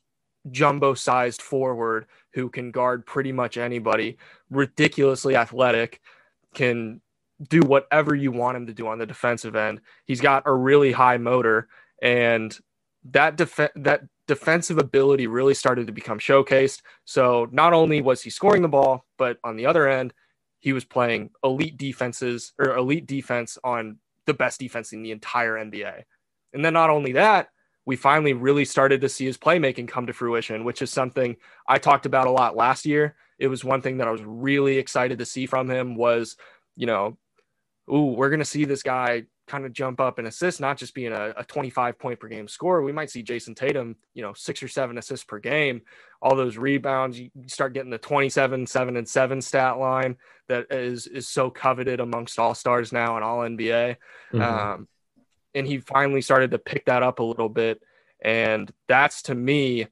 jumbo 0.49 0.93
sized 0.93 1.41
forward 1.41 2.05
who 2.33 2.49
can 2.49 2.71
guard 2.71 3.05
pretty 3.05 3.31
much 3.31 3.57
anybody, 3.57 4.17
ridiculously 4.49 5.35
athletic, 5.35 5.99
can 6.53 7.01
do 7.47 7.61
whatever 7.61 8.15
you 8.15 8.31
want 8.31 8.57
him 8.57 8.67
to 8.67 8.73
do 8.73 8.87
on 8.87 8.99
the 8.99 9.05
defensive 9.05 9.55
end. 9.55 9.81
He's 10.05 10.21
got 10.21 10.43
a 10.45 10.53
really 10.53 10.91
high 10.91 11.17
motor 11.17 11.67
and 12.01 12.57
that 13.11 13.37
def- 13.37 13.71
that 13.75 14.01
defensive 14.27 14.77
ability 14.77 15.27
really 15.27 15.53
started 15.53 15.87
to 15.87 15.93
become 15.93 16.19
showcased. 16.19 16.81
So 17.05 17.47
not 17.51 17.73
only 17.73 18.01
was 18.01 18.21
he 18.21 18.29
scoring 18.29 18.61
the 18.61 18.67
ball, 18.67 19.05
but 19.17 19.37
on 19.43 19.55
the 19.55 19.65
other 19.65 19.87
end, 19.87 20.13
he 20.59 20.73
was 20.73 20.85
playing 20.85 21.31
elite 21.43 21.77
defenses 21.77 22.53
or 22.59 22.75
elite 22.75 23.07
defense 23.07 23.57
on 23.63 23.97
the 24.25 24.33
best 24.33 24.59
defense 24.59 24.91
in 24.91 25.01
the 25.01 25.11
entire 25.11 25.53
NBA. 25.55 26.03
And 26.53 26.63
then 26.63 26.73
not 26.73 26.89
only 26.89 27.13
that, 27.13 27.49
we 27.85 27.95
finally 27.95 28.33
really 28.33 28.65
started 28.65 29.01
to 29.01 29.09
see 29.09 29.25
his 29.25 29.37
playmaking 29.37 29.87
come 29.87 30.05
to 30.05 30.13
fruition, 30.13 30.63
which 30.63 30.81
is 30.81 30.91
something 30.91 31.37
I 31.67 31.79
talked 31.79 32.05
about 32.05 32.27
a 32.27 32.31
lot 32.31 32.55
last 32.55 32.85
year. 32.85 33.15
It 33.39 33.47
was 33.47 33.63
one 33.63 33.81
thing 33.81 33.97
that 33.97 34.07
I 34.07 34.11
was 34.11 34.21
really 34.23 34.77
excited 34.77 35.19
to 35.19 35.25
see 35.25 35.45
from 35.45 35.69
him 35.69 35.95
was, 35.95 36.35
you 36.75 36.85
know, 36.85 37.17
ooh, 37.91 38.13
we're 38.13 38.29
going 38.29 38.39
to 38.39 38.45
see 38.45 38.65
this 38.65 38.83
guy 38.83 39.23
kind 39.47 39.65
of 39.65 39.73
jump 39.73 39.99
up 39.99 40.19
and 40.19 40.27
assist, 40.27 40.61
not 40.61 40.77
just 40.77 40.93
being 40.93 41.11
a, 41.11 41.33
a 41.37 41.43
25 41.43 41.97
point 41.97 42.19
per 42.19 42.27
game 42.27 42.47
scorer. 42.47 42.81
We 42.81 42.91
might 42.91 43.09
see 43.09 43.23
Jayson 43.23 43.55
Tatum, 43.55 43.95
you 44.13 44.21
know, 44.21 44.33
six 44.33 44.61
or 44.61 44.67
seven 44.67 44.97
assists 44.97 45.25
per 45.25 45.39
game, 45.39 45.81
all 46.21 46.35
those 46.35 46.57
rebounds. 46.57 47.19
You 47.19 47.31
start 47.47 47.73
getting 47.73 47.89
the 47.89 47.97
27, 47.97 48.67
seven 48.67 48.95
and 48.95 49.07
seven 49.07 49.41
stat 49.41 49.79
line 49.79 50.17
that 50.47 50.67
is 50.71 51.07
is 51.07 51.27
so 51.27 51.49
coveted 51.49 51.99
amongst 51.99 52.39
all 52.39 52.55
stars 52.55 52.91
now 52.91 53.15
and 53.15 53.23
all 53.23 53.39
NBA. 53.39 53.97
Mm-hmm. 54.33 54.41
Um, 54.41 54.87
and 55.55 55.65
he 55.65 55.79
finally 55.79 56.21
started 56.21 56.51
to 56.51 56.59
pick 56.59 56.85
that 56.85 57.03
up 57.03 57.19
a 57.19 57.23
little 57.23 57.49
bit. 57.49 57.81
And 58.21 58.71
that's 58.87 59.23
to 59.23 59.35
me 59.35 59.87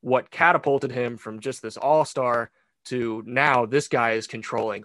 what 0.00 0.30
catapulted 0.30 0.92
him 0.92 1.16
from 1.16 1.40
just 1.40 1.62
this 1.62 1.76
all 1.76 2.04
star 2.04 2.50
to 2.84 3.22
now 3.26 3.66
this 3.66 3.88
guy 3.88 4.12
is 4.12 4.26
controlling 4.26 4.84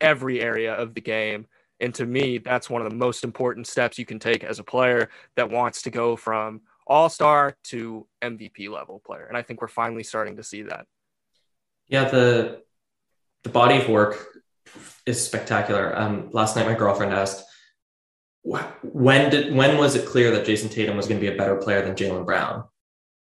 every 0.00 0.40
area 0.40 0.74
of 0.74 0.94
the 0.94 1.00
game. 1.00 1.46
And 1.80 1.94
to 1.94 2.06
me, 2.06 2.38
that's 2.38 2.68
one 2.68 2.82
of 2.82 2.90
the 2.90 2.96
most 2.96 3.24
important 3.24 3.66
steps 3.66 3.98
you 3.98 4.04
can 4.04 4.18
take 4.18 4.44
as 4.44 4.58
a 4.58 4.64
player 4.64 5.08
that 5.36 5.50
wants 5.50 5.82
to 5.82 5.90
go 5.90 6.16
from 6.16 6.60
all 6.86 7.08
star 7.08 7.56
to 7.64 8.06
MVP 8.22 8.68
level 8.68 9.00
player. 9.04 9.24
And 9.26 9.36
I 9.36 9.42
think 9.42 9.60
we're 9.60 9.68
finally 9.68 10.02
starting 10.02 10.36
to 10.36 10.42
see 10.42 10.62
that. 10.62 10.86
Yeah, 11.88 12.08
the 12.08 12.62
the 13.42 13.50
body 13.50 13.78
of 13.78 13.88
work 13.88 14.26
is 15.06 15.24
spectacular. 15.24 15.96
Um, 15.96 16.30
last 16.32 16.56
night, 16.56 16.66
my 16.66 16.74
girlfriend 16.74 17.12
asked, 17.12 17.44
when 18.42 19.30
did 19.30 19.54
when 19.54 19.78
was 19.78 19.96
it 19.96 20.06
clear 20.06 20.30
that 20.32 20.46
Jayson 20.46 20.70
Tatum 20.70 20.96
was 20.96 21.06
going 21.06 21.20
to 21.20 21.26
be 21.26 21.32
a 21.32 21.36
better 21.38 21.56
player 21.56 21.82
than 21.82 21.94
Jaylen 21.94 22.24
Brown? 22.24 22.64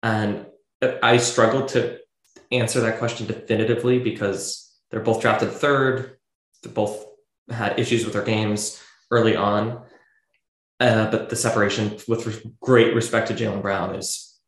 And 0.03 0.47
I 1.03 1.17
struggled 1.19 1.69
to 1.69 1.99
answer 2.51 2.81
that 2.81 2.99
question 2.99 3.27
definitively 3.27 3.99
because 3.99 4.75
they're 4.91 5.01
both 5.01 5.21
drafted 5.21 5.53
third. 5.53 6.17
They're 6.63 6.73
both 6.73 7.07
had 7.53 7.79
issues 7.79 8.05
with 8.05 8.15
their 8.15 8.25
games 8.25 8.83
early 9.11 9.37
on. 9.37 9.83
Uh, 10.81 11.11
but 11.11 11.29
the 11.29 11.37
separation 11.37 11.97
with 12.09 12.45
great 12.61 12.95
respect 12.95 13.29
to 13.29 13.35
Jaylen 13.35 13.63
Brown 13.63 13.95
is, 13.95 14.41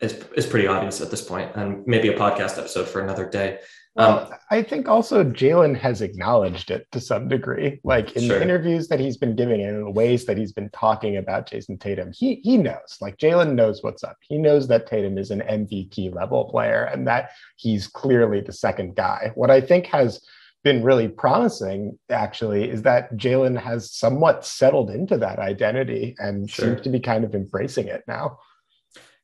is 0.00 0.24
is 0.36 0.46
pretty 0.46 0.66
obvious 0.66 1.00
at 1.00 1.12
this 1.12 1.22
point, 1.22 1.52
and 1.54 1.86
maybe 1.86 2.08
a 2.08 2.18
podcast 2.18 2.58
episode 2.58 2.88
for 2.88 3.00
another 3.00 3.28
day. 3.28 3.60
Well, 3.94 4.20
um, 4.20 4.34
I 4.50 4.62
think 4.62 4.88
also 4.88 5.22
Jaylen 5.24 5.76
has 5.76 6.00
acknowledged 6.00 6.70
it 6.70 6.86
to 6.92 7.00
some 7.00 7.28
degree, 7.28 7.80
like 7.84 8.12
in 8.16 8.22
sure. 8.22 8.38
the 8.38 8.42
interviews 8.42 8.88
that 8.88 8.98
he's 8.98 9.16
been 9.16 9.36
giving 9.36 9.60
and 9.60 9.76
in 9.76 9.84
the 9.84 9.90
ways 9.90 10.24
that 10.26 10.38
he's 10.38 10.52
been 10.52 10.70
talking 10.70 11.16
about 11.16 11.48
Jayson 11.48 11.78
Tatum. 11.78 12.12
He 12.12 12.36
he 12.36 12.56
knows, 12.56 12.98
like 13.00 13.18
Jaylen 13.18 13.54
knows 13.54 13.82
what's 13.82 14.02
up. 14.02 14.16
He 14.22 14.38
knows 14.38 14.66
that 14.68 14.86
Tatum 14.86 15.18
is 15.18 15.30
an 15.30 15.40
MVP 15.40 16.14
level 16.14 16.46
player 16.46 16.84
and 16.84 17.06
that 17.06 17.30
he's 17.56 17.86
clearly 17.86 18.40
the 18.40 18.52
second 18.52 18.96
guy. 18.96 19.30
What 19.34 19.50
I 19.50 19.60
think 19.60 19.86
has 19.86 20.20
been 20.62 20.82
really 20.82 21.08
promising, 21.08 21.98
actually, 22.10 22.68
is 22.68 22.82
that 22.82 23.16
Jaylen 23.16 23.58
has 23.58 23.92
somewhat 23.92 24.44
settled 24.44 24.90
into 24.90 25.16
that 25.18 25.38
identity 25.38 26.14
and 26.18 26.50
sure. 26.50 26.66
seems 26.66 26.80
to 26.82 26.90
be 26.90 27.00
kind 27.00 27.24
of 27.24 27.34
embracing 27.34 27.88
it 27.88 28.04
now. 28.06 28.38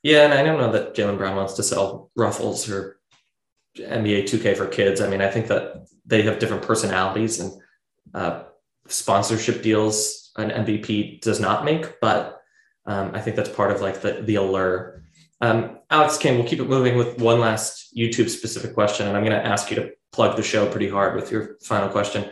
Yeah, 0.03 0.25
and 0.25 0.35
I 0.35 0.43
don't 0.43 0.61
know 0.61 0.73
that 0.73 0.95
Jaylen 0.95 1.19
Brown 1.19 1.37
wants 1.37 1.55
to 1.55 1.63
sell 1.63 2.11
ruffles 2.17 2.71
or 2.71 2.99
NBA 3.77 4.25
2K 4.25 4.57
for 4.57 4.67
kids. 4.67 5.01
I 5.01 5.09
mean, 5.09 5.21
I 5.21 5.31
think 5.31 5.49
that 5.49 5.87
they 6.07 6.23
have 6.23 6.39
different 6.39 6.63
personalities 6.63 7.41
and 7.41 7.53
uh, 8.15 8.45
sponsorship 8.89 9.63
deals 9.63 10.31
an 10.37 10.51
MVP 10.51 11.21
does 11.23 11.41
not 11.41 11.65
make, 11.65 12.01
but 12.01 12.41
um, 12.87 13.11
I 13.15 13.21
think 13.21 13.37
that's 13.37 13.49
part 13.49 13.71
of 13.71 13.81
like 13.81 14.01
the, 14.01 14.23
the 14.23 14.37
allure. 14.37 15.03
Um, 15.41 15.79
Alex 15.91 16.19
King, 16.19 16.39
we'll 16.39 16.47
keep 16.47 16.61
it 16.61 16.69
moving 16.69 16.97
with 16.97 17.21
one 17.21 17.41
last 17.41 17.95
YouTube 17.97 18.29
specific 18.29 18.75
question, 18.75 19.07
and 19.07 19.17
I'm 19.17 19.25
going 19.25 19.39
to 19.39 19.45
ask 19.45 19.71
you 19.71 19.77
to 19.77 19.93
plug 20.17 20.35
the 20.35 20.43
show 20.43 20.69
pretty 20.69 20.89
hard 20.89 21.15
with 21.15 21.31
your 21.31 21.57
final 21.63 21.89
question. 21.91 22.31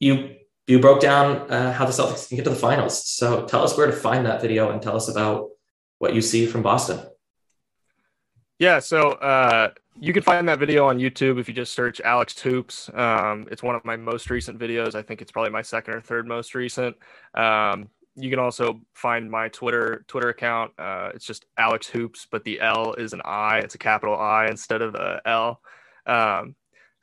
You 0.00 0.34
you 0.66 0.80
broke 0.80 1.00
down 1.00 1.50
uh, 1.50 1.72
how 1.72 1.84
the 1.84 1.92
Celtics 1.92 2.28
can 2.28 2.36
get 2.36 2.44
to 2.44 2.50
the 2.50 2.56
finals, 2.56 3.06
so 3.08 3.46
tell 3.46 3.62
us 3.62 3.76
where 3.76 3.86
to 3.86 3.92
find 3.92 4.26
that 4.26 4.42
video 4.42 4.70
and 4.70 4.82
tell 4.82 4.96
us 4.96 5.08
about 5.08 5.50
what 5.98 6.14
you 6.14 6.20
see 6.20 6.46
from 6.46 6.62
Boston. 6.62 7.00
Yeah, 8.58 8.78
so 8.78 9.12
uh, 9.12 9.70
you 10.00 10.12
can 10.12 10.22
find 10.22 10.48
that 10.48 10.58
video 10.58 10.86
on 10.86 10.98
YouTube 10.98 11.38
if 11.38 11.48
you 11.48 11.54
just 11.54 11.72
search 11.72 12.00
Alex 12.00 12.38
Hoops. 12.40 12.90
Um, 12.94 13.46
it's 13.50 13.62
one 13.62 13.74
of 13.74 13.84
my 13.84 13.96
most 13.96 14.30
recent 14.30 14.58
videos. 14.58 14.94
I 14.94 15.02
think 15.02 15.22
it's 15.22 15.30
probably 15.30 15.50
my 15.50 15.62
second 15.62 15.94
or 15.94 16.00
third 16.00 16.26
most 16.26 16.54
recent. 16.54 16.96
Um, 17.34 17.90
you 18.16 18.30
can 18.30 18.38
also 18.38 18.80
find 18.94 19.30
my 19.30 19.48
Twitter 19.48 20.04
Twitter 20.08 20.30
account. 20.30 20.72
Uh, 20.78 21.10
it's 21.14 21.26
just 21.26 21.44
Alex 21.58 21.86
Hoops, 21.88 22.26
but 22.30 22.42
the 22.44 22.60
L 22.60 22.94
is 22.94 23.12
an 23.12 23.22
I. 23.24 23.58
It's 23.58 23.74
a 23.74 23.78
capital 23.78 24.16
I 24.16 24.46
instead 24.46 24.82
of 24.82 24.94
a 24.94 25.20
L. 25.26 25.60
Um, 26.06 26.54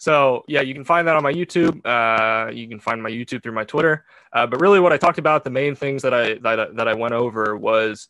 so 0.01 0.43
yeah, 0.47 0.61
you 0.61 0.73
can 0.73 0.83
find 0.83 1.07
that 1.07 1.15
on 1.15 1.21
my 1.21 1.31
YouTube. 1.31 1.85
Uh, 1.85 2.49
you 2.49 2.67
can 2.67 2.79
find 2.79 3.03
my 3.03 3.11
YouTube 3.11 3.43
through 3.43 3.51
my 3.51 3.65
Twitter. 3.65 4.03
Uh, 4.33 4.47
but 4.47 4.59
really, 4.59 4.79
what 4.79 4.91
I 4.91 4.97
talked 4.97 5.19
about, 5.19 5.43
the 5.43 5.51
main 5.51 5.75
things 5.75 6.01
that 6.01 6.11
I 6.11 6.39
that, 6.39 6.75
that 6.75 6.87
I 6.87 6.95
went 6.95 7.13
over 7.13 7.55
was 7.55 8.07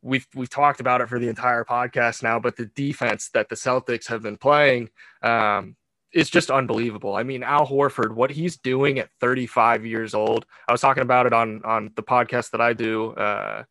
we've 0.00 0.26
we've 0.34 0.48
talked 0.48 0.80
about 0.80 1.02
it 1.02 1.10
for 1.10 1.18
the 1.18 1.28
entire 1.28 1.62
podcast 1.62 2.22
now, 2.22 2.40
but 2.40 2.56
the 2.56 2.64
defense 2.64 3.28
that 3.34 3.50
the 3.50 3.54
Celtics 3.54 4.06
have 4.06 4.22
been 4.22 4.38
playing 4.38 4.88
um, 5.20 5.76
is 6.14 6.30
just 6.30 6.50
unbelievable. 6.50 7.16
I 7.16 7.22
mean, 7.22 7.42
Al 7.42 7.66
Horford, 7.66 8.14
what 8.14 8.30
he's 8.30 8.56
doing 8.56 8.98
at 8.98 9.10
35 9.20 9.84
years 9.84 10.14
old. 10.14 10.46
I 10.66 10.72
was 10.72 10.80
talking 10.80 11.02
about 11.02 11.26
it 11.26 11.34
on 11.34 11.60
on 11.66 11.92
the 11.96 12.02
podcast 12.02 12.50
that 12.52 12.62
I 12.62 12.72
do. 12.72 13.10
Uh, 13.10 13.64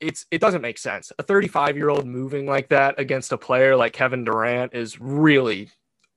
it's 0.00 0.26
it 0.30 0.40
doesn't 0.40 0.62
make 0.62 0.78
sense. 0.78 1.12
A 1.18 1.22
35 1.22 1.76
year 1.76 1.88
old 1.88 2.06
moving 2.06 2.46
like 2.46 2.68
that 2.68 2.98
against 2.98 3.32
a 3.32 3.38
player 3.38 3.76
like 3.76 3.92
Kevin 3.92 4.24
Durant 4.24 4.74
is 4.74 5.00
really 5.00 5.70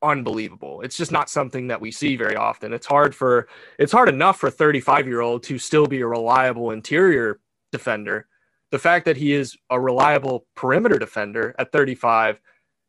unbelievable. 0.04 0.82
It's 0.82 0.98
just 0.98 1.12
not 1.12 1.30
something 1.30 1.68
that 1.68 1.82
we 1.82 1.92
see 1.92 2.16
very 2.16 2.36
often. 2.36 2.74
It's 2.74 2.88
hard 2.88 3.16
for 3.16 3.48
it's 3.80 3.92
hard 3.92 4.10
enough 4.10 4.40
for 4.40 4.48
a 4.48 4.52
35 4.52 5.08
year 5.08 5.22
old 5.22 5.44
to 5.44 5.58
still 5.58 5.88
be 5.88 6.02
a 6.02 6.08
reliable 6.08 6.72
interior 6.72 7.40
defender 7.72 8.28
the 8.72 8.80
fact 8.80 9.06
that 9.06 9.18
he 9.18 9.34
is 9.34 9.58
a 9.70 9.80
reliable 9.80 10.48
perimeter 10.56 10.98
defender 10.98 11.54
at 11.60 11.72
35 11.72 12.40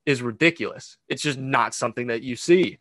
is 0.07 0.23
ridiculous. 0.23 0.97
It's 1.09 1.23
just 1.23 1.39
not 1.39 1.75
something 1.75 2.07
that 2.07 2.23
you 2.23 2.37
see. 2.37 2.79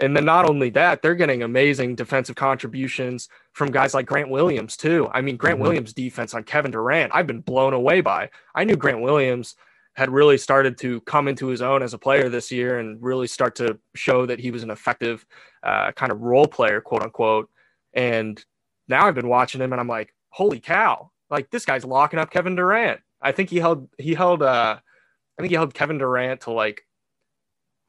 And 0.00 0.16
then 0.16 0.24
not 0.24 0.48
only 0.48 0.70
that, 0.70 1.02
they're 1.02 1.16
getting 1.16 1.42
amazing 1.42 1.96
defensive 1.96 2.36
contributions 2.36 3.28
from 3.52 3.72
guys 3.72 3.94
like 3.94 4.06
Grant 4.06 4.30
Williams 4.30 4.76
too. 4.76 5.08
I 5.12 5.20
mean, 5.20 5.36
Grant 5.36 5.56
mm-hmm. 5.56 5.64
Williams' 5.64 5.92
defense 5.92 6.34
on 6.34 6.44
Kevin 6.44 6.70
Durant, 6.70 7.12
I've 7.14 7.26
been 7.26 7.40
blown 7.40 7.72
away 7.72 8.00
by. 8.00 8.30
I 8.54 8.64
knew 8.64 8.76
Grant 8.76 9.00
Williams 9.00 9.56
had 9.94 10.10
really 10.10 10.38
started 10.38 10.78
to 10.78 11.00
come 11.00 11.26
into 11.26 11.48
his 11.48 11.60
own 11.60 11.82
as 11.82 11.94
a 11.94 11.98
player 11.98 12.28
this 12.28 12.52
year 12.52 12.78
and 12.78 13.02
really 13.02 13.26
start 13.26 13.56
to 13.56 13.76
show 13.96 14.24
that 14.26 14.38
he 14.38 14.52
was 14.52 14.62
an 14.62 14.70
effective 14.70 15.26
uh, 15.64 15.90
kind 15.92 16.12
of 16.12 16.20
role 16.20 16.46
player, 16.46 16.80
quote 16.80 17.02
unquote. 17.02 17.50
And 17.92 18.42
now 18.86 19.06
I've 19.06 19.16
been 19.16 19.28
watching 19.28 19.60
him 19.60 19.72
and 19.72 19.80
I'm 19.80 19.88
like, 19.88 20.14
holy 20.30 20.60
cow, 20.60 21.10
like 21.30 21.50
this 21.50 21.64
guy's 21.64 21.84
locking 21.84 22.20
up 22.20 22.30
Kevin 22.30 22.54
Durant. 22.54 23.00
I 23.20 23.32
think 23.32 23.50
he 23.50 23.58
held 23.58 23.88
he 23.98 24.14
held 24.14 24.42
uh 24.42 24.78
I 24.78 25.42
think 25.42 25.50
he 25.50 25.56
held 25.56 25.74
Kevin 25.74 25.98
Durant 25.98 26.42
to 26.42 26.52
like 26.52 26.86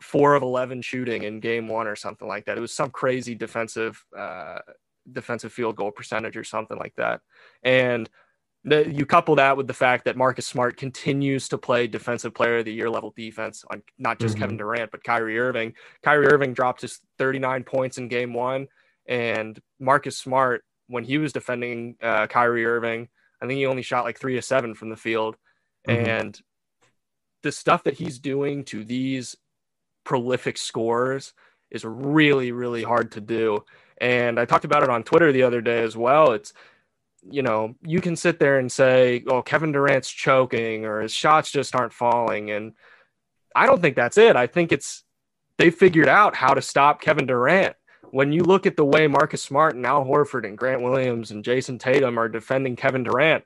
four 0.02 0.36
of 0.36 0.44
eleven 0.44 0.82
shooting 0.82 1.24
in 1.24 1.40
game 1.40 1.68
one 1.68 1.88
or 1.88 1.96
something 1.96 2.28
like 2.28 2.46
that. 2.46 2.58
It 2.58 2.62
was 2.62 2.74
some 2.74 2.90
crazy 2.90 3.36
defensive 3.36 4.04
uh 4.18 4.60
defensive 5.12 5.52
field 5.52 5.76
goal 5.76 5.92
percentage 5.92 6.38
or 6.38 6.44
something 6.44 6.78
like 6.78 6.96
that. 6.96 7.22
And 7.64 8.10
the, 8.64 8.90
you 8.90 9.06
couple 9.06 9.36
that 9.36 9.56
with 9.58 9.68
the 9.68 9.74
fact 9.74 10.06
that 10.06 10.18
Marcus 10.18 10.46
Smart 10.46 10.76
continues 10.78 11.48
to 11.50 11.58
play 11.58 11.88
defensive 11.88 12.34
player 12.34 12.58
of 12.58 12.66
the 12.66 12.74
year 12.74 12.90
level 12.90 13.14
defense 13.16 13.64
on 13.72 13.82
not 13.98 14.20
just 14.20 14.36
mm-hmm. 14.36 14.42
Kevin 14.42 14.58
Durant, 14.58 14.92
but 14.92 15.04
Kyrie 15.04 15.40
Irving. 15.40 15.74
Kyrie 16.04 16.28
Irving 16.28 16.54
dropped 16.54 16.82
his 16.82 17.00
39 17.18 17.64
points 17.64 17.98
in 17.98 18.10
game 18.10 18.34
one. 18.34 18.68
And 19.08 19.60
Marcus 19.80 20.18
Smart, 20.18 20.64
when 20.88 21.04
he 21.04 21.18
was 21.18 21.32
defending 21.32 21.96
uh, 22.02 22.28
Kyrie 22.28 22.66
Irving, 22.66 23.08
I 23.42 23.48
think 23.48 23.58
he 23.58 23.66
only 23.66 23.82
shot 23.82 24.04
like 24.04 24.20
three 24.20 24.36
to 24.36 24.42
seven 24.42 24.76
from 24.76 24.90
the 24.90 24.98
field. 24.98 25.38
Mm-hmm. 25.88 26.06
And 26.06 26.42
the 27.44 27.54
stuff 27.54 27.86
that 27.86 27.94
he's 27.94 28.20
doing 28.20 28.66
to 28.66 28.84
these 28.84 29.38
prolific 30.10 30.58
scorers 30.58 31.34
is 31.70 31.86
really, 31.86 32.52
really 32.52 32.82
hard 32.82 33.12
to 33.12 33.22
do. 33.22 33.64
And 34.02 34.40
I 34.40 34.46
talked 34.46 34.66
about 34.66 34.82
it 34.82 34.90
on 34.90 35.04
Twitter 35.04 35.32
the 35.32 35.44
other 35.44 35.62
day 35.62 35.84
as 35.84 35.96
well. 35.96 36.32
It's 36.32 36.52
you 37.30 37.44
know, 37.44 37.76
you 37.86 38.02
can 38.02 38.16
sit 38.16 38.40
there 38.40 38.58
and 38.58 38.72
say, 38.72 39.24
"Oh, 39.28 39.42
Kevin 39.42 39.72
Durant's 39.72 40.10
choking," 40.10 40.86
or 40.86 41.02
his 41.02 41.14
shots 41.14 41.52
just 41.52 41.76
aren't 41.76 41.94
falling, 41.94 42.50
and 42.50 42.74
I 43.56 43.68
don't 43.68 43.82
think 43.82 43.96
that's 43.96 44.18
it. 44.18 44.36
I 44.36 44.48
think 44.48 44.72
it's 44.72 45.04
they 45.58 45.70
figured 45.70 46.08
out 46.08 46.36
how 46.36 46.54
to 46.54 46.62
stop 46.62 47.02
Kevin 47.02 47.28
Durant. 47.28 47.76
When 48.12 48.32
you 48.32 48.44
look 48.44 48.66
at 48.66 48.78
the 48.78 48.86
way 48.86 49.06
Marcus 49.08 49.44
Smart 49.44 49.76
and 49.76 49.86
Al 49.86 50.06
Horford 50.06 50.48
and 50.48 50.58
Grant 50.58 50.82
Williams 50.82 51.30
and 51.30 51.44
Jayson 51.44 51.78
Tatum 51.78 52.18
are 52.18 52.30
defending 52.30 52.76
Kevin 52.76 53.04
Durant, 53.04 53.44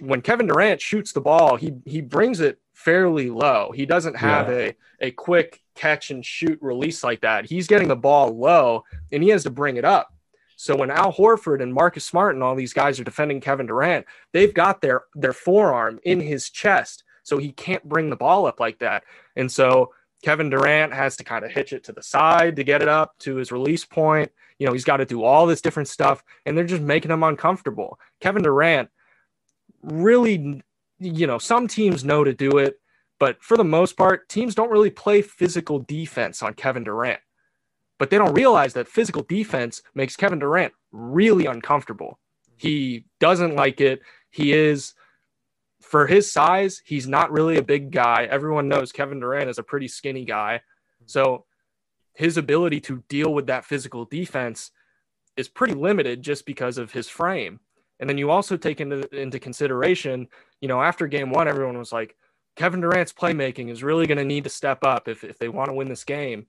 when 0.00 0.20
Kevin 0.20 0.46
Durant 0.46 0.80
shoots 0.80 1.12
the 1.12 1.20
ball, 1.22 1.56
he 1.56 1.72
he 1.86 2.02
brings 2.02 2.40
it 2.40 2.61
fairly 2.72 3.30
low. 3.30 3.72
He 3.74 3.86
doesn't 3.86 4.16
have 4.16 4.48
yeah. 4.48 4.54
a 4.54 4.76
a 5.00 5.10
quick 5.10 5.60
catch 5.74 6.10
and 6.10 6.24
shoot 6.24 6.58
release 6.60 7.02
like 7.02 7.20
that. 7.22 7.46
He's 7.46 7.66
getting 7.66 7.88
the 7.88 7.96
ball 7.96 8.36
low 8.36 8.84
and 9.10 9.22
he 9.22 9.30
has 9.30 9.42
to 9.44 9.50
bring 9.50 9.76
it 9.76 9.84
up. 9.84 10.14
So 10.56 10.76
when 10.76 10.90
Al 10.90 11.12
Horford 11.12 11.60
and 11.60 11.74
Marcus 11.74 12.04
Smart 12.04 12.34
and 12.34 12.44
all 12.44 12.54
these 12.54 12.72
guys 12.72 13.00
are 13.00 13.04
defending 13.04 13.40
Kevin 13.40 13.66
Durant, 13.66 14.06
they've 14.32 14.54
got 14.54 14.80
their 14.80 15.02
their 15.14 15.32
forearm 15.32 15.98
in 16.04 16.20
his 16.20 16.50
chest, 16.50 17.04
so 17.24 17.38
he 17.38 17.52
can't 17.52 17.88
bring 17.88 18.10
the 18.10 18.16
ball 18.16 18.46
up 18.46 18.60
like 18.60 18.78
that. 18.78 19.02
And 19.34 19.50
so 19.50 19.92
Kevin 20.22 20.50
Durant 20.50 20.94
has 20.94 21.16
to 21.16 21.24
kind 21.24 21.44
of 21.44 21.50
hitch 21.50 21.72
it 21.72 21.84
to 21.84 21.92
the 21.92 22.02
side 22.02 22.56
to 22.56 22.64
get 22.64 22.80
it 22.80 22.88
up 22.88 23.18
to 23.20 23.36
his 23.36 23.50
release 23.50 23.84
point. 23.84 24.30
You 24.58 24.66
know, 24.66 24.72
he's 24.72 24.84
got 24.84 24.98
to 24.98 25.04
do 25.04 25.24
all 25.24 25.46
this 25.46 25.60
different 25.60 25.88
stuff, 25.88 26.22
and 26.46 26.56
they're 26.56 26.64
just 26.64 26.82
making 26.82 27.10
him 27.10 27.24
uncomfortable. 27.24 27.98
Kevin 28.20 28.42
Durant 28.42 28.88
really, 29.82 30.62
you 31.02 31.26
know, 31.26 31.38
some 31.38 31.68
teams 31.68 32.04
know 32.04 32.24
to 32.24 32.32
do 32.32 32.58
it, 32.58 32.80
but 33.18 33.42
for 33.42 33.56
the 33.56 33.64
most 33.64 33.96
part, 33.96 34.28
teams 34.28 34.54
don't 34.54 34.70
really 34.70 34.90
play 34.90 35.22
physical 35.22 35.80
defense 35.80 36.42
on 36.42 36.54
Kevin 36.54 36.84
Durant. 36.84 37.20
But 37.98 38.10
they 38.10 38.18
don't 38.18 38.34
realize 38.34 38.72
that 38.74 38.88
physical 38.88 39.22
defense 39.22 39.82
makes 39.94 40.16
Kevin 40.16 40.40
Durant 40.40 40.72
really 40.90 41.46
uncomfortable. 41.46 42.18
He 42.56 43.04
doesn't 43.20 43.54
like 43.54 43.80
it. 43.80 44.00
He 44.30 44.52
is, 44.52 44.94
for 45.80 46.06
his 46.06 46.32
size, 46.32 46.82
he's 46.84 47.06
not 47.06 47.30
really 47.30 47.58
a 47.58 47.62
big 47.62 47.90
guy. 47.90 48.24
Everyone 48.30 48.68
knows 48.68 48.92
Kevin 48.92 49.20
Durant 49.20 49.50
is 49.50 49.58
a 49.58 49.62
pretty 49.62 49.88
skinny 49.88 50.24
guy. 50.24 50.62
So 51.06 51.44
his 52.14 52.36
ability 52.36 52.80
to 52.82 53.02
deal 53.08 53.32
with 53.32 53.46
that 53.46 53.64
physical 53.64 54.04
defense 54.04 54.70
is 55.36 55.48
pretty 55.48 55.74
limited 55.74 56.22
just 56.22 56.44
because 56.44 56.78
of 56.78 56.92
his 56.92 57.08
frame. 57.08 57.60
And 58.00 58.08
then 58.08 58.18
you 58.18 58.30
also 58.30 58.56
take 58.56 58.80
into 58.80 59.08
into 59.14 59.38
consideration, 59.38 60.28
you 60.60 60.68
know, 60.68 60.82
after 60.82 61.06
game 61.06 61.30
one, 61.30 61.48
everyone 61.48 61.78
was 61.78 61.92
like, 61.92 62.16
Kevin 62.56 62.80
Durant's 62.80 63.12
playmaking 63.12 63.70
is 63.70 63.82
really 63.82 64.06
going 64.06 64.18
to 64.18 64.24
need 64.24 64.44
to 64.44 64.50
step 64.50 64.84
up 64.84 65.08
if, 65.08 65.24
if 65.24 65.38
they 65.38 65.48
want 65.48 65.68
to 65.68 65.74
win 65.74 65.88
this 65.88 66.04
game. 66.04 66.46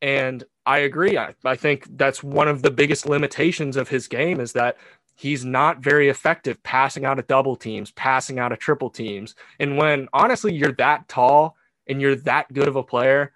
And 0.00 0.42
I 0.66 0.78
agree. 0.78 1.16
I, 1.16 1.34
I 1.44 1.56
think 1.56 1.86
that's 1.96 2.22
one 2.22 2.48
of 2.48 2.62
the 2.62 2.70
biggest 2.70 3.06
limitations 3.06 3.76
of 3.76 3.88
his 3.88 4.08
game 4.08 4.40
is 4.40 4.52
that 4.52 4.76
he's 5.14 5.44
not 5.44 5.78
very 5.78 6.08
effective 6.08 6.62
passing 6.62 7.04
out 7.04 7.18
of 7.18 7.26
double 7.26 7.56
teams, 7.56 7.90
passing 7.92 8.38
out 8.38 8.52
of 8.52 8.58
triple 8.58 8.90
teams. 8.90 9.34
And 9.60 9.76
when 9.76 10.08
honestly 10.12 10.54
you're 10.54 10.72
that 10.72 11.08
tall 11.08 11.56
and 11.86 12.00
you're 12.00 12.16
that 12.16 12.52
good 12.52 12.68
of 12.68 12.76
a 12.76 12.82
player, 12.82 13.32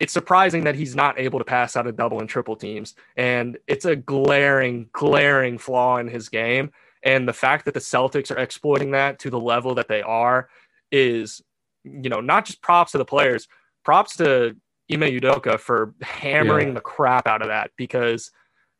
it's 0.00 0.12
surprising 0.12 0.64
that 0.64 0.74
he's 0.74 0.96
not 0.96 1.18
able 1.18 1.38
to 1.38 1.44
pass 1.44 1.76
out 1.76 1.86
of 1.86 1.96
double 1.96 2.20
and 2.20 2.28
triple 2.28 2.56
teams. 2.56 2.94
And 3.16 3.58
it's 3.66 3.84
a 3.84 3.96
glaring, 3.96 4.88
glaring 4.92 5.58
flaw 5.58 5.98
in 5.98 6.08
his 6.08 6.28
game. 6.28 6.70
And 7.02 7.28
the 7.28 7.32
fact 7.32 7.66
that 7.66 7.74
the 7.74 7.80
Celtics 7.80 8.30
are 8.30 8.38
exploiting 8.38 8.92
that 8.92 9.20
to 9.20 9.30
the 9.30 9.38
level 9.38 9.74
that 9.76 9.88
they 9.88 10.02
are 10.02 10.48
is, 10.90 11.42
you 11.84 12.08
know, 12.08 12.20
not 12.20 12.46
just 12.46 12.62
props 12.62 12.92
to 12.92 12.98
the 12.98 13.04
players, 13.04 13.46
props 13.84 14.16
to 14.16 14.56
Ime 14.90 15.00
Udoka 15.00 15.58
for 15.58 15.94
hammering 16.02 16.68
yeah. 16.68 16.74
the 16.74 16.80
crap 16.80 17.26
out 17.26 17.42
of 17.42 17.48
that 17.48 17.70
because 17.76 18.30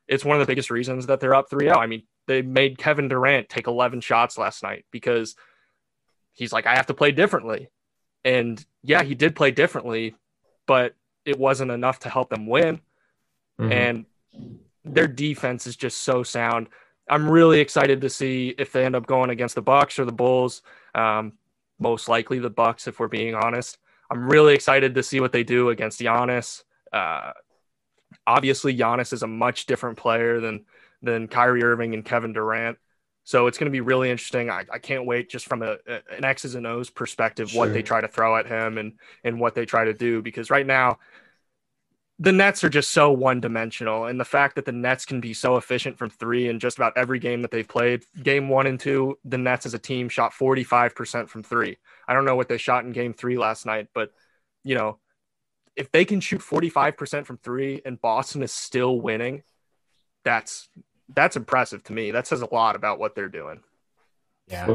it's 0.09 0.25
one 0.25 0.37
of 0.39 0.47
the 0.47 0.51
biggest 0.51 0.71
reasons 0.71 1.07
that 1.07 1.21
they're 1.21 1.35
up 1.35 1.49
3 1.49 1.67
0. 1.67 1.79
I 1.79 1.87
mean, 1.87 2.03
they 2.27 2.43
made 2.43 2.79
Kevin 2.79 3.09
Durant 3.09 3.49
take 3.49 3.67
11 3.67 4.01
shots 4.01 4.37
last 4.39 4.63
night 4.63 4.85
because 4.91 5.37
he's 6.33 6.53
like, 6.53 6.67
I 6.67 6.75
have 6.77 6.87
to 6.87 6.95
play 6.95 7.13
differently. 7.13 7.69
And 8.25 8.65
yeah, 8.83 9.03
he 9.03 9.15
did 9.15 9.37
play 9.37 9.51
differently, 9.51 10.15
but 10.67 10.95
it 11.25 11.39
wasn't 11.39 11.71
enough 11.71 12.01
to 12.01 12.09
help 12.09 12.31
them 12.31 12.47
win. 12.47 12.81
Mm-hmm. 13.61 13.73
And 13.73 14.07
their 14.85 15.07
defense 15.07 15.67
is 15.67 15.77
just 15.77 16.03
so 16.03 16.23
sound. 16.23 16.69
I'm 17.09 17.31
really 17.31 17.61
excited 17.61 18.01
to 18.01 18.11
see 18.11 18.55
if 18.59 18.73
they 18.73 18.85
end 18.85 18.97
up 18.97 19.07
going 19.07 19.31
against 19.31 19.55
the 19.55 19.63
Bucks 19.63 19.99
or 19.99 20.05
the 20.05 20.13
Bulls. 20.13 20.63
Um, 20.95 21.33
most 21.79 22.09
likely 22.09 22.39
the 22.39 22.51
Bucks, 22.51 22.87
if 22.87 22.99
we're 22.99 23.09
being 23.09 23.35
honest. 23.35 23.79
I'm 24.11 24.29
really 24.29 24.55
excited 24.55 24.95
to 24.95 25.03
see 25.03 25.21
what 25.21 25.33
they 25.33 25.43
do 25.45 25.71
against 25.71 26.01
Giannis. 26.01 26.63
Uh, 26.93 27.33
obviously, 28.27 28.77
Giannis 28.77 29.13
is 29.13 29.23
a 29.23 29.27
much 29.27 29.67
different 29.67 29.99
player 29.99 30.41
than 30.41 30.65
than 31.03 31.29
Kyrie 31.29 31.63
Irving 31.63 31.95
and 31.95 32.05
Kevin 32.05 32.33
Durant. 32.33 32.79
So 33.25 33.47
it's 33.47 33.57
going 33.59 33.67
to 33.67 33.71
be 33.71 33.81
really 33.81 34.11
interesting. 34.11 34.51
I, 34.51 34.65
I 34.71 34.79
can't 34.79 35.07
wait 35.07 35.31
just 35.31 35.47
from 35.47 35.63
a, 35.63 35.79
a, 35.87 36.01
an 36.17 36.25
X's 36.25 36.55
and 36.55 36.67
O's 36.67 36.91
perspective 36.91 37.51
sure. 37.51 37.61
what 37.61 37.73
they 37.73 37.83
try 37.83 38.01
to 38.01 38.09
throw 38.09 38.37
at 38.37 38.47
him 38.47 38.79
and 38.79 38.93
and 39.25 39.41
what 39.41 39.55
they 39.55 39.65
try 39.65 39.85
to 39.85 39.95
do 39.95 40.23
because 40.23 40.51
right 40.51 40.67
now 40.67 40.99
the 42.19 42.33
Nets 42.33 42.63
are 42.63 42.69
just 42.69 42.91
so 42.93 43.11
one 43.11 43.41
dimensional. 43.41 44.07
And 44.07 44.21
the 44.21 44.25
fact 44.25 44.55
that 44.55 44.65
the 44.65 44.73
Nets 44.73 45.05
can 45.05 45.21
be 45.21 45.35
so 45.35 45.57
efficient 45.57 45.99
from 45.99 46.11
three 46.11 46.49
in 46.49 46.61
just 46.61 46.77
about 46.77 46.97
every 46.97 47.19
game 47.19 47.43
that 47.43 47.51
they've 47.51 47.67
played, 47.67 48.05
game 48.23 48.49
one 48.49 48.67
and 48.67 48.79
two, 48.79 49.19
the 49.25 49.39
Nets 49.39 49.67
as 49.67 49.75
a 49.75 49.79
team 49.79 50.09
shot 50.09 50.33
45% 50.33 51.29
from 51.29 51.43
three. 51.43 51.77
I 52.07 52.15
don't 52.15 52.25
know 52.25 52.37
what 52.37 52.49
they 52.49 52.59
shot 52.59 52.85
in 52.85 52.93
game 52.93 53.15
three 53.15 53.37
last 53.37 53.67
night, 53.67 53.89
but, 53.93 54.13
you 54.63 54.77
know, 54.77 54.99
if 55.75 55.91
they 55.91 56.05
can 56.05 56.21
shoot 56.21 56.41
45% 56.41 57.27
from 57.27 57.39
three 57.39 57.83
and 57.85 58.01
Boston 58.01 58.45
is 58.45 58.53
still 58.53 59.01
winning, 59.01 59.43
that's 60.25 60.69
that's 61.15 61.37
impressive 61.37 61.85
to 61.85 61.93
me. 61.93 62.11
That 62.11 62.27
says 62.27 62.43
a 62.43 62.53
lot 62.53 62.77
about 62.77 62.99
what 62.99 63.15
they're 63.15 63.29
doing. 63.29 63.61
Yeah. 64.49 64.67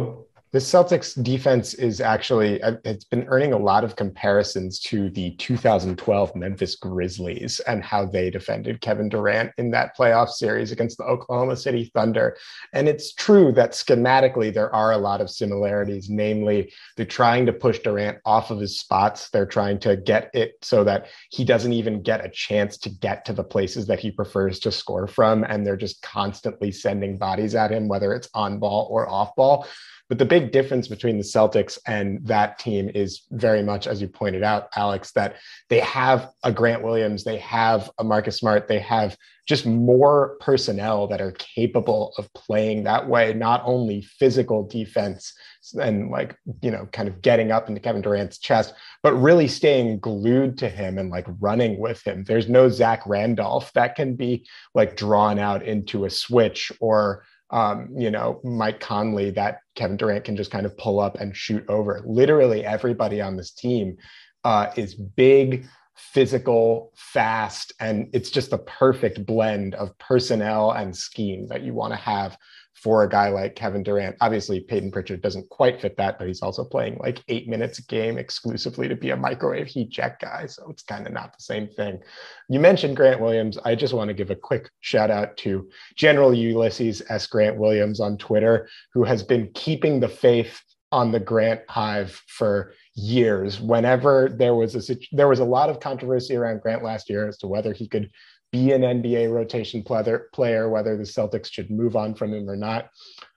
The 0.51 0.57
Celtics 0.57 1.21
defense 1.21 1.75
is 1.75 2.01
actually 2.01 2.59
uh, 2.63 2.77
it's 2.83 3.03
been 3.03 3.25
earning 3.27 3.53
a 3.53 3.57
lot 3.57 3.83
of 3.83 3.95
comparisons 3.95 4.79
to 4.79 5.11
the 5.11 5.35
2012 5.35 6.35
Memphis 6.35 6.73
Grizzlies 6.73 7.59
and 7.67 7.83
how 7.83 8.07
they 8.07 8.31
defended 8.31 8.81
Kevin 8.81 9.09
Durant 9.09 9.51
in 9.59 9.69
that 9.71 9.95
playoff 9.95 10.29
series 10.29 10.71
against 10.71 10.97
the 10.97 11.03
Oklahoma 11.03 11.55
City 11.55 11.91
Thunder. 11.93 12.35
And 12.73 12.87
it's 12.87 13.13
true 13.13 13.51
that 13.51 13.73
schematically 13.73 14.51
there 14.51 14.73
are 14.73 14.93
a 14.93 14.97
lot 14.97 15.21
of 15.21 15.29
similarities, 15.29 16.09
namely 16.09 16.73
they're 16.97 17.05
trying 17.05 17.45
to 17.45 17.53
push 17.53 17.77
Durant 17.77 18.17
off 18.25 18.49
of 18.49 18.59
his 18.59 18.79
spots. 18.79 19.29
They're 19.29 19.45
trying 19.45 19.77
to 19.81 19.97
get 19.97 20.31
it 20.33 20.53
so 20.63 20.83
that 20.83 21.09
he 21.29 21.45
doesn't 21.45 21.73
even 21.73 22.01
get 22.01 22.25
a 22.25 22.29
chance 22.29 22.79
to 22.79 22.89
get 22.89 23.23
to 23.25 23.33
the 23.33 23.43
places 23.43 23.85
that 23.85 23.99
he 23.99 24.09
prefers 24.09 24.57
to 24.61 24.71
score 24.71 25.05
from 25.05 25.43
and 25.43 25.63
they're 25.63 25.77
just 25.77 26.01
constantly 26.01 26.71
sending 26.71 27.19
bodies 27.19 27.53
at 27.53 27.71
him 27.71 27.87
whether 27.87 28.15
it's 28.15 28.29
on 28.33 28.57
ball 28.57 28.87
or 28.89 29.07
off 29.07 29.35
ball. 29.35 29.67
But 30.10 30.18
the 30.18 30.26
big 30.26 30.51
difference 30.51 30.88
between 30.88 31.18
the 31.18 31.24
Celtics 31.24 31.78
and 31.86 32.26
that 32.26 32.57
team 32.57 32.89
is 32.95 33.28
very 33.30 33.62
much, 33.62 33.86
as 33.86 34.01
you 34.01 34.07
pointed 34.07 34.43
out, 34.43 34.70
Alex, 34.76 35.12
that 35.12 35.36
they 35.70 35.80
have 35.82 36.32
a 36.43 36.51
Grant 36.51 36.84
Williams, 36.84 37.24
they 37.24 37.38
have 37.38 37.91
a 37.99 38.03
Marcus 38.03 38.38
Smart, 38.38 38.68
they 38.68 38.80
have 38.80 39.16
just 39.47 39.68
more 39.68 40.38
personnel 40.41 41.07
that 41.07 41.22
are 41.22 41.32
capable 41.34 42.14
of 42.18 42.32
playing 42.34 42.84
that 42.84 43.07
way, 43.07 43.34
not 43.34 43.62
only 43.66 44.01
physical 44.01 44.68
defense 44.68 45.34
and 45.80 46.10
like, 46.10 46.36
you 46.62 46.72
know, 46.72 46.88
kind 46.91 47.07
of 47.07 47.22
getting 47.22 47.51
up 47.51 47.68
into 47.68 47.82
Kevin 47.82 48.01
Durant's 48.01 48.39
chest, 48.39 48.74
but 49.03 49.14
really 49.14 49.47
staying 49.47 49.99
glued 49.99 50.57
to 50.60 50.70
him 50.70 50.97
and 50.97 51.10
like 51.10 51.26
running 51.39 51.80
with 51.80 52.05
him. 52.05 52.24
There's 52.24 52.49
no 52.49 52.70
Zach 52.70 53.01
Randolph 53.05 53.72
that 53.74 53.95
can 53.95 54.16
be 54.16 54.47
like 54.74 54.95
drawn 54.95 55.38
out 55.38 55.64
into 55.64 56.05
a 56.05 56.10
switch 56.10 56.72
or 56.80 57.26
um, 57.51 57.89
you 57.95 58.11
know, 58.11 58.39
Mike 58.43 58.79
Conley 58.79 59.31
that 59.31 59.61
Kevin 59.75 59.97
Durant 59.97 60.25
can 60.25 60.35
just 60.35 60.51
kind 60.51 60.65
of 60.65 60.77
pull 60.77 60.99
up 60.99 61.19
and 61.19 61.35
shoot 61.35 61.65
over. 61.67 62.01
Literally 62.05 62.65
everybody 62.65 63.21
on 63.21 63.37
this 63.37 63.51
team 63.51 63.97
uh, 64.43 64.71
is 64.75 64.93
big, 64.95 65.65
physical, 65.95 66.91
fast, 66.95 67.73
and 67.79 68.09
it's 68.13 68.29
just 68.29 68.51
the 68.51 68.59
perfect 68.59 69.25
blend 69.25 69.75
of 69.75 69.97
personnel 69.97 70.71
and 70.71 70.95
scheme 70.95 71.47
that 71.47 71.63
you 71.63 71.73
want 71.73 71.91
to 71.91 71.99
have 71.99 72.37
for 72.82 73.03
a 73.03 73.09
guy 73.09 73.30
like 73.30 73.55
Kevin 73.55 73.84
Durant. 73.84 74.15
Obviously, 74.21 74.61
Payton 74.61 74.91
Pritchard 74.91 75.21
doesn't 75.21 75.49
quite 75.49 75.82
fit 75.82 75.97
that, 75.97 76.17
but 76.17 76.27
he's 76.27 76.41
also 76.41 76.63
playing 76.63 76.97
like 76.99 77.21
eight 77.27 77.47
minutes 77.47 77.80
a 77.80 77.84
game 77.84 78.17
exclusively 78.17 78.88
to 78.88 78.95
be 78.95 79.09
a 79.09 79.17
microwave 79.17 79.67
heat 79.67 79.91
check 79.91 80.21
guy. 80.21 80.45
So 80.45 80.69
it's 80.69 80.84
kind 80.84 81.05
of 81.05 81.11
not 81.11 81.36
the 81.36 81.43
same 81.43 81.67
thing. 81.67 81.99
You 82.47 82.59
mentioned 82.59 82.95
Grant 82.95 83.19
Williams. 83.19 83.57
I 83.65 83.75
just 83.75 83.93
want 83.93 84.07
to 84.07 84.13
give 84.13 84.30
a 84.30 84.36
quick 84.36 84.69
shout 84.80 85.11
out 85.11 85.36
to 85.38 85.69
General 85.95 86.34
Ulysses 86.34 87.01
S. 87.09 87.27
Grant 87.27 87.57
Williams 87.57 87.99
on 87.99 88.17
Twitter, 88.17 88.69
who 88.93 89.03
has 89.03 89.23
been 89.23 89.51
keeping 89.53 89.99
the 89.99 90.07
faith 90.07 90.61
on 90.91 91.11
the 91.11 91.19
Grant 91.19 91.61
Hive 91.67 92.21
for 92.27 92.73
years. 92.95 93.59
Whenever 93.59 94.30
there 94.30 94.55
was 94.55 94.89
a 94.89 94.95
there 95.11 95.27
was 95.27 95.39
a 95.39 95.45
lot 95.45 95.69
of 95.69 95.80
controversy 95.80 96.36
around 96.36 96.61
Grant 96.61 96.84
last 96.84 97.09
year 97.09 97.27
as 97.27 97.38
to 97.39 97.47
whether 97.47 97.73
he 97.73 97.88
could 97.88 98.09
be 98.51 98.71
an 98.71 98.81
NBA 98.81 99.31
rotation 99.31 99.83
player, 99.83 100.69
whether 100.69 100.97
the 100.97 101.03
Celtics 101.03 101.51
should 101.51 101.69
move 101.69 101.95
on 101.95 102.15
from 102.15 102.33
him 102.33 102.49
or 102.49 102.55
not. 102.55 102.89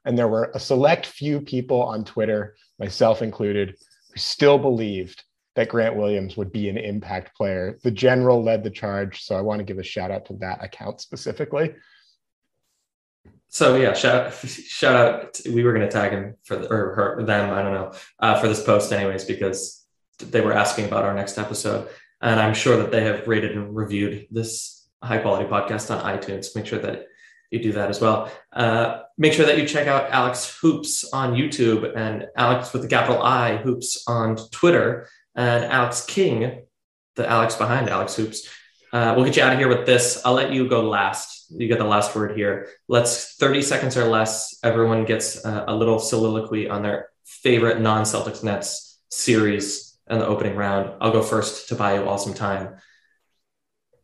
And 0.04 0.16
there 0.16 0.28
were 0.28 0.50
a 0.54 0.60
select 0.60 1.06
few 1.06 1.40
people 1.40 1.82
on 1.82 2.04
Twitter, 2.04 2.56
myself 2.78 3.22
included, 3.22 3.76
who 4.12 4.18
still 4.18 4.58
believed 4.58 5.22
that 5.54 5.68
Grant 5.68 5.96
Williams 5.96 6.36
would 6.36 6.50
be 6.50 6.68
an 6.68 6.78
impact 6.78 7.36
player. 7.36 7.78
The 7.82 7.90
general 7.90 8.42
led 8.42 8.64
the 8.64 8.70
charge. 8.70 9.22
So 9.22 9.36
I 9.36 9.42
want 9.42 9.58
to 9.58 9.64
give 9.64 9.78
a 9.78 9.82
shout 9.82 10.10
out 10.10 10.26
to 10.26 10.34
that 10.34 10.64
account 10.64 11.00
specifically. 11.00 11.74
So 13.48 13.76
yeah, 13.76 13.92
shout 13.92 14.32
shout 14.46 14.96
out. 14.96 15.40
We 15.44 15.62
were 15.62 15.74
going 15.74 15.86
to 15.86 15.92
tag 15.92 16.12
him 16.12 16.36
for 16.44 16.56
the, 16.56 16.72
or 16.72 16.94
her, 16.94 17.22
them. 17.22 17.50
I 17.50 17.62
don't 17.62 17.74
know 17.74 17.92
uh, 18.18 18.40
for 18.40 18.48
this 18.48 18.64
post, 18.64 18.90
anyways, 18.92 19.26
because 19.26 19.84
they 20.18 20.40
were 20.40 20.54
asking 20.54 20.86
about 20.86 21.04
our 21.04 21.14
next 21.14 21.36
episode, 21.36 21.88
and 22.22 22.40
I'm 22.40 22.54
sure 22.54 22.78
that 22.78 22.90
they 22.90 23.04
have 23.04 23.28
rated 23.28 23.52
and 23.52 23.76
reviewed 23.76 24.26
this 24.30 24.81
high 25.02 25.18
quality 25.18 25.48
podcast 25.48 25.94
on 25.94 26.18
iTunes. 26.18 26.54
Make 26.54 26.66
sure 26.66 26.78
that 26.78 27.06
you 27.50 27.62
do 27.62 27.72
that 27.72 27.90
as 27.90 28.00
well. 28.00 28.30
Uh, 28.52 29.02
make 29.18 29.32
sure 29.32 29.44
that 29.44 29.58
you 29.58 29.66
check 29.66 29.86
out 29.86 30.10
Alex 30.10 30.58
Hoops 30.60 31.04
on 31.12 31.34
YouTube 31.34 31.96
and 31.96 32.26
Alex 32.36 32.72
with 32.72 32.82
the 32.82 32.88
capital 32.88 33.22
I 33.22 33.56
Hoops 33.56 34.04
on 34.06 34.36
Twitter 34.50 35.08
and 35.34 35.64
Alex 35.64 36.04
King, 36.06 36.62
the 37.16 37.28
Alex 37.28 37.56
behind 37.56 37.90
Alex 37.90 38.14
Hoops. 38.16 38.48
Uh, 38.92 39.14
we'll 39.16 39.24
get 39.24 39.36
you 39.36 39.42
out 39.42 39.52
of 39.52 39.58
here 39.58 39.68
with 39.68 39.86
this. 39.86 40.22
I'll 40.24 40.34
let 40.34 40.52
you 40.52 40.68
go 40.68 40.88
last 40.88 41.42
you 41.56 41.68
get 41.68 41.78
the 41.78 41.84
last 41.84 42.14
word 42.14 42.36
here. 42.36 42.68
Let's 42.88 43.34
30 43.36 43.62
seconds 43.62 43.96
or 43.96 44.04
less. 44.04 44.58
Everyone 44.62 45.04
gets 45.04 45.44
a, 45.44 45.64
a 45.68 45.74
little 45.74 45.98
soliloquy 45.98 46.68
on 46.68 46.82
their 46.82 47.08
favorite 47.24 47.80
non 47.80 48.04
Celtics 48.04 48.42
Nets 48.42 49.00
series 49.10 49.98
in 50.08 50.18
the 50.18 50.26
opening 50.26 50.56
round. 50.56 50.92
I'll 51.00 51.12
go 51.12 51.22
first 51.22 51.68
to 51.68 51.74
buy 51.74 51.94
you 51.94 52.04
all 52.04 52.18
some 52.18 52.34
time. 52.34 52.76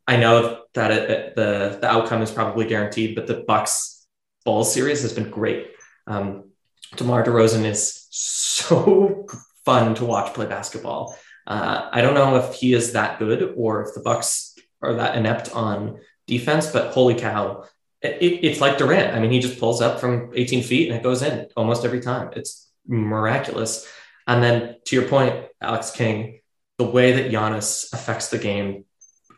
I 0.08 0.16
know 0.16 0.62
that 0.72 0.90
it, 0.90 1.10
it, 1.10 1.36
the 1.36 1.78
the 1.80 1.86
outcome 1.86 2.22
is 2.22 2.30
probably 2.30 2.66
guaranteed, 2.66 3.14
but 3.14 3.26
the 3.26 3.44
Bucks 3.46 4.06
Bulls 4.44 4.72
series 4.72 5.02
has 5.02 5.12
been 5.12 5.28
great. 5.28 5.72
Um, 6.06 6.50
DeMar 6.96 7.22
DeRozan 7.24 7.64
is 7.66 8.06
so 8.10 9.26
fun 9.66 9.94
to 9.96 10.06
watch 10.06 10.32
play 10.32 10.46
basketball. 10.46 11.14
Uh, 11.46 11.90
I 11.92 12.00
don't 12.00 12.14
know 12.14 12.36
if 12.36 12.54
he 12.54 12.72
is 12.72 12.94
that 12.94 13.18
good 13.18 13.54
or 13.54 13.82
if 13.86 13.94
the 13.94 14.00
Bucks 14.00 14.56
are 14.80 14.94
that 14.94 15.14
inept 15.14 15.54
on 15.54 15.98
defense, 16.26 16.70
but 16.70 16.94
holy 16.94 17.14
cow, 17.14 17.64
it, 18.00 18.16
it's 18.20 18.60
like 18.62 18.78
Durant. 18.78 19.14
I 19.14 19.20
mean, 19.20 19.30
he 19.30 19.40
just 19.40 19.58
pulls 19.58 19.82
up 19.82 20.00
from 20.00 20.32
18 20.34 20.62
feet 20.62 20.88
and 20.88 20.96
it 20.96 21.02
goes 21.02 21.22
in 21.22 21.48
almost 21.54 21.84
every 21.84 22.00
time. 22.00 22.30
It's 22.34 22.70
miraculous. 22.86 23.86
And 24.26 24.42
then 24.42 24.76
to 24.86 24.96
your 24.96 25.06
point, 25.06 25.46
Alex 25.60 25.90
King, 25.90 26.40
the 26.78 26.84
way 26.84 27.12
that 27.12 27.30
Giannis 27.30 27.92
affects 27.92 28.28
the 28.28 28.38
game, 28.38 28.84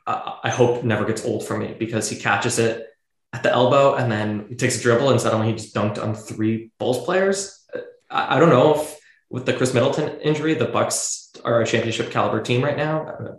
uh, 0.07 0.37
I 0.43 0.51
hope 0.51 0.85
never 0.85 1.05
gets 1.05 1.25
old 1.25 1.47
for 1.47 1.57
me 1.57 1.75
because 1.79 2.09
he 2.09 2.17
catches 2.17 2.59
it 2.59 2.87
at 3.33 3.43
the 3.43 3.51
elbow 3.51 3.95
and 3.95 4.11
then 4.11 4.47
he 4.49 4.57
takes 4.57 4.79
a 4.79 4.83
dribble 4.83 5.11
and 5.11 5.21
suddenly 5.21 5.49
he 5.49 5.53
just 5.55 5.75
dunked 5.75 6.03
on 6.03 6.15
three 6.15 6.73
Bulls 6.79 7.05
players. 7.05 7.65
I, 8.11 8.37
I 8.37 8.39
don't 8.39 8.51
know 8.51 8.81
if 8.81 8.99
with 9.29 9.47
the 9.47 9.53
Khris 9.53 9.73
Middleton 9.73 10.21
injury, 10.21 10.55
the 10.55 10.67
Bucks 10.67 11.33
are 11.45 11.61
a 11.61 11.67
championship 11.67 12.11
caliber 12.11 12.43
team 12.43 12.63
right 12.63 12.77
now. 12.77 13.37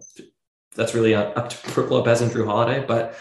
That's 0.76 0.96
really 0.96 1.14
up 1.14 1.50
to 1.50 1.72
Brook 1.74 1.92
Lopez 1.92 2.22
and 2.22 2.32
Jrue 2.32 2.46
Holiday, 2.46 2.86
but 2.86 3.18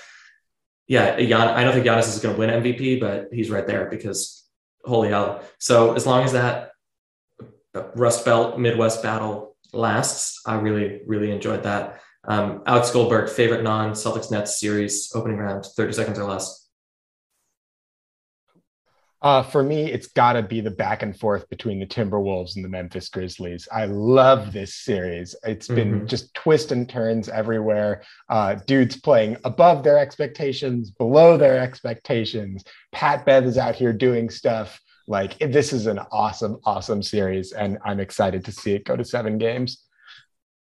yeah, 0.86 1.14
I 1.16 1.64
don't 1.64 1.72
think 1.72 1.86
Giannis 1.86 2.08
is 2.08 2.20
going 2.20 2.34
to 2.34 2.38
win 2.38 2.50
MVP, 2.62 3.00
but 3.00 3.28
he's 3.32 3.50
right 3.50 3.66
there 3.66 3.86
because 3.86 4.44
holy 4.84 5.08
hell. 5.08 5.42
So 5.58 5.94
as 5.94 6.06
long 6.06 6.24
as 6.24 6.32
that 6.32 6.72
Rust 7.94 8.24
Belt 8.24 8.58
Midwest 8.58 9.02
battle 9.02 9.56
lasts, 9.72 10.40
I 10.46 10.54
really, 10.54 11.02
really 11.06 11.30
enjoyed 11.30 11.62
that. 11.64 12.00
Um, 12.24 12.62
Alex 12.66 12.90
Goldberg, 12.90 13.30
favorite 13.30 13.62
non 13.62 13.92
Celtics 13.92 14.30
Nets 14.30 14.60
series 14.60 15.10
opening 15.14 15.38
round, 15.38 15.64
30 15.64 15.92
seconds 15.92 16.18
or 16.18 16.24
less. 16.24 16.60
Uh, 19.22 19.42
for 19.42 19.62
me, 19.62 19.84
it's 19.84 20.06
got 20.06 20.32
to 20.32 20.42
be 20.42 20.62
the 20.62 20.70
back 20.70 21.02
and 21.02 21.18
forth 21.18 21.46
between 21.50 21.78
the 21.78 21.86
Timberwolves 21.86 22.56
and 22.56 22.64
the 22.64 22.70
Memphis 22.70 23.10
Grizzlies. 23.10 23.68
I 23.70 23.84
love 23.84 24.50
this 24.50 24.74
series. 24.74 25.36
It's 25.44 25.68
been 25.68 25.92
mm-hmm. 25.92 26.06
just 26.06 26.32
twists 26.32 26.72
and 26.72 26.88
turns 26.88 27.28
everywhere. 27.28 28.02
Uh, 28.30 28.54
dudes 28.66 28.98
playing 28.98 29.36
above 29.44 29.84
their 29.84 29.98
expectations, 29.98 30.90
below 30.90 31.36
their 31.36 31.60
expectations. 31.60 32.64
Pat 32.92 33.26
Bev 33.26 33.44
is 33.44 33.58
out 33.58 33.74
here 33.74 33.92
doing 33.92 34.30
stuff. 34.30 34.80
Like 35.06 35.36
this 35.38 35.74
is 35.74 35.86
an 35.86 35.98
awesome, 36.10 36.58
awesome 36.64 37.02
series, 37.02 37.52
and 37.52 37.78
I'm 37.84 38.00
excited 38.00 38.44
to 38.46 38.52
see 38.52 38.72
it 38.72 38.86
go 38.86 38.96
to 38.96 39.04
seven 39.04 39.36
games. 39.36 39.84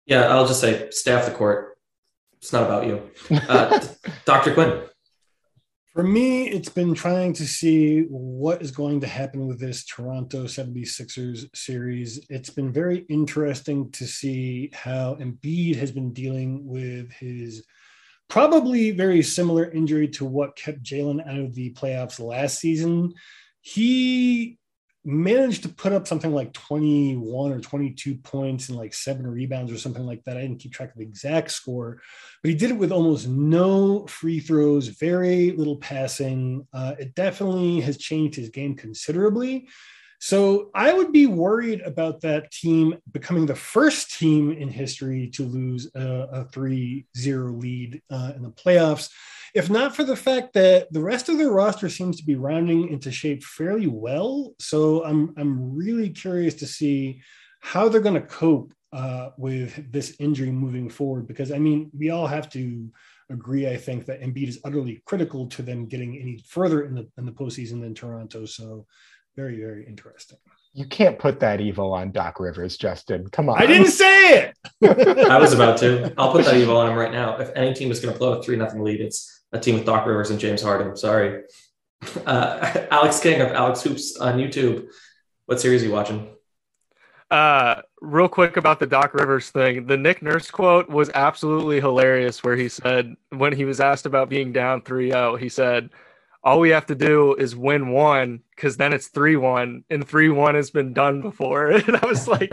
Yeah, 0.05 0.27
I'll 0.27 0.47
just 0.47 0.61
say, 0.61 0.89
stay 0.91 1.13
off 1.13 1.25
the 1.25 1.31
court. 1.31 1.77
It's 2.37 2.53
not 2.53 2.63
about 2.63 2.85
you, 2.85 3.09
uh, 3.49 3.83
Dr. 4.25 4.53
Quinn. 4.53 4.83
For 5.93 6.03
me, 6.03 6.49
it's 6.49 6.69
been 6.69 6.93
trying 6.93 7.31
to 7.33 7.47
see 7.47 8.01
what 8.01 8.61
is 8.61 8.69
going 8.69 8.99
to 8.99 9.07
happen 9.07 9.47
with 9.47 9.59
this 9.59 9.85
Toronto 9.85 10.43
76ers 10.43 11.47
series. 11.55 12.19
It's 12.29 12.49
been 12.49 12.73
very 12.73 13.05
interesting 13.09 13.89
to 13.91 14.05
see 14.05 14.71
how 14.73 15.15
Embiid 15.15 15.77
has 15.77 15.91
been 15.91 16.11
dealing 16.11 16.67
with 16.67 17.11
his 17.13 17.65
probably 18.27 18.91
very 18.91 19.23
similar 19.23 19.71
injury 19.71 20.09
to 20.09 20.25
what 20.25 20.57
kept 20.57 20.83
Jaylen 20.83 21.25
out 21.27 21.39
of 21.39 21.55
the 21.55 21.71
playoffs 21.73 22.19
last 22.19 22.59
season. 22.59 23.13
He 23.61 24.57
managed 25.05 25.63
to 25.63 25.69
put 25.69 25.93
up 25.93 26.07
something 26.07 26.33
like 26.33 26.51
21 26.53 27.51
or 27.51 27.59
22 27.59 28.15
points 28.15 28.69
and 28.69 28.77
like 28.77 28.93
seven 28.93 29.27
rebounds 29.27 29.71
or 29.71 29.77
something 29.77 30.05
like 30.05 30.23
that. 30.23 30.35
I 30.35 30.41
didn't 30.41 30.57
keep 30.57 30.73
track 30.73 30.91
of 30.91 30.97
the 30.97 31.03
exact 31.03 31.51
score, 31.51 32.01
but 32.41 32.49
he 32.49 32.55
did 32.55 32.71
it 32.71 32.77
with 32.77 32.91
almost 32.91 33.27
no 33.27 34.07
free 34.07 34.39
throws, 34.39 34.87
very 34.87 35.51
little 35.51 35.77
passing. 35.77 36.67
Uh, 36.73 36.95
it 36.97 37.13
definitely 37.13 37.81
has 37.81 37.97
changed 37.97 38.35
his 38.35 38.49
game 38.49 38.75
considerably. 38.75 39.67
So 40.25 40.71
I 40.73 40.91
would 40.91 41.11
be 41.11 41.27
worried 41.27 41.81
about 41.81 42.21
that 42.21 42.49
team 42.49 42.95
becoming 43.11 43.45
the 43.45 43.53
first 43.53 44.17
team 44.17 44.51
in 44.51 44.69
history 44.69 45.29
to 45.35 45.43
lose 45.43 45.87
a, 45.93 46.27
a 46.31 46.45
3 46.45 47.05
0 47.15 47.51
lead 47.51 48.01
uh, 48.09 48.31
in 48.35 48.41
the 48.41 48.49
playoffs 48.49 49.11
if 49.53 49.69
not 49.69 49.95
for 49.95 50.03
the 50.03 50.15
fact 50.15 50.53
that 50.53 50.91
the 50.91 50.99
rest 50.99 51.29
of 51.29 51.37
their 51.37 51.51
roster 51.51 51.89
seems 51.89 52.17
to 52.17 52.25
be 52.25 52.33
rounding 52.33 52.89
into 52.89 53.11
shape 53.11 53.43
fairly 53.43 53.85
well. 53.85 54.55
So 54.59 55.05
I'm 55.05 55.31
I'm 55.37 55.75
really 55.75 56.09
curious 56.09 56.55
to 56.55 56.65
see 56.65 57.21
how 57.61 57.87
they're 57.87 58.01
going 58.01 58.19
to 58.19 58.27
cope 58.27 58.73
uh, 58.91 59.29
with 59.37 59.91
this 59.91 60.15
injury 60.19 60.51
moving 60.51 60.89
forward. 60.89 61.27
Because 61.27 61.51
I 61.51 61.59
mean, 61.59 61.91
we 61.95 62.09
all 62.09 62.27
have 62.27 62.49
to 62.49 62.91
agree, 63.29 63.69
I 63.69 63.77
think, 63.77 64.05
that 64.05 64.21
Embiid 64.21 64.49
is 64.49 64.59
utterly 64.65 65.01
critical 65.05 65.47
to 65.47 65.61
them 65.61 65.85
getting 65.85 66.17
any 66.17 66.43
further 66.49 66.83
in 66.83 66.95
the 66.95 67.07
in 67.17 67.25
the 67.25 67.31
postseason 67.31 67.79
than 67.79 67.93
Toronto. 67.93 68.45
So 68.45 68.87
very 69.35 69.59
very 69.59 69.85
interesting. 69.85 70.37
You 70.73 70.85
can't 70.85 71.17
put 71.17 71.39
that 71.39 71.61
evil 71.61 71.93
on 71.93 72.11
Doc 72.11 72.37
Rivers, 72.37 72.75
Justin. 72.75 73.29
Come 73.29 73.47
on. 73.47 73.61
I 73.61 73.65
didn't 73.65 73.91
say 73.91 74.39
it. 74.39 74.57
I 75.29 75.37
was 75.37 75.53
about 75.53 75.77
to. 75.77 76.13
I'll 76.17 76.33
put 76.33 76.43
that 76.43 76.57
evil 76.57 76.75
on 76.75 76.91
him 76.91 76.97
right 76.97 77.13
now. 77.13 77.37
If 77.37 77.49
any 77.55 77.73
team 77.73 77.91
is 77.91 78.01
going 78.01 78.13
to 78.13 78.19
blow 78.19 78.33
a 78.33 78.43
three 78.43 78.57
nothing 78.57 78.83
lead, 78.83 78.99
it's 78.99 79.43
a 79.53 79.59
team 79.59 79.75
with 79.75 79.85
Doc 79.85 80.05
Rivers 80.05 80.31
and 80.31 80.39
James 80.39 80.61
Harden. 80.61 80.95
Sorry. 80.95 81.43
Uh, 82.25 82.85
Alex 82.91 83.19
King 83.19 83.41
of 83.41 83.47
Alex 83.53 83.81
Hoops 83.81 84.17
on 84.17 84.37
YouTube. 84.37 84.89
What 85.47 85.59
series 85.59 85.81
are 85.81 85.87
you 85.87 85.91
watching? 85.91 86.29
Uh, 87.31 87.81
real 88.01 88.27
quick 88.27 88.57
about 88.57 88.79
the 88.79 88.85
Doc 88.85 89.15
Rivers 89.15 89.49
thing. 89.49 89.87
The 89.87 89.97
Nick 89.97 90.21
Nurse 90.21 90.51
quote 90.51 90.87
was 90.87 91.09
absolutely 91.15 91.79
hilarious, 91.79 92.43
where 92.43 92.55
he 92.55 92.69
said, 92.69 93.15
when 93.29 93.53
he 93.53 93.65
was 93.65 93.79
asked 93.79 94.05
about 94.05 94.29
being 94.29 94.51
down 94.51 94.81
3 94.81 95.09
0, 95.09 95.35
he 95.37 95.49
said, 95.49 95.89
all 96.45 96.59
we 96.59 96.69
have 96.69 96.85
to 96.85 96.95
do 96.95 97.33
is 97.33 97.55
win 97.55 97.89
one 97.89 98.41
because 98.55 98.77
then 98.77 98.93
it's 98.93 99.07
3 99.07 99.35
1 99.35 99.83
and 99.89 100.07
3 100.07 100.29
1 100.29 100.55
has 100.55 100.69
been 100.69 100.93
done 100.93 101.21
before. 101.21 101.71
And 101.71 101.97
I 101.97 102.05
was 102.05 102.27
like, 102.27 102.51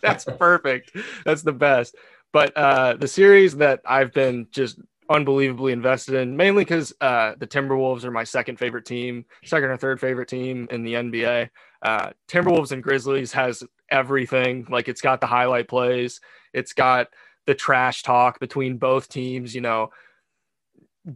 that's 0.00 0.24
perfect. 0.38 0.96
That's 1.24 1.42
the 1.42 1.52
best. 1.52 1.96
But 2.32 2.56
uh, 2.56 2.94
the 2.94 3.08
series 3.08 3.56
that 3.56 3.80
I've 3.84 4.12
been 4.12 4.46
just 4.52 4.78
unbelievably 5.10 5.72
invested 5.72 6.14
in, 6.14 6.36
mainly 6.36 6.64
because 6.64 6.94
uh, 7.00 7.32
the 7.36 7.46
Timberwolves 7.46 8.04
are 8.04 8.12
my 8.12 8.24
second 8.24 8.58
favorite 8.58 8.86
team, 8.86 9.26
second 9.44 9.70
or 9.70 9.76
third 9.76 10.00
favorite 10.00 10.28
team 10.28 10.68
in 10.70 10.84
the 10.84 10.94
NBA. 10.94 11.50
Uh, 11.82 12.10
Timberwolves 12.28 12.70
and 12.70 12.82
Grizzlies 12.82 13.32
has 13.32 13.64
everything. 13.90 14.66
Like 14.70 14.88
it's 14.88 15.00
got 15.00 15.20
the 15.20 15.26
highlight 15.26 15.68
plays, 15.68 16.20
it's 16.54 16.72
got 16.72 17.08
the 17.46 17.56
trash 17.56 18.04
talk 18.04 18.38
between 18.38 18.78
both 18.78 19.08
teams. 19.08 19.52
You 19.52 19.62
know, 19.62 19.90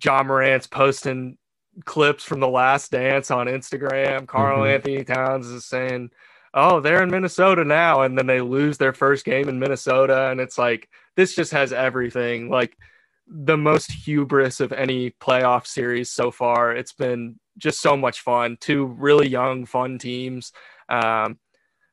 Ja 0.02 0.24
Morant's 0.24 0.66
posting 0.66 1.38
clips 1.84 2.24
from 2.24 2.40
the 2.40 2.48
last 2.48 2.90
dance 2.90 3.30
on 3.30 3.46
Instagram. 3.46 4.26
Carl 4.26 4.60
mm-hmm. 4.60 4.70
Anthony 4.70 5.04
Towns 5.04 5.46
is 5.46 5.64
saying, 5.64 6.10
Oh, 6.54 6.80
they're 6.80 7.02
in 7.02 7.10
Minnesota 7.10 7.64
now. 7.64 8.02
And 8.02 8.16
then 8.16 8.26
they 8.26 8.40
lose 8.40 8.78
their 8.78 8.94
first 8.94 9.24
game 9.24 9.48
in 9.48 9.58
Minnesota. 9.58 10.30
And 10.30 10.40
it's 10.40 10.56
like, 10.56 10.88
this 11.14 11.34
just 11.34 11.52
has 11.52 11.72
everything. 11.72 12.48
Like, 12.48 12.76
the 13.28 13.56
most 13.56 13.90
hubris 13.90 14.60
of 14.60 14.72
any 14.72 15.10
playoff 15.10 15.66
series 15.66 16.10
so 16.10 16.30
far. 16.30 16.72
It's 16.72 16.92
been 16.92 17.38
just 17.58 17.80
so 17.80 17.96
much 17.96 18.20
fun. 18.20 18.56
Two 18.60 18.86
really 18.86 19.28
young, 19.28 19.66
fun 19.66 19.98
teams. 19.98 20.52
Um, 20.88 21.38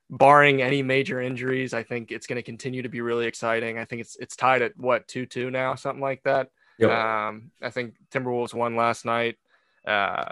barring 0.10 0.62
any 0.62 0.84
major 0.84 1.20
injuries, 1.20 1.74
I 1.74 1.84
think 1.84 2.12
it's 2.12 2.28
going 2.28 2.38
to 2.38 2.44
continue 2.44 2.84
to 2.84 2.90
be 2.90 3.02
really 3.02 3.26
exciting. 3.26 3.80
I 3.80 3.86
think 3.86 4.02
it's 4.02 4.16
it's 4.18 4.36
tied 4.36 4.62
at 4.62 4.78
what 4.78 5.08
two 5.08 5.26
two 5.26 5.50
now, 5.50 5.76
something 5.76 6.02
like 6.02 6.24
that. 6.24 6.50
Yep. 6.78 6.92
Um, 6.92 7.52
I 7.62 7.70
think 7.72 7.96
Timberwolves 8.12 8.54
won 8.54 8.76
last 8.76 9.06
night. 9.06 9.38
Uh, 9.88 10.26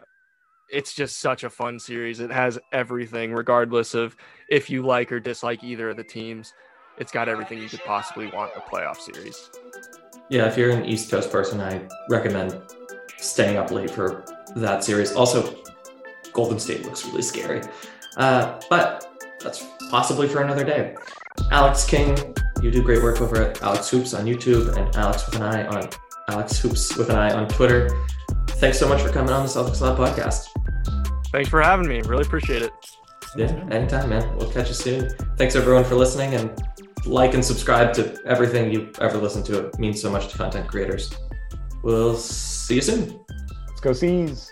it's 0.69 0.93
just 0.93 1.19
such 1.19 1.43
a 1.43 1.49
fun 1.49 1.79
series. 1.79 2.19
It 2.19 2.31
has 2.31 2.57
everything, 2.71 3.33
regardless 3.33 3.93
of 3.93 4.15
if 4.49 4.69
you 4.69 4.83
like 4.83 5.11
or 5.11 5.19
dislike 5.19 5.63
either 5.63 5.89
of 5.89 5.97
the 5.97 6.03
teams. 6.03 6.53
It's 6.97 7.11
got 7.11 7.27
everything 7.27 7.59
you 7.59 7.67
could 7.67 7.83
possibly 7.83 8.27
want 8.27 8.51
in 8.53 8.61
a 8.61 8.63
playoff 8.63 8.97
series. 8.97 9.49
Yeah, 10.29 10.47
if 10.47 10.57
you're 10.57 10.71
an 10.71 10.85
East 10.85 11.11
Coast 11.11 11.31
person, 11.31 11.59
I 11.59 11.87
recommend 12.09 12.61
staying 13.17 13.57
up 13.57 13.71
late 13.71 13.91
for 13.91 14.23
that 14.55 14.83
series. 14.83 15.13
Also, 15.13 15.55
Golden 16.31 16.59
State 16.59 16.85
looks 16.85 17.05
really 17.05 17.21
scary. 17.21 17.61
Uh, 18.17 18.59
but 18.69 19.07
that's 19.41 19.65
possibly 19.89 20.27
for 20.27 20.41
another 20.41 20.63
day. 20.63 20.95
Alex 21.51 21.85
King, 21.85 22.35
you 22.61 22.71
do 22.71 22.83
great 22.83 23.01
work 23.01 23.21
over 23.21 23.37
at 23.37 23.61
Alex 23.61 23.89
Hoops 23.89 24.13
on 24.13 24.25
YouTube 24.25 24.75
and 24.77 24.95
Alex 24.95 25.25
with 25.25 25.35
an 25.35 25.43
eye 25.43 25.65
on 25.67 25.89
Alex 26.29 26.59
Hoops 26.59 26.95
with 26.95 27.09
an 27.09 27.15
eye 27.15 27.33
on 27.33 27.47
Twitter. 27.47 27.89
Thanks 28.61 28.77
so 28.77 28.87
much 28.87 29.01
for 29.01 29.09
coming 29.09 29.31
on 29.31 29.41
the 29.41 29.49
Celtics 29.49 29.81
Lab 29.81 29.97
podcast. 29.97 30.49
Thanks 31.31 31.49
for 31.49 31.63
having 31.63 31.87
me. 31.87 32.03
Really 32.03 32.21
appreciate 32.21 32.61
it. 32.61 32.71
Yeah, 33.35 33.47
anytime, 33.71 34.09
man. 34.11 34.37
We'll 34.37 34.51
catch 34.51 34.67
you 34.67 34.75
soon. 34.75 35.09
Thanks 35.35 35.55
everyone 35.55 35.83
for 35.83 35.95
listening 35.95 36.35
and 36.35 36.63
like 37.07 37.33
and 37.33 37.43
subscribe 37.43 37.91
to 37.93 38.15
everything 38.23 38.71
you 38.71 38.91
ever 39.01 39.17
listen 39.17 39.41
to. 39.45 39.65
It 39.65 39.79
means 39.79 39.99
so 39.99 40.11
much 40.11 40.27
to 40.27 40.37
content 40.37 40.67
creators. 40.67 41.11
We'll 41.81 42.15
see 42.15 42.75
you 42.75 42.81
soon. 42.81 43.19
Let's 43.67 43.81
go 43.81 43.93
C's. 43.93 44.51